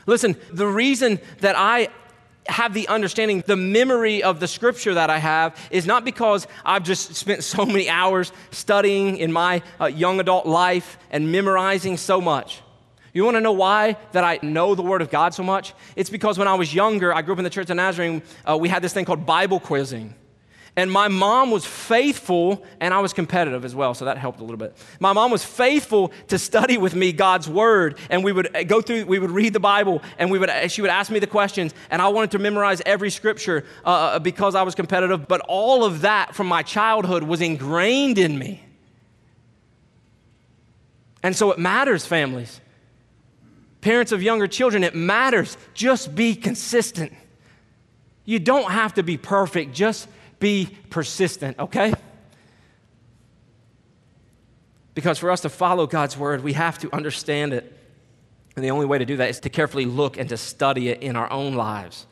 Listen, 0.06 0.34
the 0.50 0.66
reason 0.66 1.20
that 1.40 1.56
I 1.58 1.88
have 2.46 2.74
the 2.74 2.88
understanding, 2.88 3.42
the 3.46 3.56
memory 3.56 4.22
of 4.22 4.40
the 4.40 4.48
scripture 4.48 4.94
that 4.94 5.10
I 5.10 5.18
have 5.18 5.58
is 5.70 5.86
not 5.86 6.04
because 6.04 6.46
I've 6.64 6.82
just 6.82 7.14
spent 7.14 7.44
so 7.44 7.64
many 7.66 7.88
hours 7.88 8.32
studying 8.50 9.16
in 9.16 9.32
my 9.32 9.62
uh, 9.80 9.86
young 9.86 10.20
adult 10.20 10.46
life 10.46 10.98
and 11.10 11.32
memorizing 11.32 11.96
so 11.96 12.20
much. 12.20 12.60
You 13.12 13.24
want 13.24 13.36
to 13.36 13.40
know 13.40 13.52
why 13.52 13.96
that 14.12 14.24
I 14.24 14.40
know 14.42 14.74
the 14.74 14.82
Word 14.82 15.00
of 15.00 15.08
God 15.08 15.34
so 15.34 15.44
much? 15.44 15.72
It's 15.94 16.10
because 16.10 16.36
when 16.36 16.48
I 16.48 16.54
was 16.54 16.74
younger, 16.74 17.14
I 17.14 17.22
grew 17.22 17.34
up 17.34 17.38
in 17.38 17.44
the 17.44 17.50
Church 17.50 17.70
of 17.70 17.76
Nazarene, 17.76 18.22
uh, 18.44 18.56
we 18.60 18.68
had 18.68 18.82
this 18.82 18.92
thing 18.92 19.04
called 19.04 19.24
Bible 19.24 19.60
quizzing. 19.60 20.14
And 20.76 20.90
my 20.90 21.06
mom 21.06 21.52
was 21.52 21.64
faithful, 21.64 22.64
and 22.80 22.92
I 22.92 22.98
was 22.98 23.12
competitive 23.12 23.64
as 23.64 23.76
well, 23.76 23.94
so 23.94 24.06
that 24.06 24.18
helped 24.18 24.40
a 24.40 24.42
little 24.42 24.56
bit. 24.56 24.76
My 24.98 25.12
mom 25.12 25.30
was 25.30 25.44
faithful 25.44 26.10
to 26.28 26.38
study 26.38 26.78
with 26.78 26.96
me 26.96 27.12
God's 27.12 27.48
word, 27.48 27.96
and 28.10 28.24
we 28.24 28.32
would 28.32 28.56
uh, 28.56 28.64
go 28.64 28.80
through, 28.80 29.04
we 29.04 29.20
would 29.20 29.30
read 29.30 29.52
the 29.52 29.60
Bible, 29.60 30.02
and 30.18 30.32
we 30.32 30.38
would, 30.38 30.50
uh, 30.50 30.66
she 30.66 30.80
would 30.80 30.90
ask 30.90 31.12
me 31.12 31.20
the 31.20 31.28
questions, 31.28 31.72
and 31.90 32.02
I 32.02 32.08
wanted 32.08 32.32
to 32.32 32.40
memorize 32.40 32.82
every 32.84 33.10
scripture 33.10 33.64
uh, 33.84 33.88
uh, 33.88 34.18
because 34.18 34.56
I 34.56 34.62
was 34.62 34.74
competitive. 34.74 35.28
But 35.28 35.42
all 35.42 35.84
of 35.84 36.00
that 36.00 36.34
from 36.34 36.48
my 36.48 36.64
childhood 36.64 37.22
was 37.22 37.40
ingrained 37.40 38.18
in 38.18 38.36
me. 38.36 38.64
And 41.22 41.36
so 41.36 41.52
it 41.52 41.58
matters, 41.58 42.04
families. 42.04 42.60
Parents 43.80 44.10
of 44.10 44.24
younger 44.24 44.48
children, 44.48 44.82
it 44.82 44.96
matters. 44.96 45.56
Just 45.72 46.16
be 46.16 46.34
consistent. 46.34 47.12
You 48.24 48.40
don't 48.40 48.72
have 48.72 48.94
to 48.94 49.04
be 49.04 49.16
perfect, 49.16 49.72
just 49.72 50.08
be 50.44 50.68
persistent, 50.90 51.58
okay? 51.58 51.94
Because 54.92 55.18
for 55.18 55.30
us 55.30 55.40
to 55.40 55.48
follow 55.48 55.86
God's 55.86 56.18
word, 56.18 56.44
we 56.44 56.52
have 56.52 56.78
to 56.80 56.94
understand 56.94 57.54
it. 57.54 57.72
And 58.54 58.62
the 58.62 58.70
only 58.70 58.84
way 58.84 58.98
to 58.98 59.06
do 59.06 59.16
that 59.16 59.30
is 59.30 59.40
to 59.40 59.48
carefully 59.48 59.86
look 59.86 60.18
and 60.18 60.28
to 60.28 60.36
study 60.36 60.90
it 60.90 61.02
in 61.02 61.16
our 61.16 61.32
own 61.32 61.54
lives. 61.54 62.06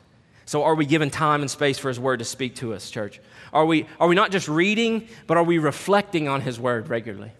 So, 0.45 0.63
are 0.63 0.73
we 0.73 0.87
given 0.87 1.11
time 1.11 1.41
and 1.41 1.51
space 1.51 1.77
for 1.77 1.89
His 1.89 1.99
Word 1.99 2.19
to 2.19 2.25
speak 2.25 2.55
to 2.55 2.73
us, 2.73 2.89
church? 2.89 3.21
Are 3.53 3.67
we, 3.67 3.85
are 3.99 4.07
we 4.07 4.15
not 4.15 4.31
just 4.31 4.47
reading, 4.47 5.07
but 5.27 5.37
are 5.37 5.43
we 5.43 5.59
reflecting 5.59 6.27
on 6.27 6.41
His 6.41 6.59
Word 6.59 6.89
regularly? 6.89 7.31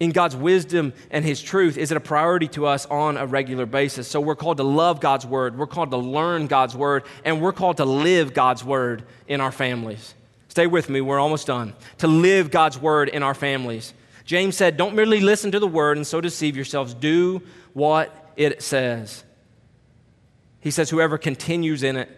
In 0.00 0.10
God's 0.10 0.34
wisdom 0.34 0.92
and 1.10 1.24
His 1.24 1.40
truth? 1.40 1.76
Is 1.76 1.90
it 1.90 1.96
a 1.96 2.00
priority 2.00 2.48
to 2.48 2.66
us 2.66 2.86
on 2.86 3.16
a 3.16 3.26
regular 3.26 3.66
basis? 3.66 4.08
So 4.08 4.20
we're 4.20 4.34
called 4.34 4.56
to 4.56 4.64
love 4.64 5.00
God's 5.00 5.26
Word, 5.26 5.56
we're 5.56 5.66
called 5.66 5.90
to 5.92 5.98
learn 5.98 6.46
God's 6.46 6.74
Word, 6.74 7.04
and 7.24 7.40
we're 7.40 7.52
called 7.52 7.76
to 7.76 7.84
live 7.84 8.34
God's 8.34 8.64
Word 8.64 9.04
in 9.28 9.40
our 9.40 9.52
families. 9.52 10.14
Stay 10.48 10.66
with 10.66 10.88
me, 10.88 11.00
we're 11.00 11.20
almost 11.20 11.46
done. 11.46 11.74
To 11.98 12.08
live 12.08 12.50
God's 12.50 12.78
Word 12.78 13.08
in 13.10 13.22
our 13.22 13.34
families. 13.34 13.94
James 14.24 14.56
said, 14.56 14.76
Don't 14.76 14.96
merely 14.96 15.20
listen 15.20 15.52
to 15.52 15.60
the 15.60 15.68
Word 15.68 15.96
and 15.96 16.06
so 16.06 16.20
deceive 16.20 16.56
yourselves, 16.56 16.94
do 16.94 17.42
what 17.74 18.32
it 18.36 18.62
says. 18.62 19.22
He 20.60 20.70
says, 20.70 20.90
Whoever 20.90 21.18
continues 21.18 21.82
in 21.82 21.96
it, 21.96 22.08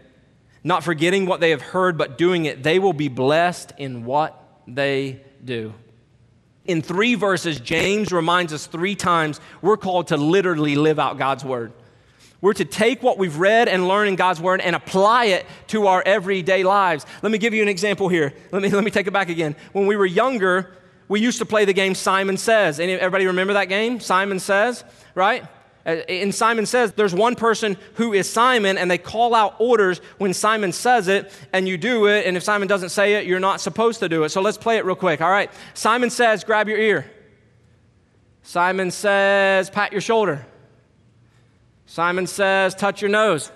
not 0.64 0.84
forgetting 0.84 1.26
what 1.26 1.40
they 1.40 1.50
have 1.50 1.62
heard, 1.62 1.98
but 1.98 2.16
doing 2.16 2.44
it, 2.44 2.62
they 2.62 2.78
will 2.78 2.92
be 2.92 3.08
blessed 3.08 3.72
in 3.76 4.04
what 4.04 4.40
they 4.68 5.22
do. 5.44 5.74
In 6.64 6.82
three 6.82 7.14
verses, 7.14 7.58
James 7.58 8.12
reminds 8.12 8.52
us 8.52 8.66
three 8.66 8.94
times 8.94 9.40
we're 9.60 9.76
called 9.76 10.08
to 10.08 10.16
literally 10.16 10.76
live 10.76 10.98
out 10.98 11.18
God's 11.18 11.44
word. 11.44 11.72
We're 12.40 12.54
to 12.54 12.64
take 12.64 13.04
what 13.04 13.18
we've 13.18 13.36
read 13.36 13.68
and 13.68 13.86
learned 13.86 14.08
in 14.08 14.16
God's 14.16 14.40
Word 14.40 14.60
and 14.60 14.74
apply 14.74 15.26
it 15.26 15.46
to 15.68 15.86
our 15.86 16.02
everyday 16.04 16.64
lives. 16.64 17.06
Let 17.22 17.30
me 17.30 17.38
give 17.38 17.54
you 17.54 17.62
an 17.62 17.68
example 17.68 18.08
here. 18.08 18.34
Let 18.50 18.62
me, 18.62 18.68
let 18.68 18.82
me 18.82 18.90
take 18.90 19.06
it 19.06 19.12
back 19.12 19.28
again. 19.28 19.54
When 19.70 19.86
we 19.86 19.94
were 19.94 20.04
younger, 20.04 20.76
we 21.06 21.20
used 21.20 21.38
to 21.38 21.46
play 21.46 21.64
the 21.64 21.72
game 21.72 21.94
Simon 21.94 22.36
Says. 22.36 22.80
Everybody 22.80 23.26
remember 23.26 23.52
that 23.52 23.68
game? 23.68 24.00
Simon 24.00 24.40
Says, 24.40 24.82
right? 25.14 25.46
Uh, 25.84 25.96
in 26.08 26.30
Simon 26.32 26.64
Says, 26.66 26.92
there's 26.92 27.14
one 27.14 27.34
person 27.34 27.76
who 27.94 28.12
is 28.12 28.30
Simon, 28.30 28.78
and 28.78 28.90
they 28.90 28.98
call 28.98 29.34
out 29.34 29.56
orders 29.58 30.00
when 30.18 30.32
Simon 30.32 30.72
says 30.72 31.08
it, 31.08 31.32
and 31.52 31.68
you 31.68 31.76
do 31.76 32.06
it. 32.06 32.26
And 32.26 32.36
if 32.36 32.42
Simon 32.42 32.68
doesn't 32.68 32.90
say 32.90 33.14
it, 33.14 33.26
you're 33.26 33.40
not 33.40 33.60
supposed 33.60 34.00
to 34.00 34.08
do 34.08 34.24
it. 34.24 34.28
So 34.28 34.40
let's 34.40 34.58
play 34.58 34.76
it 34.76 34.84
real 34.84 34.96
quick. 34.96 35.20
All 35.20 35.30
right. 35.30 35.50
Simon 35.74 36.10
says, 36.10 36.44
grab 36.44 36.68
your 36.68 36.78
ear. 36.78 37.10
Simon 38.42 38.90
says, 38.90 39.70
pat 39.70 39.92
your 39.92 40.00
shoulder. 40.00 40.46
Simon 41.86 42.26
says, 42.26 42.74
touch 42.74 43.02
your 43.02 43.10
nose. 43.10 43.50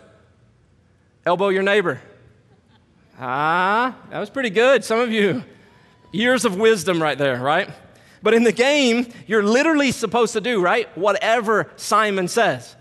Elbow 1.24 1.48
your 1.48 1.62
neighbor. 1.62 2.00
Ah, 3.18 3.96
that 4.10 4.18
was 4.18 4.30
pretty 4.30 4.50
good. 4.50 4.84
Some 4.84 5.00
of 5.00 5.10
you, 5.10 5.42
years 6.12 6.44
of 6.44 6.56
wisdom 6.56 7.02
right 7.02 7.16
there, 7.16 7.40
right? 7.40 7.70
But 8.22 8.34
in 8.34 8.44
the 8.44 8.52
game, 8.52 9.12
you're 9.26 9.42
literally 9.42 9.92
supposed 9.92 10.32
to 10.32 10.40
do, 10.40 10.60
right? 10.60 10.88
Whatever 10.96 11.70
Simon 11.76 12.28
says. 12.28 12.74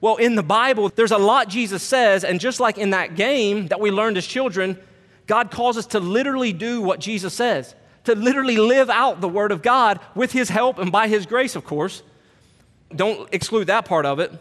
Well, 0.00 0.16
in 0.16 0.34
the 0.34 0.42
Bible, 0.42 0.88
there's 0.88 1.12
a 1.12 1.18
lot 1.18 1.48
Jesus 1.48 1.82
says, 1.82 2.24
and 2.24 2.40
just 2.40 2.60
like 2.60 2.78
in 2.78 2.90
that 2.90 3.14
game 3.14 3.68
that 3.68 3.80
we 3.80 3.90
learned 3.90 4.16
as 4.16 4.26
children, 4.26 4.78
God 5.26 5.50
calls 5.50 5.76
us 5.76 5.86
to 5.86 6.00
literally 6.00 6.52
do 6.52 6.82
what 6.82 6.98
Jesus 6.98 7.32
says, 7.34 7.74
to 8.04 8.14
literally 8.14 8.56
live 8.56 8.90
out 8.90 9.20
the 9.20 9.28
Word 9.28 9.52
of 9.52 9.62
God 9.62 10.00
with 10.14 10.32
His 10.32 10.48
help 10.48 10.78
and 10.78 10.90
by 10.90 11.08
His 11.08 11.26
grace, 11.26 11.54
of 11.54 11.64
course. 11.64 12.02
Don't 12.94 13.32
exclude 13.32 13.68
that 13.68 13.84
part 13.84 14.04
of 14.04 14.18
it 14.18 14.32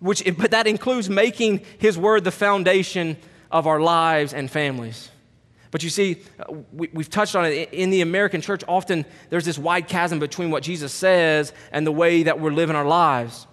which, 0.00 0.22
but 0.36 0.50
that 0.50 0.66
includes 0.66 1.08
making 1.08 1.62
His 1.78 1.96
Word 1.96 2.24
the 2.24 2.30
foundation 2.30 3.16
of 3.50 3.66
our 3.66 3.80
lives 3.80 4.32
and 4.32 4.50
families. 4.50 5.10
But 5.76 5.82
you 5.82 5.90
see, 5.90 6.22
uh, 6.40 6.54
we, 6.72 6.88
have 6.96 7.10
touched 7.10 7.36
on 7.36 7.44
it 7.44 7.68
in 7.70 7.90
the 7.90 8.00
American 8.00 8.40
church. 8.40 8.62
Often 8.66 9.04
there's 9.28 9.44
this 9.44 9.58
wide 9.58 9.88
chasm 9.88 10.18
between 10.18 10.50
what 10.50 10.62
Jesus 10.62 10.90
says 10.90 11.52
and 11.70 11.86
the 11.86 11.92
way 11.92 12.22
that 12.22 12.40
we're 12.40 12.50
living 12.50 12.74
our 12.74 12.86
lives. 12.86 13.46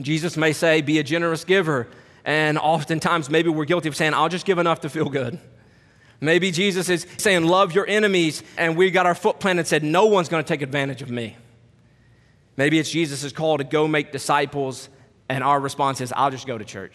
Jesus 0.00 0.38
may 0.38 0.54
say, 0.54 0.80
Be 0.80 0.98
a 0.98 1.02
generous 1.02 1.44
giver. 1.44 1.88
And 2.24 2.56
oftentimes, 2.56 3.28
maybe 3.28 3.50
we're 3.50 3.66
guilty 3.66 3.90
of 3.90 3.94
saying, 3.94 4.14
I'll 4.14 4.30
just 4.30 4.46
give 4.46 4.56
enough 4.56 4.80
to 4.80 4.88
feel 4.88 5.10
good. 5.10 5.38
Maybe 6.22 6.52
Jesus 6.52 6.88
is 6.88 7.06
saying, 7.18 7.44
Love 7.44 7.74
your 7.74 7.86
enemies. 7.86 8.42
And 8.56 8.74
we 8.74 8.90
got 8.90 9.04
our 9.04 9.14
foot 9.14 9.38
planted 9.38 9.60
and 9.60 9.68
said, 9.68 9.84
No 9.84 10.06
one's 10.06 10.30
going 10.30 10.42
to 10.42 10.48
take 10.48 10.62
advantage 10.62 11.02
of 11.02 11.10
me. 11.10 11.36
Maybe 12.56 12.78
it's 12.78 12.90
Jesus' 12.90 13.30
call 13.30 13.58
to 13.58 13.64
go 13.64 13.86
make 13.86 14.10
disciples 14.10 14.88
and 15.28 15.44
our 15.44 15.60
response 15.60 16.00
is, 16.00 16.14
I'll 16.16 16.30
just 16.30 16.46
go 16.46 16.56
to 16.56 16.64
church. 16.64 16.94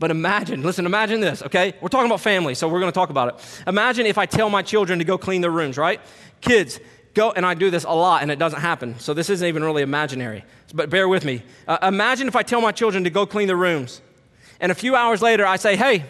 But 0.00 0.10
imagine, 0.10 0.62
listen, 0.62 0.86
imagine 0.86 1.20
this, 1.20 1.42
okay? 1.42 1.74
We're 1.82 1.90
talking 1.90 2.06
about 2.06 2.22
family, 2.22 2.54
so 2.54 2.66
we're 2.68 2.80
gonna 2.80 2.90
talk 2.90 3.10
about 3.10 3.28
it. 3.28 3.62
Imagine 3.66 4.06
if 4.06 4.16
I 4.16 4.24
tell 4.24 4.48
my 4.48 4.62
children 4.62 4.98
to 4.98 5.04
go 5.04 5.18
clean 5.18 5.42
their 5.42 5.50
rooms, 5.50 5.76
right? 5.76 6.00
Kids, 6.40 6.80
go, 7.12 7.32
and 7.32 7.44
I 7.44 7.52
do 7.52 7.70
this 7.70 7.84
a 7.84 7.92
lot 7.92 8.22
and 8.22 8.30
it 8.30 8.38
doesn't 8.38 8.60
happen, 8.60 8.98
so 8.98 9.12
this 9.12 9.28
isn't 9.28 9.46
even 9.46 9.62
really 9.62 9.82
imaginary, 9.82 10.42
but 10.72 10.88
bear 10.88 11.06
with 11.06 11.26
me. 11.26 11.42
Uh, 11.68 11.76
imagine 11.82 12.28
if 12.28 12.34
I 12.34 12.42
tell 12.42 12.62
my 12.62 12.72
children 12.72 13.04
to 13.04 13.10
go 13.10 13.26
clean 13.26 13.46
their 13.46 13.58
rooms, 13.58 14.00
and 14.58 14.72
a 14.72 14.74
few 14.74 14.96
hours 14.96 15.20
later 15.20 15.46
I 15.46 15.56
say, 15.56 15.76
hey, 15.76 16.06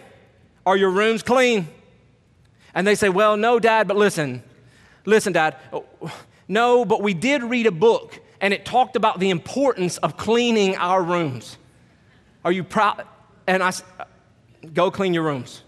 are 0.64 0.76
your 0.76 0.90
rooms 0.90 1.24
clean? 1.24 1.66
And 2.72 2.86
they 2.86 2.94
say, 2.94 3.08
well, 3.08 3.36
no, 3.36 3.58
Dad, 3.58 3.88
but 3.88 3.96
listen, 3.96 4.44
listen, 5.04 5.32
Dad, 5.32 5.56
no, 6.46 6.84
but 6.84 7.02
we 7.02 7.12
did 7.12 7.42
read 7.42 7.66
a 7.66 7.72
book 7.72 8.20
and 8.40 8.54
it 8.54 8.64
talked 8.64 8.94
about 8.94 9.18
the 9.18 9.30
importance 9.30 9.98
of 9.98 10.16
cleaning 10.16 10.76
our 10.76 11.02
rooms. 11.02 11.58
Are 12.44 12.52
you 12.52 12.62
proud? 12.62 13.04
And 13.50 13.64
I 13.64 13.72
go 14.72 14.92
clean 14.92 15.12
your 15.12 15.24
rooms. 15.24 15.64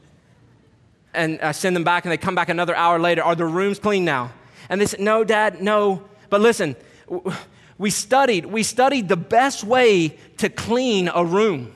And 1.12 1.40
I 1.40 1.50
send 1.50 1.74
them 1.74 1.82
back, 1.82 2.04
and 2.04 2.12
they 2.12 2.16
come 2.16 2.36
back 2.36 2.48
another 2.48 2.76
hour 2.76 3.00
later. 3.00 3.24
Are 3.24 3.34
the 3.34 3.44
rooms 3.44 3.80
clean 3.80 4.04
now? 4.04 4.30
And 4.68 4.80
they 4.80 4.86
said, 4.86 5.00
No, 5.00 5.24
Dad, 5.24 5.60
no. 5.60 6.04
But 6.30 6.40
listen, 6.40 6.76
we 7.78 7.90
studied, 7.90 8.46
we 8.46 8.62
studied 8.62 9.08
the 9.08 9.16
best 9.16 9.64
way 9.64 10.16
to 10.36 10.48
clean 10.48 11.10
a 11.12 11.24
room. 11.24 11.74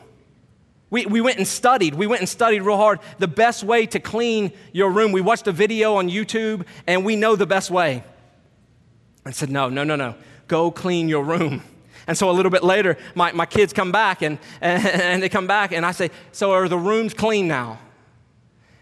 We, 0.91 1.07
we 1.07 1.21
went 1.21 1.39
and 1.39 1.47
studied. 1.47 1.95
We 1.95 2.07
went 2.07 2.21
and 2.21 2.29
studied 2.29 2.63
real 2.63 2.77
hard 2.77 3.01
the 3.19 3.27
best 3.27 3.65
way 3.65 3.87
to 3.87 3.99
clean 3.99 4.53
your 4.73 4.91
room. 4.91 5.11
We 5.11 5.21
watched 5.21 5.49
a 5.49 5.53
video 5.53 5.97
on 5.97 6.09
YouTube, 6.09 6.65
and 6.87 7.05
we 7.05 7.17
know 7.17 7.35
the 7.35 7.47
best 7.47 7.69
way. 7.69 8.05
I 9.25 9.33
said, 9.33 9.51
No, 9.51 9.69
no, 9.69 9.83
no, 9.83 9.97
no 9.97 10.15
go 10.47 10.71
clean 10.71 11.09
your 11.09 11.25
room. 11.25 11.63
And 12.07 12.17
so 12.17 12.31
a 12.31 12.33
little 12.33 12.51
bit 12.51 12.63
later, 12.63 12.97
my, 13.15 13.33
my 13.33 13.47
kids 13.47 13.73
come 13.73 13.91
back 13.91 14.23
and, 14.23 14.39
and, 14.61 14.87
and 14.87 15.23
they 15.23 15.29
come 15.29 15.47
back 15.47 15.73
and 15.73 15.85
I 15.85 15.93
say, 15.93 16.11
So 16.33 16.53
are 16.53 16.69
the 16.69 16.79
rooms 16.79 17.15
clean 17.15 17.49
now? 17.49 17.79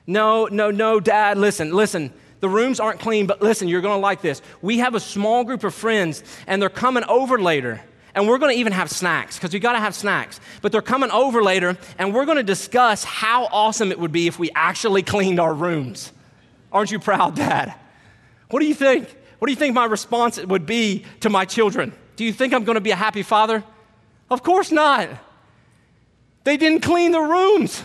No, 0.07 0.47
no, 0.47 0.71
no, 0.71 1.01
dad, 1.01 1.39
listen, 1.39 1.73
listen. 1.73 2.13
The 2.41 2.49
rooms 2.49 2.79
aren't 2.79 3.01
clean, 3.01 3.27
but 3.27 3.41
listen, 3.41 3.69
you're 3.69 3.81
gonna 3.81 4.01
like 4.01 4.21
this. 4.21 4.43
We 4.61 4.79
have 4.79 4.95
a 4.95 5.01
small 5.01 5.45
group 5.45 5.65
of 5.65 5.75
friends 5.75 6.23
and 6.47 6.61
they're 6.61 6.69
coming 6.69 7.05
over 7.05 7.39
later. 7.39 7.81
And 8.15 8.29
we're 8.29 8.39
gonna 8.39 8.53
even 8.53 8.73
have 8.73 8.91
snacks, 8.91 9.37
because 9.37 9.53
we 9.53 9.59
gotta 9.59 9.81
have 9.81 9.95
snacks. 9.95 10.41
But 10.61 10.71
they're 10.71 10.83
coming 10.83 11.11
over 11.11 11.43
later 11.43 11.79
and 11.99 12.13
we're 12.13 12.27
gonna 12.27 12.43
discuss 12.43 13.03
how 13.03 13.47
awesome 13.47 13.91
it 13.91 13.99
would 13.99 14.13
be 14.13 14.27
if 14.27 14.39
we 14.39 14.51
actually 14.55 15.03
cleaned 15.03 15.41
our 15.41 15.55
rooms. 15.55 16.13
Aren't 16.71 16.91
you 16.91 16.99
proud, 16.99 17.37
Dad? 17.37 17.75
What 18.51 18.61
do 18.61 18.67
you 18.67 18.75
think? 18.75 19.09
What 19.39 19.47
do 19.47 19.53
you 19.53 19.59
think 19.59 19.75
my 19.75 19.87
response 19.87 20.39
would 20.39 20.67
be 20.67 21.05
to 21.21 21.31
my 21.31 21.45
children? 21.45 21.93
Do 22.17 22.25
you 22.25 22.33
think 22.33 22.55
I'm 22.55 22.65
going 22.65 22.77
to 22.77 22.81
be 22.81 22.91
a 22.91 22.97
happy 22.97 23.23
father? 23.23 23.65
Of 24.31 24.43
course 24.43 24.71
not. 24.71 25.09
They 26.45 26.57
didn't 26.57 26.81
clean 26.81 27.13
the 27.13 27.21
rooms. 27.21 27.85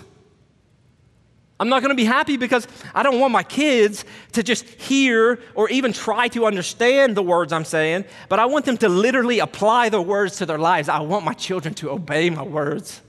I'm 1.59 1.67
not 1.67 1.82
going 1.82 1.89
to 1.89 1.95
be 1.95 2.05
happy 2.05 2.38
because 2.38 2.67
I 2.95 3.03
don't 3.03 3.19
want 3.19 3.34
my 3.34 3.43
kids 3.43 4.05
to 4.32 4.43
just 4.43 4.63
hear 4.65 5.39
or 5.55 5.69
even 5.69 5.91
try 5.91 6.30
to 6.30 6.45
understand 6.45 7.17
the 7.17 7.21
words 7.21 7.51
I'm 7.51 7.65
saying, 7.65 8.05
but 8.30 8.39
I 8.39 8.45
want 8.45 8.63
them 8.63 8.77
to 8.77 8.88
literally 8.88 9.39
apply 9.39 9.89
the 9.89 10.01
words 10.01 10.38
to 10.38 10.45
their 10.45 10.57
lives. 10.57 10.88
I 10.88 10.99
want 10.99 11.25
my 11.25 11.34
children 11.34 11.73
to 11.75 11.89
obey 11.89 12.30
my 12.30 12.43
words. 12.43 13.01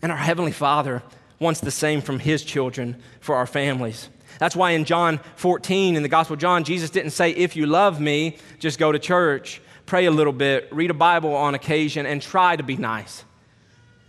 And 0.00 0.10
our 0.10 0.18
Heavenly 0.18 0.50
Father 0.50 1.04
wants 1.38 1.60
the 1.60 1.70
same 1.70 2.00
from 2.00 2.18
His 2.18 2.42
children 2.42 3.00
for 3.20 3.36
our 3.36 3.46
families. 3.46 4.08
That's 4.42 4.56
why 4.56 4.72
in 4.72 4.84
John 4.84 5.20
14, 5.36 5.94
in 5.94 6.02
the 6.02 6.08
Gospel 6.08 6.34
of 6.34 6.40
John, 6.40 6.64
Jesus 6.64 6.90
didn't 6.90 7.12
say, 7.12 7.30
If 7.30 7.54
you 7.54 7.64
love 7.64 8.00
me, 8.00 8.38
just 8.58 8.76
go 8.76 8.90
to 8.90 8.98
church, 8.98 9.62
pray 9.86 10.06
a 10.06 10.10
little 10.10 10.32
bit, 10.32 10.66
read 10.72 10.90
a 10.90 10.94
Bible 10.94 11.32
on 11.32 11.54
occasion, 11.54 12.06
and 12.06 12.20
try 12.20 12.56
to 12.56 12.64
be 12.64 12.76
nice. 12.76 13.22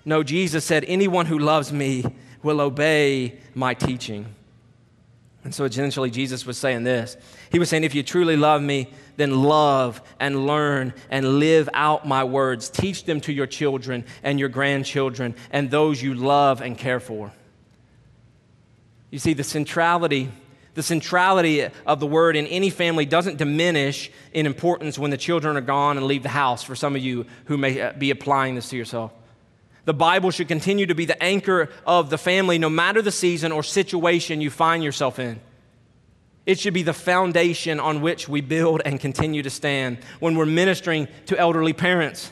No, 0.05 0.23
Jesus 0.23 0.65
said, 0.65 0.85
Anyone 0.87 1.27
who 1.27 1.37
loves 1.37 1.71
me 1.71 2.03
will 2.41 2.61
obey 2.61 3.37
my 3.53 3.75
teaching. 3.75 4.25
And 5.43 5.53
so 5.53 5.65
essentially, 5.65 6.09
Jesus 6.09 6.47
was 6.47 6.57
saying 6.57 6.83
this. 6.83 7.15
He 7.51 7.59
was 7.59 7.69
saying, 7.69 7.83
If 7.83 7.93
you 7.93 8.01
truly 8.01 8.35
love 8.35 8.63
me, 8.63 8.91
then 9.17 9.43
love 9.43 10.01
and 10.19 10.47
learn 10.47 10.95
and 11.11 11.37
live 11.37 11.69
out 11.75 12.07
my 12.07 12.23
words. 12.23 12.71
Teach 12.71 13.05
them 13.05 13.21
to 13.21 13.31
your 13.31 13.45
children 13.45 14.03
and 14.23 14.39
your 14.39 14.49
grandchildren 14.49 15.35
and 15.51 15.69
those 15.69 16.01
you 16.01 16.15
love 16.15 16.59
and 16.59 16.75
care 16.75 16.99
for. 16.99 17.31
You 19.13 19.19
see, 19.19 19.33
the 19.33 19.43
centrality, 19.43 20.31
the 20.73 20.81
centrality 20.81 21.69
of 21.85 21.99
the 21.99 22.07
word 22.07 22.35
in 22.35 22.47
any 22.47 22.71
family 22.71 23.05
doesn't 23.05 23.37
diminish 23.37 24.09
in 24.33 24.47
importance 24.47 24.97
when 24.97 25.11
the 25.11 25.17
children 25.17 25.55
are 25.55 25.61
gone 25.61 25.97
and 25.97 26.07
leave 26.07 26.23
the 26.23 26.29
house, 26.29 26.63
for 26.63 26.75
some 26.75 26.95
of 26.95 27.03
you 27.03 27.27
who 27.45 27.55
may 27.55 27.79
uh, 27.79 27.93
be 27.93 28.09
applying 28.09 28.55
this 28.55 28.69
to 28.69 28.75
yourself. 28.75 29.11
The 29.85 29.93
Bible 29.93 30.31
should 30.31 30.47
continue 30.47 30.87
to 30.87 30.95
be 30.95 31.05
the 31.05 31.21
anchor 31.21 31.69
of 31.85 32.09
the 32.09 32.17
family 32.17 32.57
no 32.57 32.71
matter 32.71 33.03
the 33.03 33.11
season 33.11 33.51
or 33.51 33.61
situation 33.61 34.41
you 34.41 34.49
find 34.49 34.83
yourself 34.83 35.19
in. 35.19 35.39
It 36.47 36.57
should 36.57 36.73
be 36.73 36.81
the 36.81 36.91
foundation 36.91 37.79
on 37.79 38.01
which 38.01 38.27
we 38.27 38.41
build 38.41 38.81
and 38.83 38.99
continue 38.99 39.43
to 39.43 39.51
stand 39.51 39.99
when 40.21 40.35
we're 40.35 40.47
ministering 40.47 41.07
to 41.27 41.37
elderly 41.37 41.73
parents 41.73 42.31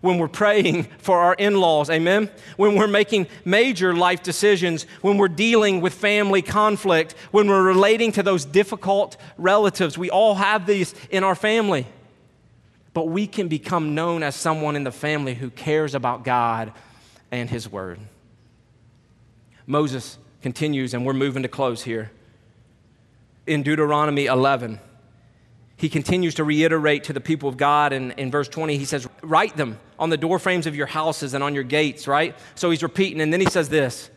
when 0.00 0.18
we're 0.18 0.28
praying 0.28 0.84
for 0.98 1.18
our 1.18 1.34
in 1.34 1.60
laws, 1.60 1.90
amen? 1.90 2.30
When 2.56 2.76
we're 2.76 2.86
making 2.86 3.26
major 3.44 3.94
life 3.94 4.22
decisions, 4.22 4.84
when 5.02 5.18
we're 5.18 5.28
dealing 5.28 5.80
with 5.80 5.94
family 5.94 6.42
conflict, 6.42 7.14
when 7.30 7.48
we're 7.48 7.62
relating 7.62 8.12
to 8.12 8.22
those 8.22 8.44
difficult 8.44 9.16
relatives. 9.36 9.98
We 9.98 10.10
all 10.10 10.36
have 10.36 10.66
these 10.66 10.94
in 11.10 11.24
our 11.24 11.34
family. 11.34 11.86
But 12.94 13.08
we 13.08 13.26
can 13.26 13.48
become 13.48 13.94
known 13.94 14.22
as 14.22 14.34
someone 14.34 14.74
in 14.74 14.84
the 14.84 14.92
family 14.92 15.34
who 15.34 15.50
cares 15.50 15.94
about 15.94 16.24
God 16.24 16.72
and 17.30 17.48
His 17.48 17.70
Word. 17.70 18.00
Moses 19.66 20.18
continues, 20.42 20.94
and 20.94 21.04
we're 21.04 21.12
moving 21.12 21.42
to 21.42 21.48
close 21.48 21.82
here. 21.82 22.10
In 23.46 23.62
Deuteronomy 23.62 24.26
11, 24.26 24.80
he 25.78 25.88
continues 25.88 26.34
to 26.34 26.44
reiterate 26.44 27.04
to 27.04 27.12
the 27.12 27.20
people 27.20 27.48
of 27.48 27.56
God. 27.56 27.92
And 27.92 28.12
in 28.12 28.30
verse 28.30 28.48
20, 28.48 28.76
he 28.76 28.84
says, 28.84 29.08
Write 29.22 29.56
them 29.56 29.78
on 29.98 30.10
the 30.10 30.16
doorframes 30.16 30.66
of 30.66 30.74
your 30.76 30.88
houses 30.88 31.34
and 31.34 31.42
on 31.42 31.54
your 31.54 31.62
gates, 31.62 32.06
right? 32.06 32.36
So 32.56 32.70
he's 32.70 32.82
repeating. 32.82 33.20
And 33.20 33.32
then 33.32 33.40
he 33.40 33.46
says 33.46 33.68
this 33.68 34.10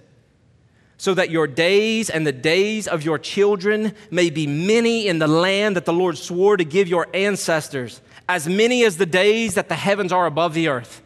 so 0.97 1.15
that 1.15 1.31
your 1.31 1.47
days 1.47 2.11
and 2.11 2.27
the 2.27 2.31
days 2.31 2.87
of 2.87 3.03
your 3.03 3.17
children 3.17 3.95
may 4.11 4.29
be 4.29 4.45
many 4.45 5.07
in 5.07 5.17
the 5.17 5.27
land 5.27 5.75
that 5.75 5.85
the 5.85 5.93
Lord 5.93 6.15
swore 6.15 6.57
to 6.57 6.63
give 6.63 6.87
your 6.87 7.07
ancestors, 7.11 8.01
as 8.29 8.47
many 8.47 8.83
as 8.83 8.97
the 8.97 9.07
days 9.07 9.55
that 9.55 9.67
the 9.67 9.75
heavens 9.75 10.11
are 10.11 10.27
above 10.27 10.53
the 10.53 10.67
earth. 10.67 11.01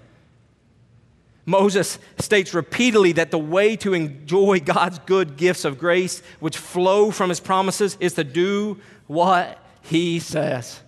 Moses 1.46 1.98
states 2.20 2.54
repeatedly 2.54 3.14
that 3.14 3.32
the 3.32 3.40
way 3.40 3.78
to 3.78 3.94
enjoy 3.94 4.60
God's 4.60 5.00
good 5.00 5.38
gifts 5.38 5.64
of 5.64 5.80
grace, 5.80 6.22
which 6.42 6.58
flow 6.58 7.10
from 7.10 7.30
his 7.30 7.40
promises, 7.40 7.98
is 8.02 8.16
to 8.16 8.26
do 8.26 8.82
what 9.08 9.65
he 9.86 10.20
says. 10.20 10.80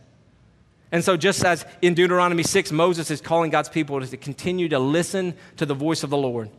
And 0.91 1.03
so, 1.03 1.17
just 1.17 1.43
as 1.43 1.65
in 1.81 1.93
Deuteronomy 1.93 2.43
6, 2.43 2.71
Moses 2.71 3.11
is 3.11 3.19
calling 3.19 3.51
God's 3.51 3.69
people 3.69 3.99
to 3.99 4.17
continue 4.17 4.69
to 4.69 4.79
listen 4.79 5.35
to 5.57 5.65
the 5.65 5.73
voice 5.73 6.03
of 6.03 6.09
the 6.09 6.17
Lord 6.17 6.49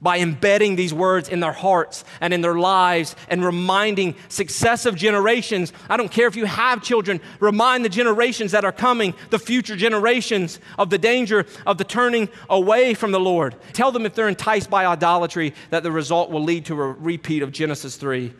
by 0.00 0.18
embedding 0.18 0.74
these 0.74 0.92
words 0.92 1.28
in 1.28 1.38
their 1.40 1.52
hearts 1.52 2.04
and 2.20 2.34
in 2.34 2.40
their 2.40 2.56
lives 2.56 3.14
and 3.28 3.44
reminding 3.44 4.16
successive 4.28 4.96
generations. 4.96 5.72
I 5.88 5.96
don't 5.96 6.10
care 6.10 6.26
if 6.26 6.34
you 6.34 6.44
have 6.44 6.82
children, 6.82 7.20
remind 7.38 7.84
the 7.84 7.88
generations 7.88 8.50
that 8.50 8.64
are 8.64 8.72
coming, 8.72 9.14
the 9.30 9.38
future 9.38 9.76
generations, 9.76 10.58
of 10.76 10.90
the 10.90 10.98
danger 10.98 11.46
of 11.66 11.78
the 11.78 11.84
turning 11.84 12.28
away 12.50 12.94
from 12.94 13.12
the 13.12 13.20
Lord. 13.20 13.54
Tell 13.72 13.92
them 13.92 14.04
if 14.04 14.14
they're 14.14 14.28
enticed 14.28 14.68
by 14.68 14.86
idolatry 14.86 15.54
that 15.70 15.84
the 15.84 15.92
result 15.92 16.30
will 16.30 16.42
lead 16.42 16.66
to 16.66 16.74
a 16.74 16.92
repeat 16.92 17.42
of 17.42 17.52
Genesis 17.52 17.96
3 17.96 18.34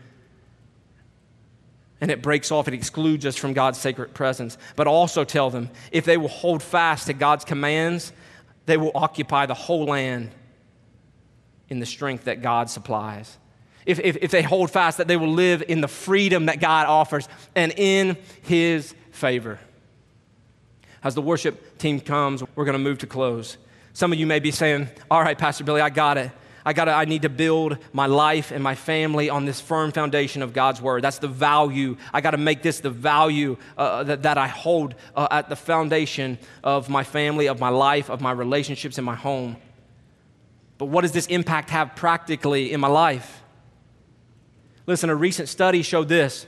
and 2.02 2.10
it 2.10 2.20
breaks 2.20 2.50
off, 2.50 2.66
it 2.66 2.74
excludes 2.74 3.24
us 3.24 3.36
from 3.36 3.52
God's 3.52 3.78
sacred 3.78 4.12
presence. 4.12 4.58
But 4.74 4.88
also 4.88 5.22
tell 5.22 5.50
them 5.50 5.70
if 5.92 6.04
they 6.04 6.16
will 6.16 6.28
hold 6.28 6.60
fast 6.60 7.06
to 7.06 7.12
God's 7.12 7.44
commands, 7.44 8.12
they 8.66 8.76
will 8.76 8.90
occupy 8.92 9.46
the 9.46 9.54
whole 9.54 9.84
land 9.84 10.32
in 11.68 11.78
the 11.78 11.86
strength 11.86 12.24
that 12.24 12.42
God 12.42 12.68
supplies. 12.68 13.38
If, 13.86 14.00
if, 14.00 14.16
if, 14.20 14.32
they 14.32 14.42
hold 14.42 14.72
fast, 14.72 14.98
that 14.98 15.06
they 15.06 15.16
will 15.16 15.32
live 15.32 15.62
in 15.68 15.80
the 15.80 15.88
freedom 15.88 16.46
that 16.46 16.58
God 16.58 16.88
offers 16.88 17.28
and 17.54 17.72
in 17.76 18.16
His 18.42 18.96
favor. 19.12 19.60
As 21.04 21.14
the 21.14 21.22
worship 21.22 21.78
team 21.78 22.00
comes, 22.00 22.42
we're 22.56 22.64
going 22.64 22.72
to 22.72 22.82
move 22.82 22.98
to 22.98 23.06
close. 23.06 23.58
Some 23.92 24.12
of 24.12 24.18
you 24.18 24.26
may 24.26 24.40
be 24.40 24.50
saying, 24.50 24.88
All 25.08 25.22
right, 25.22 25.38
Pastor 25.38 25.62
Billy, 25.62 25.80
I 25.80 25.90
got 25.90 26.18
it. 26.18 26.32
I 26.64 26.72
got 26.72 26.88
I 26.88 27.04
need 27.04 27.22
to 27.22 27.28
build 27.28 27.78
my 27.92 28.06
life 28.06 28.50
and 28.50 28.62
my 28.62 28.74
family 28.74 29.28
on 29.28 29.44
this 29.44 29.60
firm 29.60 29.92
foundation 29.92 30.42
of 30.42 30.52
God's 30.52 30.80
word. 30.80 31.02
That's 31.02 31.18
the 31.18 31.28
value. 31.28 31.96
I 32.12 32.20
got 32.20 32.32
to 32.32 32.36
make 32.36 32.62
this 32.62 32.80
the 32.80 32.90
value 32.90 33.56
uh, 33.76 34.04
that, 34.04 34.22
that 34.22 34.38
I 34.38 34.46
hold 34.46 34.94
uh, 35.16 35.28
at 35.30 35.48
the 35.48 35.56
foundation 35.56 36.38
of 36.62 36.88
my 36.88 37.04
family, 37.04 37.48
of 37.48 37.58
my 37.58 37.68
life, 37.68 38.10
of 38.10 38.20
my 38.20 38.32
relationships 38.32 38.98
in 38.98 39.04
my 39.04 39.16
home. 39.16 39.56
But 40.78 40.86
what 40.86 41.02
does 41.02 41.12
this 41.12 41.26
impact 41.26 41.70
have 41.70 41.96
practically 41.96 42.72
in 42.72 42.80
my 42.80 42.88
life? 42.88 43.42
Listen, 44.86 45.10
a 45.10 45.14
recent 45.14 45.48
study 45.48 45.82
showed 45.82 46.08
this. 46.08 46.46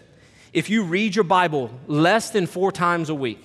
If 0.53 0.71
you 0.71 0.85
read 0.85 1.17
your 1.17 1.25
Bible 1.25 1.71
less 1.87 2.31
than 2.31 2.47
four 2.47 2.73
times 2.73 3.09
a 3.11 3.15
week, 3.15 3.45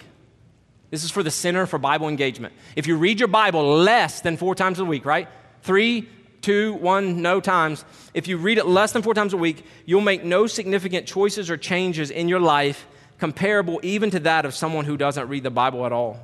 this 0.89 1.03
is 1.03 1.11
for 1.11 1.21
the 1.21 1.31
Center 1.31 1.65
for 1.65 1.77
Bible 1.77 2.07
Engagement. 2.07 2.53
If 2.75 2.87
you 2.87 2.97
read 2.97 3.19
your 3.19 3.27
Bible 3.27 3.77
less 3.77 4.21
than 4.21 4.37
four 4.37 4.55
times 4.55 4.79
a 4.79 4.85
week, 4.85 5.05
right? 5.05 5.27
Three, 5.61 6.09
two, 6.41 6.73
one, 6.73 7.21
no 7.21 7.39
times. 7.39 7.85
If 8.13 8.27
you 8.27 8.37
read 8.37 8.57
it 8.57 8.65
less 8.65 8.91
than 8.91 9.01
four 9.01 9.13
times 9.13 9.33
a 9.33 9.37
week, 9.37 9.65
you'll 9.85 10.01
make 10.01 10.23
no 10.23 10.47
significant 10.47 11.05
choices 11.05 11.49
or 11.49 11.57
changes 11.57 12.11
in 12.11 12.27
your 12.27 12.39
life 12.39 12.87
comparable 13.19 13.79
even 13.83 14.09
to 14.11 14.19
that 14.21 14.45
of 14.45 14.53
someone 14.53 14.85
who 14.85 14.97
doesn't 14.97 15.27
read 15.27 15.43
the 15.43 15.49
Bible 15.49 15.85
at 15.85 15.91
all. 15.91 16.19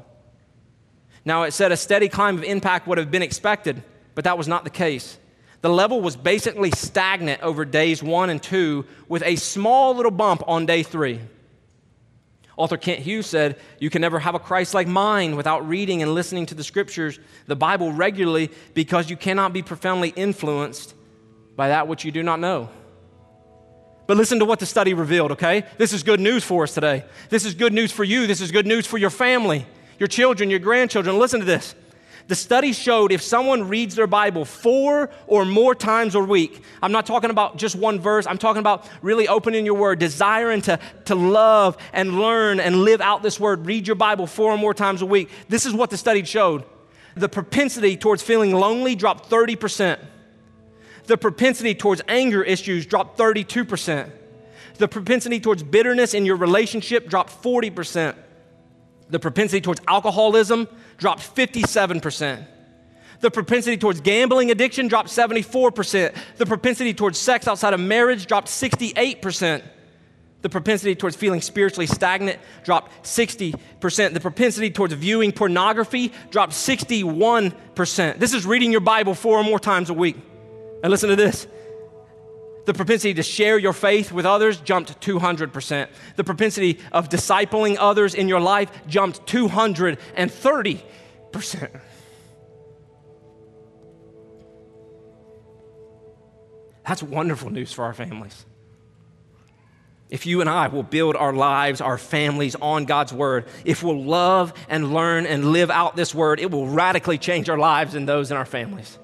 Now, 1.26 1.44
it 1.44 1.52
said 1.52 1.72
a 1.72 1.78
steady 1.78 2.08
climb 2.08 2.38
of 2.38 2.44
impact 2.44 2.88
would 2.88 2.98
have 2.98 3.12
been 3.12 3.24
expected 3.24 3.84
but 4.16 4.24
that 4.24 4.38
was 4.38 4.48
not 4.48 4.64
the 4.64 4.70
case. 4.70 5.20
The 5.62 5.70
level 5.70 6.02
was 6.02 6.16
basically 6.16 6.72
stagnant 6.72 7.44
over 7.44 7.66
days 7.66 8.02
one 8.02 8.30
and 8.30 8.42
two, 8.42 8.86
with 9.08 9.22
a 9.24 9.36
small 9.36 9.96
little 9.96 10.12
bump 10.12 10.42
on 10.48 10.66
day 10.66 10.84
three. 10.84 11.20
Author 12.58 12.78
Kent 12.78 13.02
Hughes 13.02 13.26
said, 13.26 13.60
You 13.80 13.90
can 13.90 14.02
never 14.02 14.20
have 14.20 14.36
a 14.36 14.40
Christ 14.40 14.74
like 14.74 14.88
mind 14.88 15.36
without 15.36 15.68
reading 15.68 16.02
and 16.02 16.14
listening 16.14 16.46
to 16.48 16.56
the 16.56 16.64
scriptures, 16.64 17.20
the 17.48 17.56
Bible 17.56 17.92
regularly, 17.92 18.50
because 18.74 19.10
you 19.10 19.18
cannot 19.18 19.52
be 19.52 19.62
profoundly 19.62 20.10
influenced 20.10 20.94
by 21.56 21.70
that 21.70 21.88
which 21.88 22.06
you 22.06 22.12
do 22.12 22.24
not 22.24 22.40
know. 22.40 22.70
But 24.08 24.18
listen 24.18 24.40
to 24.40 24.46
what 24.46 24.60
the 24.60 24.66
study 24.66 24.94
revealed, 24.94 25.32
okay? 25.32 25.66
This 25.78 25.92
is 25.92 26.04
good 26.04 26.20
news 26.20 26.44
for 26.44 26.64
us 26.64 26.74
today. 26.74 27.06
This 27.30 27.44
is 27.44 27.56
good 27.56 27.74
news 27.74 27.92
for 27.92 28.04
you. 28.04 28.28
This 28.28 28.40
is 28.40 28.52
good 28.52 28.68
news 28.68 28.86
for 28.86 28.98
your 28.98 29.10
family, 29.10 29.66
your 30.00 30.08
children, 30.08 30.50
your 30.50 30.60
grandchildren. 30.60 31.18
Listen 31.18 31.40
to 31.40 31.46
this. 31.46 31.76
The 32.28 32.36
study 32.36 32.74
showed 32.74 33.12
if 33.12 33.22
someone 33.22 33.68
reads 33.68 33.94
their 33.94 34.08
Bible 34.08 34.46
four 34.46 35.12
or 35.28 35.46
more 35.46 35.76
times 35.76 36.16
a 36.16 36.20
week, 36.20 36.60
I'm 36.82 36.92
not 36.92 37.06
talking 37.06 37.30
about 37.30 37.58
just 37.58 37.76
one 37.76 38.00
verse, 38.00 38.26
I'm 38.26 38.40
talking 38.40 38.60
about 38.60 38.88
really 39.04 39.28
opening 39.28 39.64
your 39.64 39.76
word, 39.76 40.00
desiring 40.00 40.62
to, 40.64 40.80
to 41.06 41.14
love 41.14 41.78
and 41.94 42.20
learn 42.20 42.60
and 42.60 42.82
live 42.82 43.00
out 43.00 43.22
this 43.22 43.40
word. 43.40 43.68
Read 43.68 43.86
your 43.86 43.96
Bible 43.96 44.26
four 44.26 44.52
or 44.52 44.58
more 44.58 44.74
times 44.74 45.04
a 45.04 45.06
week. 45.06 45.30
This 45.50 45.68
is 45.68 45.74
what 45.74 45.92
the 45.92 45.98
study 45.98 46.24
showed. 46.24 46.64
The 47.16 47.30
propensity 47.30 47.96
towards 47.96 48.24
feeling 48.24 48.54
lonely 48.54 48.96
dropped 48.96 49.30
30%. 49.30 50.00
The 51.06 51.18
propensity 51.18 51.76
towards 51.76 52.02
anger 52.08 52.42
issues 52.44 52.88
dropped 52.88 53.20
32%. 53.20 54.12
The 54.78 54.88
propensity 54.88 55.40
towards 55.40 55.62
bitterness 55.62 56.16
in 56.16 56.26
your 56.26 56.36
relationship 56.38 57.08
dropped 57.08 57.42
40%. 57.44 58.16
The 59.10 59.20
propensity 59.20 59.62
towards 59.62 59.82
alcoholism 59.88 60.68
dropped 60.98 61.22
57%. 61.36 62.46
The 63.22 63.32
propensity 63.32 63.78
towards 63.78 64.02
gambling 64.02 64.52
addiction 64.52 64.88
dropped 64.88 65.10
74%. 65.10 66.16
The 66.38 66.46
propensity 66.46 66.94
towards 66.94 67.18
sex 67.18 67.48
outside 67.48 67.74
of 67.74 67.80
marriage 67.80 68.26
dropped 68.26 68.48
68%. 68.48 69.64
The 70.42 70.50
propensity 70.50 70.94
towards 70.96 71.16
feeling 71.16 71.42
spiritually 71.42 71.88
stagnant 71.88 72.40
dropped 72.64 73.04
60%. 73.04 74.14
The 74.14 74.20
propensity 74.20 74.70
towards 74.70 74.94
viewing 74.94 75.32
pornography 75.32 76.12
dropped 76.30 76.54
61%. 76.54 78.20
This 78.20 78.34
is 78.34 78.46
reading 78.46 78.72
your 78.72 78.82
Bible 78.82 79.16
four 79.16 79.40
or 79.40 79.44
more 79.44 79.60
times 79.60 79.90
a 79.90 79.94
week. 79.94 80.18
And 80.84 80.92
listen 80.92 81.10
to 81.10 81.16
this 81.16 81.48
the 82.66 82.74
propensity 82.74 83.14
to 83.16 83.24
share 83.24 83.58
your 83.58 83.74
faith 83.74 84.12
with 84.12 84.26
others 84.26 84.60
jumped 84.60 85.00
200%. 85.02 85.88
The 86.16 86.24
propensity 86.24 86.80
of 86.92 87.10
discipling 87.10 87.78
others 87.80 88.16
in 88.16 88.28
your 88.28 88.42
life 88.42 88.72
jumped 88.88 89.26
230%. 89.28 91.82
That's 96.88 97.02
wonderful 97.02 97.50
news 97.50 97.74
for 97.74 97.84
our 97.84 97.94
families. 97.94 98.46
If 100.10 100.28
you 100.28 100.42
and 100.42 100.50
I 100.50 100.68
will 100.68 100.84
build 100.84 101.16
our 101.16 101.34
lives, 101.34 101.82
our 101.82 101.98
families 101.98 102.56
on 102.56 102.86
God's 102.86 103.12
word, 103.12 103.48
if 103.66 103.82
we'll 103.82 104.04
love 104.04 104.54
and 104.70 104.94
learn 104.94 105.26
and 105.26 105.52
live 105.52 105.72
out 105.72 105.96
this 105.96 106.14
word, 106.14 106.40
it 106.40 106.52
will 106.52 106.68
radically 106.68 107.18
change 107.18 107.50
our 107.50 107.58
lives 107.58 107.96
and 107.96 108.08
those 108.08 108.30
in 108.30 108.38
our 108.38 108.46
families. 108.46 109.00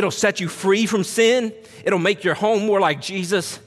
It'll 0.00 0.10
set 0.10 0.40
you 0.40 0.48
free 0.48 0.86
from 0.86 1.04
sin. 1.04 1.52
It'll 1.84 1.98
make 1.98 2.24
your 2.24 2.32
home 2.32 2.64
more 2.64 2.80
like 2.80 3.02
Jesus. 3.02 3.60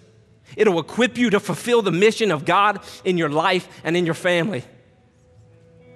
It'll 0.58 0.80
equip 0.80 1.16
you 1.16 1.30
to 1.30 1.40
fulfill 1.40 1.84
the 1.84 1.92
mission 1.92 2.32
of 2.32 2.44
God 2.44 2.80
in 3.06 3.20
your 3.20 3.30
life 3.30 3.68
and 3.84 3.96
in 3.96 4.04
your 4.04 4.16
family. 4.16 4.64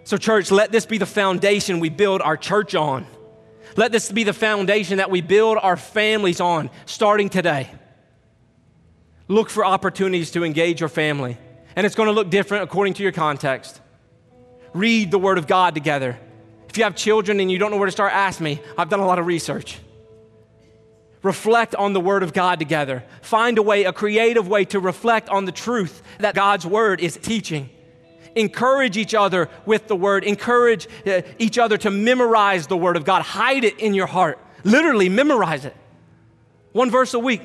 So, 0.03 0.15
church, 0.15 0.51
let 0.51 0.71
this 0.71 0.85
be 0.85 0.99
the 0.99 1.07
foundation 1.07 1.79
we 1.79 1.89
build 1.89 2.21
our 2.21 2.37
church 2.37 2.75
on. 2.75 3.07
Let 3.77 3.91
this 3.91 4.11
be 4.11 4.23
the 4.25 4.31
foundation 4.31 4.97
that 4.97 5.09
we 5.09 5.21
build 5.21 5.57
our 5.59 5.75
families 5.75 6.39
on 6.39 6.69
starting 6.85 7.29
today. 7.29 7.71
Look 9.27 9.49
for 9.49 9.65
opportunities 9.65 10.29
to 10.31 10.43
engage 10.43 10.81
your 10.81 10.89
family, 10.89 11.35
and 11.75 11.83
it's 11.83 11.95
going 11.95 12.09
to 12.09 12.13
look 12.13 12.29
different 12.29 12.63
according 12.63 12.93
to 12.93 13.03
your 13.03 13.11
context. 13.11 13.81
Read 14.71 15.09
the 15.09 15.17
Word 15.17 15.39
of 15.39 15.47
God 15.47 15.73
together. 15.73 16.19
If 16.69 16.77
you 16.77 16.83
have 16.83 16.95
children 16.95 17.39
and 17.39 17.51
you 17.51 17.57
don't 17.57 17.71
know 17.71 17.77
where 17.77 17.87
to 17.87 17.91
start, 17.91 18.13
ask 18.13 18.39
me. 18.39 18.61
I've 18.77 18.89
done 18.89 18.99
a 18.99 19.07
lot 19.07 19.17
of 19.17 19.25
research 19.25 19.79
reflect 21.23 21.75
on 21.75 21.93
the 21.93 21.99
Word 21.99 22.23
of 22.23 22.33
God 22.33 22.59
together. 22.59 23.03
Find 23.21 23.57
a 23.57 23.61
way, 23.61 23.83
a 23.83 23.93
creative 23.93 24.47
way 24.47 24.65
to 24.65 24.79
reflect 24.79 25.29
on 25.29 25.45
the 25.45 25.51
truth 25.51 26.01
that 26.19 26.35
God's 26.35 26.65
Word 26.65 26.99
is 26.99 27.17
teaching. 27.17 27.69
Encourage 28.35 28.97
each 28.97 29.15
other 29.15 29.49
with 29.65 29.87
the 29.87 29.95
Word. 29.95 30.23
Encourage 30.23 30.87
uh, 31.07 31.21
each 31.39 31.57
other 31.57 31.77
to 31.79 31.89
memorize 31.89 32.67
the 32.67 32.77
Word 32.77 32.95
of 32.95 33.03
God. 33.03 33.23
Hide 33.23 33.63
it 33.63 33.79
in 33.79 33.93
your 33.93 34.07
heart. 34.07 34.39
Literally, 34.63 35.09
memorize 35.09 35.65
it. 35.65 35.75
One 36.71 36.91
verse 36.91 37.13
a 37.13 37.19
week. 37.19 37.41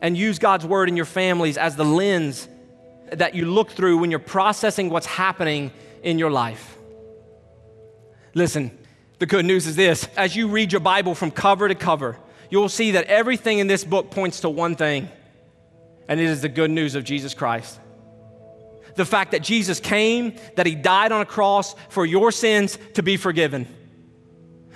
And 0.00 0.16
use 0.16 0.38
God's 0.38 0.64
Word 0.64 0.88
in 0.88 0.96
your 0.96 1.04
families 1.04 1.58
as 1.58 1.76
the 1.76 1.84
lens 1.84 2.48
that 3.12 3.34
you 3.34 3.44
look 3.44 3.70
through 3.70 3.98
when 3.98 4.10
you're 4.10 4.20
processing 4.20 4.88
what's 4.88 5.06
happening 5.06 5.72
in 6.02 6.18
your 6.18 6.30
life. 6.30 6.78
Listen, 8.34 8.70
the 9.20 9.26
good 9.26 9.44
news 9.44 9.66
is 9.66 9.76
this 9.76 10.08
as 10.16 10.34
you 10.34 10.48
read 10.48 10.72
your 10.72 10.80
Bible 10.80 11.14
from 11.14 11.30
cover 11.30 11.68
to 11.68 11.74
cover, 11.74 12.16
you'll 12.48 12.70
see 12.70 12.92
that 12.92 13.04
everything 13.04 13.60
in 13.60 13.68
this 13.68 13.84
book 13.84 14.10
points 14.10 14.40
to 14.40 14.50
one 14.50 14.74
thing, 14.74 15.08
and 16.08 16.18
it 16.18 16.24
is 16.24 16.42
the 16.42 16.48
good 16.48 16.70
news 16.70 16.96
of 16.96 17.04
Jesus 17.04 17.34
Christ. 17.34 17.78
The 18.96 19.04
fact 19.04 19.32
that 19.32 19.42
Jesus 19.42 19.78
came, 19.78 20.34
that 20.56 20.66
he 20.66 20.74
died 20.74 21.12
on 21.12 21.20
a 21.20 21.26
cross 21.26 21.76
for 21.90 22.04
your 22.04 22.32
sins 22.32 22.76
to 22.94 23.02
be 23.02 23.16
forgiven. 23.16 23.68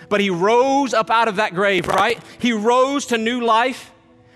But 0.08 0.20
he 0.20 0.30
rose 0.30 0.92
up 0.94 1.10
out 1.10 1.26
of 1.26 1.36
that 1.36 1.54
grave, 1.54 1.88
right? 1.88 2.22
He 2.38 2.52
rose 2.52 3.06
to 3.06 3.18
new 3.18 3.40
life 3.40 3.90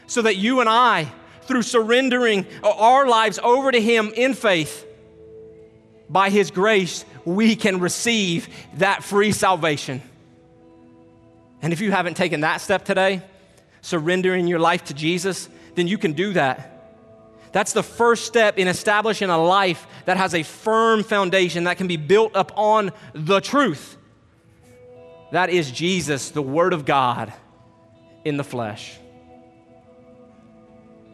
so 0.07 0.23
that 0.23 0.37
you 0.37 0.61
and 0.61 0.69
I, 0.69 1.13
through 1.43 1.63
surrendering 1.63 2.47
our 2.65 3.07
lives 3.07 3.39
over 3.43 3.71
to 3.71 3.81
him 3.81 4.11
in 4.17 4.33
faith, 4.33 4.87
by 6.09 6.31
his 6.31 6.51
grace, 6.51 7.05
we 7.25 7.57
can 7.57 7.81
receive 7.81 8.49
that 8.75 9.05
free 9.05 9.33
salvation. 9.33 10.03
And 11.61 11.73
if 11.73 11.81
you 11.81 11.91
haven't 11.91 12.17
taken 12.17 12.41
that 12.41 12.61
step 12.61 12.85
today, 12.85 13.23
surrendering 13.81 14.47
your 14.47 14.59
life 14.59 14.85
to 14.85 14.95
Jesus, 14.95 15.49
then 15.75 15.87
you 15.87 15.99
can 15.99 16.13
do 16.13 16.33
that. 16.33 16.75
That's 17.53 17.73
the 17.73 17.83
first 17.83 18.27
step 18.27 18.59
in 18.59 18.69
establishing 18.69 19.31
a 19.31 19.43
life 19.43 19.87
that 20.05 20.17
has 20.17 20.35
a 20.35 20.43
firm 20.43 21.03
foundation 21.03 21.65
that 21.65 21.79
can 21.79 21.87
be 21.87 21.97
built 21.97 22.33
upon 22.35 22.93
the 23.15 23.41
truth. 23.41 23.97
That 25.33 25.51
is 25.51 25.71
Jesus, 25.71 26.31
the 26.31 26.43
Word 26.43 26.73
of 26.73 26.85
God 26.85 27.33
in 28.25 28.37
the 28.37 28.45
flesh. 28.45 28.99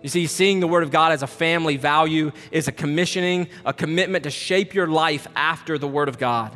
You 0.05 0.11
see, 0.11 0.27
seeing 0.27 0.61
the 0.61 0.69
Word 0.69 0.83
of 0.83 0.91
God 0.91 1.13
as 1.13 1.23
a 1.23 1.27
family 1.27 1.79
value 1.79 2.31
is 2.51 2.69
a 2.69 2.73
commissioning, 2.73 3.49
a 3.65 3.73
commitment 3.73 4.25
to 4.25 4.31
shape 4.31 4.75
your 4.75 4.87
life 4.87 5.27
after 5.35 5.79
the 5.79 5.89
Word 5.89 6.11
of 6.11 6.19
God. 6.19 6.55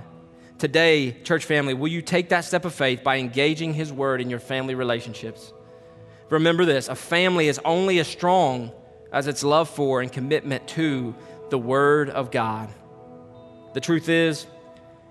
Today, 0.59 1.13
church 1.25 1.47
family, 1.47 1.73
will 1.73 1.89
you 1.89 2.03
take 2.03 2.29
that 2.29 2.45
step 2.45 2.67
of 2.67 2.75
faith 2.75 3.03
by 3.03 3.17
engaging 3.17 3.73
His 3.73 3.91
Word 3.91 4.21
in 4.21 4.29
your 4.29 4.39
family 4.39 4.75
relationships? 4.75 5.55
Remember 6.29 6.67
this 6.67 6.89
a 6.89 6.95
family 6.95 7.49
is 7.49 7.59
only 7.65 7.99
as 8.01 8.07
strong 8.07 8.71
as 9.15 9.27
its 9.27 9.43
love 9.43 9.71
for 9.71 10.03
and 10.03 10.13
commitment 10.13 10.69
to 10.69 11.15
the 11.49 11.57
Word 11.57 12.11
of 12.11 12.31
God. 12.31 12.69
The 13.73 13.81
truth 13.81 14.11
is, 14.11 14.47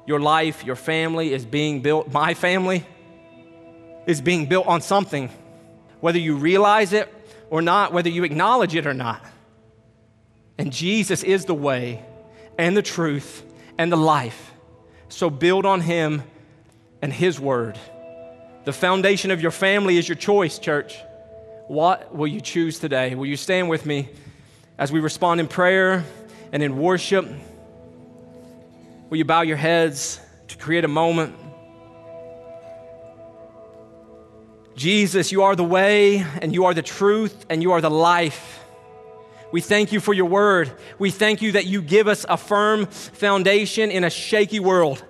your 0.06 0.20
life, 0.20 0.64
your 0.64 0.76
family 0.76 1.34
is 1.34 1.44
being 1.44 1.82
built, 1.82 2.12
my 2.12 2.36
family 2.36 2.86
is 4.06 4.22
being 4.22 4.46
built 4.46 4.68
on 4.68 4.82
something, 4.82 5.32
whether 6.02 6.20
you 6.20 6.36
realize 6.36 6.94
it 6.94 7.12
or 7.50 7.62
not, 7.62 7.94
whether 7.94 8.10
you 8.10 8.24
acknowledge 8.24 8.76
it 8.76 8.86
or 8.86 8.94
not. 8.94 9.26
And 10.58 10.72
Jesus 10.72 11.24
is 11.24 11.46
the 11.46 11.54
way 11.54 12.04
and 12.58 12.76
the 12.76 12.82
truth 12.82 13.44
and 13.78 13.92
the 13.92 13.98
life. 13.98 14.52
So 15.10 15.30
build 15.30 15.66
on 15.66 15.82
Him 15.82 16.24
and 17.02 17.14
His 17.14 17.40
Word. 17.40 17.80
The 18.66 18.74
foundation 18.74 19.32
of 19.32 19.42
your 19.42 19.52
family 19.52 19.98
is 19.98 20.10
your 20.10 20.16
choice, 20.16 20.60
church. 20.60 20.98
What 21.68 22.14
will 22.14 22.28
you 22.28 22.42
choose 22.42 22.80
today? 22.80 23.16
Will 23.16 23.26
you 23.26 23.38
stand 23.38 23.70
with 23.70 23.86
me 23.86 24.10
as 24.78 24.92
we 24.92 25.00
respond 25.00 25.40
in 25.40 25.48
prayer 25.48 26.04
and 26.52 26.62
in 26.62 26.78
worship? 26.78 27.26
Will 29.10 29.18
you 29.18 29.26
bow 29.26 29.42
your 29.42 29.58
heads 29.58 30.20
to 30.50 30.58
create 30.58 30.84
a 30.84 30.90
moment? 30.90 31.36
Jesus, 34.78 35.34
you 35.34 35.44
are 35.44 35.58
the 35.58 35.66
way 35.66 36.26
and 36.42 36.54
you 36.54 36.64
are 36.64 36.74
the 36.74 36.82
truth 36.82 37.46
and 37.50 37.62
you 37.62 37.74
are 37.74 37.82
the 37.82 37.92
life. 37.92 38.64
We 39.52 39.60
thank 39.60 39.92
you 39.92 40.00
for 40.00 40.14
your 40.14 40.28
word. 40.28 40.72
We 41.00 41.12
thank 41.12 41.42
you 41.42 41.52
that 41.54 41.66
you 41.66 41.82
give 41.82 42.08
us 42.08 42.26
a 42.30 42.38
firm 42.38 42.86
foundation 42.86 43.92
in 43.92 44.06
a 44.06 44.10
shaky 44.10 44.62
world, 44.62 45.04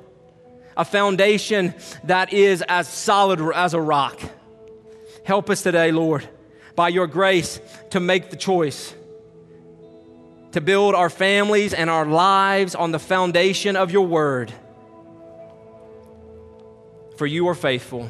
a 0.75 0.85
foundation 0.85 1.75
that 2.05 2.33
is 2.33 2.63
as 2.67 2.87
solid 2.87 3.39
as 3.53 3.75
a 3.75 3.81
rock. 3.81 4.19
Help 5.23 5.51
us 5.51 5.61
today, 5.61 5.91
Lord 5.91 6.27
by 6.77 6.89
your 6.89 7.07
grace 7.07 7.59
to 7.89 7.99
make 7.99 8.29
the 8.29 8.37
choice 8.37 8.93
to 10.51 10.61
build 10.61 10.93
our 10.93 11.09
families 11.09 11.73
and 11.73 11.89
our 11.89 12.05
lives 12.05 12.75
on 12.75 12.91
the 12.91 12.99
foundation 12.99 13.75
of 13.75 13.91
your 13.91 14.05
word. 14.05 14.53
For 17.17 17.25
you 17.25 17.47
are 17.49 17.55
faithful. 17.55 18.09